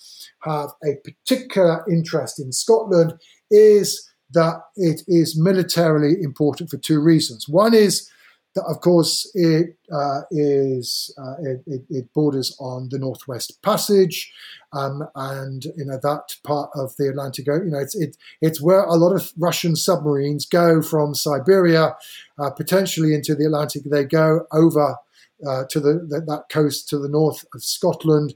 have 0.42 0.70
a 0.84 0.96
particular 1.04 1.84
interest 1.90 2.40
in 2.40 2.52
Scotland 2.52 3.14
is 3.50 4.08
that 4.32 4.62
it 4.76 5.02
is 5.06 5.38
militarily 5.38 6.22
important 6.22 6.70
for 6.70 6.76
two 6.76 7.00
reasons. 7.00 7.48
One 7.48 7.74
is 7.74 8.10
that, 8.54 8.64
of 8.64 8.80
course, 8.80 9.30
it 9.34 9.76
uh, 9.92 10.22
is 10.30 11.12
uh, 11.18 11.34
it, 11.66 11.82
it, 11.90 12.12
borders 12.14 12.56
on 12.60 12.88
the 12.88 12.98
Northwest 12.98 13.60
Passage, 13.62 14.32
um, 14.72 15.02
and 15.16 15.64
you 15.76 15.84
know 15.84 15.98
that 16.02 16.36
part 16.44 16.70
of 16.74 16.94
the 16.96 17.08
Atlantic. 17.08 17.46
You 17.46 17.64
know, 17.64 17.80
it's 17.80 17.96
it, 17.96 18.16
it's 18.40 18.62
where 18.62 18.84
a 18.84 18.94
lot 18.94 19.14
of 19.14 19.32
Russian 19.38 19.74
submarines 19.74 20.46
go 20.46 20.82
from 20.82 21.14
Siberia, 21.14 21.96
uh, 22.38 22.50
potentially 22.50 23.12
into 23.12 23.34
the 23.34 23.46
Atlantic. 23.46 23.82
They 23.84 24.04
go 24.04 24.46
over 24.52 24.98
uh, 25.46 25.64
to 25.70 25.80
the, 25.80 25.94
the, 26.08 26.20
that 26.26 26.44
coast 26.50 26.88
to 26.88 26.98
the 26.98 27.08
north 27.08 27.44
of 27.54 27.62
Scotland, 27.62 28.34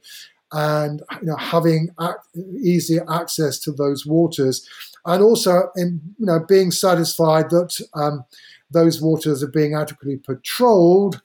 and 0.52 1.02
you 1.20 1.26
know, 1.26 1.36
having 1.36 1.90
ac- 2.00 2.42
easier 2.62 3.04
access 3.10 3.58
to 3.60 3.72
those 3.72 4.06
waters, 4.06 4.66
and 5.04 5.22
also 5.22 5.70
in 5.76 6.00
you 6.18 6.26
know 6.26 6.40
being 6.48 6.70
satisfied 6.70 7.50
that 7.50 7.78
um, 7.94 8.24
those 8.70 9.00
waters 9.00 9.42
are 9.42 9.48
being 9.48 9.74
adequately 9.74 10.16
patrolled 10.16 11.20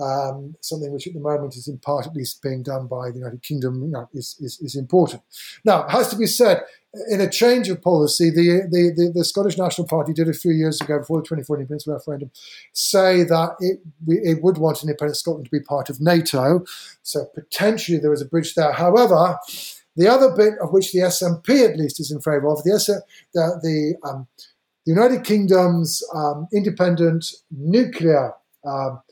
um, 0.00 0.54
something 0.60 0.92
which 0.92 1.06
at 1.06 1.14
the 1.14 1.20
moment 1.20 1.56
is 1.56 1.68
in 1.68 1.78
part 1.78 2.06
at 2.06 2.14
least 2.14 2.42
being 2.42 2.62
done 2.62 2.86
by 2.86 3.10
the 3.10 3.18
United 3.18 3.42
Kingdom, 3.42 3.82
you 3.82 3.88
know, 3.88 4.08
is, 4.14 4.36
is, 4.40 4.58
is 4.60 4.76
important. 4.76 5.22
Now, 5.64 5.84
it 5.84 5.90
has 5.90 6.08
to 6.10 6.16
be 6.16 6.26
said, 6.26 6.62
in 7.10 7.20
a 7.20 7.28
change 7.28 7.68
of 7.68 7.82
policy, 7.82 8.30
the, 8.30 8.62
the, 8.70 8.92
the, 8.96 9.12
the, 9.14 9.24
Scottish 9.24 9.58
National 9.58 9.86
Party 9.86 10.12
did 10.12 10.28
a 10.28 10.32
few 10.32 10.52
years 10.52 10.80
ago, 10.80 10.98
before 10.98 11.18
the 11.18 11.24
2014 11.24 11.60
independence 11.60 11.86
referendum, 11.86 12.30
say 12.72 13.24
that 13.24 13.56
it, 13.60 13.80
it 14.06 14.42
would 14.42 14.56
want 14.56 14.82
independent 14.82 15.16
Scotland 15.16 15.44
to 15.44 15.50
be 15.50 15.60
part 15.60 15.90
of 15.90 16.00
NATO. 16.00 16.64
So 17.02 17.26
potentially 17.34 17.98
there 17.98 18.12
is 18.12 18.22
a 18.22 18.26
bridge 18.26 18.54
there. 18.54 18.72
However, 18.72 19.38
the 19.96 20.08
other 20.08 20.34
bit 20.34 20.54
of 20.62 20.72
which 20.72 20.92
the 20.92 21.00
SNP 21.00 21.68
at 21.68 21.76
least 21.76 22.00
is 22.00 22.10
in 22.10 22.20
favour 22.20 22.48
of, 22.48 22.62
the, 22.62 23.02
the, 23.34 23.60
the, 23.62 24.08
um, 24.08 24.26
the 24.86 24.92
United 24.92 25.24
Kingdom's 25.24 26.02
um, 26.14 26.48
independent 26.54 27.32
nuclear 27.50 28.32
um, 28.64 29.02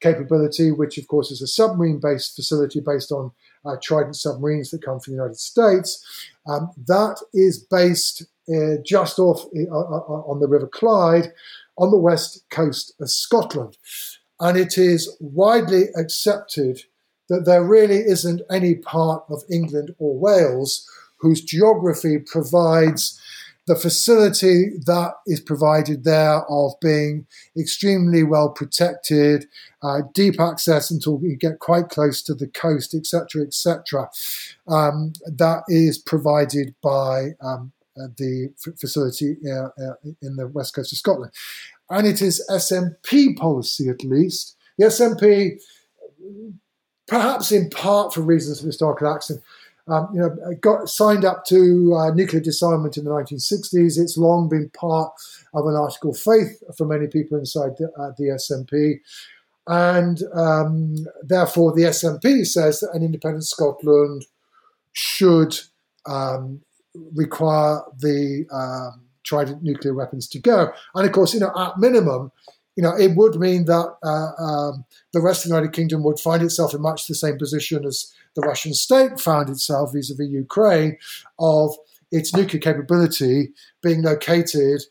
capability, 0.00 0.70
which 0.70 0.98
of 0.98 1.06
course 1.08 1.30
is 1.30 1.42
a 1.42 1.46
submarine 1.46 2.00
based 2.00 2.34
facility 2.34 2.80
based 2.80 3.12
on 3.12 3.30
uh, 3.64 3.76
Trident 3.82 4.16
submarines 4.16 4.70
that 4.70 4.84
come 4.84 5.00
from 5.00 5.12
the 5.12 5.18
United 5.18 5.38
States. 5.38 6.04
Um, 6.46 6.70
that 6.86 7.22
is 7.32 7.58
based 7.58 8.24
uh, 8.48 8.76
just 8.84 9.18
off 9.18 9.44
uh, 9.56 9.72
uh, 9.72 9.98
uh, 9.98 10.22
on 10.26 10.40
the 10.40 10.48
River 10.48 10.66
Clyde 10.66 11.32
on 11.78 11.90
the 11.90 11.98
west 11.98 12.44
coast 12.50 12.94
of 13.00 13.10
Scotland. 13.10 13.76
And 14.40 14.58
it 14.58 14.76
is 14.76 15.16
widely 15.20 15.84
accepted 15.96 16.82
that 17.28 17.44
there 17.44 17.64
really 17.64 17.98
isn't 17.98 18.42
any 18.50 18.74
part 18.74 19.24
of 19.30 19.42
England 19.50 19.94
or 19.98 20.18
Wales 20.18 20.88
whose 21.18 21.40
geography 21.40 22.18
provides 22.18 23.20
the 23.66 23.76
facility 23.76 24.70
that 24.86 25.12
is 25.26 25.40
provided 25.40 26.04
there 26.04 26.42
of 26.48 26.72
being 26.80 27.26
extremely 27.56 28.24
well 28.24 28.50
protected, 28.50 29.46
uh, 29.82 30.00
deep 30.14 30.40
access 30.40 30.90
until 30.90 31.20
you 31.22 31.36
get 31.36 31.60
quite 31.60 31.88
close 31.88 32.22
to 32.22 32.34
the 32.34 32.48
coast, 32.48 32.94
etc., 32.94 33.42
etc. 33.42 34.08
Um, 34.66 35.12
that 35.26 35.62
is 35.68 35.98
provided 35.98 36.74
by 36.82 37.30
um, 37.40 37.72
uh, 37.96 38.08
the 38.16 38.52
f- 38.66 38.78
facility 38.78 39.36
uh, 39.46 39.68
uh, 39.80 39.94
in 40.22 40.36
the 40.36 40.48
west 40.48 40.74
coast 40.74 40.92
of 40.92 40.98
Scotland, 40.98 41.32
and 41.88 42.06
it 42.06 42.20
is 42.20 42.44
SNP 42.50 43.36
policy 43.36 43.88
at 43.88 44.02
least. 44.02 44.56
The 44.78 44.86
SNP, 44.86 45.60
perhaps 47.06 47.52
in 47.52 47.70
part 47.70 48.12
for 48.12 48.22
reasons 48.22 48.58
of 48.58 48.66
historical 48.66 49.12
accent, 49.12 49.40
um, 49.88 50.08
you 50.14 50.20
know, 50.20 50.36
got 50.60 50.88
signed 50.88 51.24
up 51.24 51.44
to 51.46 51.94
uh, 51.94 52.14
nuclear 52.14 52.40
disarmament 52.40 52.96
in 52.96 53.04
the 53.04 53.10
1960s. 53.10 53.98
It's 53.98 54.16
long 54.16 54.48
been 54.48 54.70
part 54.70 55.12
of 55.54 55.66
an 55.66 55.74
article 55.74 56.10
of 56.10 56.18
faith 56.18 56.62
for 56.76 56.86
many 56.86 57.08
people 57.08 57.38
inside 57.38 57.72
the, 57.78 57.90
uh, 57.98 58.12
the 58.16 58.28
SNP. 58.28 59.00
And 59.66 60.22
um, 60.34 60.96
therefore, 61.22 61.72
the 61.72 61.82
SNP 61.82 62.46
says 62.46 62.80
that 62.80 62.94
an 62.94 63.02
independent 63.02 63.44
Scotland 63.44 64.26
should 64.92 65.58
um, 66.06 66.60
require 67.14 67.80
the 67.98 68.46
um, 68.52 69.02
trident 69.24 69.62
nuclear 69.62 69.94
weapons 69.94 70.28
to 70.28 70.38
go. 70.38 70.72
And 70.94 71.06
of 71.06 71.12
course, 71.12 71.34
you 71.34 71.40
know, 71.40 71.52
at 71.56 71.78
minimum, 71.78 72.32
you 72.76 72.82
know, 72.82 72.96
it 72.96 73.16
would 73.16 73.36
mean 73.36 73.66
that 73.66 73.94
uh, 74.02 74.42
um, 74.42 74.84
the 75.12 75.20
rest 75.20 75.44
of 75.44 75.50
the 75.50 75.56
United 75.56 75.74
Kingdom 75.74 76.02
would 76.04 76.18
find 76.18 76.42
itself 76.42 76.74
in 76.74 76.80
much 76.80 77.06
the 77.06 77.14
same 77.14 77.38
position 77.38 77.84
as 77.84 78.12
the 78.34 78.40
Russian 78.42 78.72
state 78.72 79.20
found 79.20 79.50
itself 79.50 79.92
vis-a-vis 79.92 80.28
Ukraine, 80.28 80.96
of 81.38 81.74
its 82.10 82.34
nuclear 82.34 82.60
capability 82.60 83.52
being 83.82 84.02
located 84.02 84.82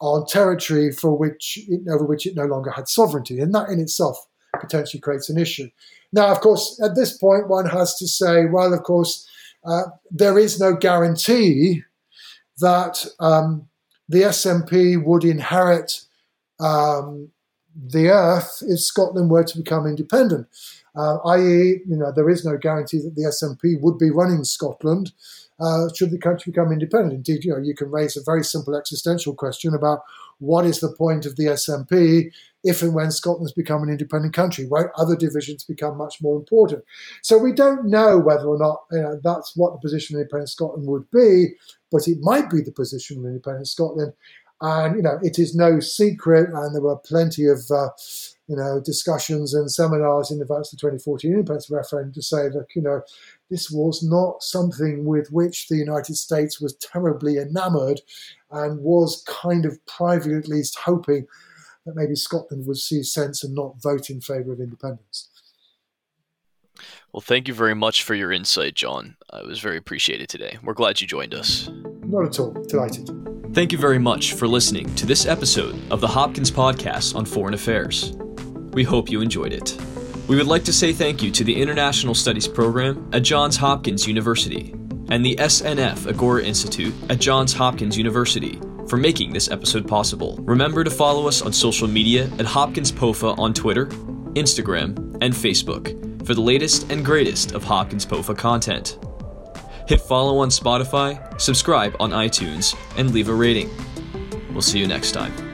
on 0.00 0.26
territory 0.26 0.92
for 0.92 1.16
which 1.16 1.58
it, 1.68 1.82
over 1.90 2.04
which 2.04 2.26
it 2.26 2.36
no 2.36 2.44
longer 2.44 2.70
had 2.70 2.88
sovereignty, 2.88 3.40
and 3.40 3.54
that 3.54 3.68
in 3.68 3.80
itself 3.80 4.26
potentially 4.58 5.00
creates 5.00 5.30
an 5.30 5.38
issue. 5.38 5.68
Now, 6.12 6.32
of 6.32 6.40
course, 6.40 6.80
at 6.82 6.94
this 6.94 7.16
point, 7.16 7.48
one 7.48 7.66
has 7.66 7.96
to 7.96 8.08
say, 8.08 8.46
well, 8.46 8.74
of 8.74 8.82
course, 8.82 9.28
uh, 9.64 9.82
there 10.10 10.38
is 10.38 10.58
no 10.58 10.74
guarantee 10.74 11.82
that 12.58 13.06
um, 13.20 13.68
the 14.08 14.22
SNP 14.22 15.04
would 15.04 15.24
inherit 15.24 16.02
um, 16.60 17.30
the 17.74 18.08
earth 18.08 18.62
if 18.66 18.80
Scotland 18.80 19.30
were 19.30 19.44
to 19.44 19.58
become 19.58 19.86
independent. 19.86 20.46
Uh, 20.96 21.18
i.e., 21.28 21.80
you 21.86 21.96
know, 21.96 22.12
there 22.14 22.28
is 22.28 22.44
no 22.44 22.56
guarantee 22.56 22.98
that 22.98 23.14
the 23.14 23.22
SNP 23.22 23.80
would 23.80 23.96
be 23.96 24.10
running 24.10 24.42
Scotland 24.42 25.12
uh, 25.60 25.88
should 25.94 26.10
the 26.10 26.18
country 26.18 26.50
become 26.50 26.72
independent. 26.72 27.12
Indeed, 27.12 27.44
you 27.44 27.52
know, 27.52 27.58
you 27.58 27.74
can 27.74 27.90
raise 27.90 28.16
a 28.16 28.22
very 28.24 28.42
simple 28.42 28.74
existential 28.74 29.34
question 29.34 29.74
about 29.74 30.00
what 30.38 30.64
is 30.64 30.80
the 30.80 30.92
point 30.92 31.26
of 31.26 31.36
the 31.36 31.44
SNP 31.44 32.32
if 32.64 32.82
and 32.82 32.94
when 32.94 33.10
Scotland's 33.10 33.52
become 33.52 33.82
an 33.82 33.88
independent 33.88 34.34
country, 34.34 34.66
right? 34.70 34.86
Other 34.96 35.16
divisions 35.16 35.64
become 35.64 35.96
much 35.96 36.20
more 36.20 36.38
important. 36.38 36.84
So 37.22 37.38
we 37.38 37.52
don't 37.52 37.86
know 37.86 38.18
whether 38.18 38.46
or 38.46 38.58
not 38.58 38.80
you 38.90 39.00
know, 39.00 39.20
that's 39.22 39.56
what 39.56 39.72
the 39.72 39.78
position 39.78 40.16
of 40.16 40.20
independent 40.20 40.50
Scotland 40.50 40.86
would 40.86 41.10
be, 41.10 41.54
but 41.90 42.06
it 42.06 42.18
might 42.20 42.50
be 42.50 42.60
the 42.60 42.72
position 42.72 43.18
of 43.18 43.24
independent 43.24 43.68
Scotland. 43.68 44.12
And 44.60 44.96
you 44.96 45.02
know, 45.02 45.18
it 45.22 45.38
is 45.38 45.54
no 45.54 45.80
secret, 45.80 46.50
and 46.52 46.74
there 46.74 46.82
were 46.82 46.96
plenty 46.96 47.46
of 47.46 47.60
uh, 47.70 47.88
you 48.46 48.56
know 48.56 48.80
discussions 48.84 49.54
and 49.54 49.70
seminars 49.70 50.30
in 50.30 50.42
advance 50.42 50.72
of 50.72 50.78
the 50.78 50.82
2014 50.82 51.30
independence 51.30 51.70
referendum 51.70 52.12
to 52.12 52.22
say 52.22 52.48
that 52.48 52.66
you 52.74 52.82
know 52.82 53.02
this 53.48 53.70
was 53.70 54.02
not 54.02 54.42
something 54.42 55.04
with 55.04 55.30
which 55.32 55.68
the 55.68 55.76
United 55.76 56.16
States 56.16 56.60
was 56.60 56.76
terribly 56.76 57.38
enamored, 57.38 58.00
and 58.50 58.80
was 58.80 59.24
kind 59.26 59.64
of 59.64 59.84
privately 59.86 60.34
at 60.34 60.48
least 60.48 60.78
hoping 60.78 61.26
that 61.86 61.96
maybe 61.96 62.14
Scotland 62.14 62.66
would 62.66 62.76
see 62.76 63.02
sense 63.02 63.42
and 63.42 63.54
not 63.54 63.80
vote 63.82 64.10
in 64.10 64.20
favour 64.20 64.52
of 64.52 64.60
independence. 64.60 65.30
Well, 67.12 67.20
thank 67.20 67.48
you 67.48 67.54
very 67.54 67.74
much 67.74 68.02
for 68.02 68.14
your 68.14 68.30
insight, 68.30 68.74
John. 68.74 69.16
it 69.32 69.46
was 69.46 69.60
very 69.60 69.76
appreciated 69.76 70.28
today. 70.28 70.58
We're 70.62 70.74
glad 70.74 71.00
you 71.00 71.06
joined 71.06 71.34
us. 71.34 71.68
Not 72.04 72.26
at 72.26 72.38
all. 72.38 72.52
Delighted. 72.68 73.29
Thank 73.52 73.72
you 73.72 73.78
very 73.78 73.98
much 73.98 74.34
for 74.34 74.46
listening 74.46 74.94
to 74.94 75.06
this 75.06 75.26
episode 75.26 75.74
of 75.90 76.00
the 76.00 76.06
Hopkins 76.06 76.52
Podcast 76.52 77.16
on 77.16 77.24
Foreign 77.24 77.52
Affairs. 77.52 78.12
We 78.72 78.84
hope 78.84 79.10
you 79.10 79.20
enjoyed 79.22 79.52
it. 79.52 79.76
We 80.28 80.36
would 80.36 80.46
like 80.46 80.62
to 80.64 80.72
say 80.72 80.92
thank 80.92 81.20
you 81.20 81.32
to 81.32 81.42
the 81.42 81.60
International 81.60 82.14
Studies 82.14 82.46
Program 82.46 83.10
at 83.12 83.22
Johns 83.24 83.56
Hopkins 83.56 84.06
University 84.06 84.70
and 85.08 85.26
the 85.26 85.34
SNF 85.34 86.06
Agora 86.08 86.44
Institute 86.44 86.94
at 87.08 87.18
Johns 87.18 87.52
Hopkins 87.52 87.98
University 87.98 88.60
for 88.88 88.96
making 88.96 89.32
this 89.32 89.50
episode 89.50 89.88
possible. 89.88 90.36
Remember 90.42 90.84
to 90.84 90.90
follow 90.90 91.26
us 91.26 91.42
on 91.42 91.52
social 91.52 91.88
media 91.88 92.30
at 92.38 92.46
Hopkins 92.46 92.92
POFA 92.92 93.36
on 93.36 93.52
Twitter, 93.52 93.86
Instagram, 94.36 94.96
and 95.20 95.34
Facebook 95.34 96.24
for 96.24 96.34
the 96.34 96.40
latest 96.40 96.92
and 96.92 97.04
greatest 97.04 97.50
of 97.50 97.64
Hopkins 97.64 98.06
POFA 98.06 98.38
content. 98.38 98.96
Hit 99.90 100.00
follow 100.00 100.38
on 100.38 100.50
Spotify, 100.50 101.18
subscribe 101.40 101.96
on 101.98 102.12
iTunes, 102.12 102.76
and 102.96 103.12
leave 103.12 103.28
a 103.28 103.34
rating. 103.34 103.68
We'll 104.52 104.62
see 104.62 104.78
you 104.78 104.86
next 104.86 105.10
time. 105.10 105.49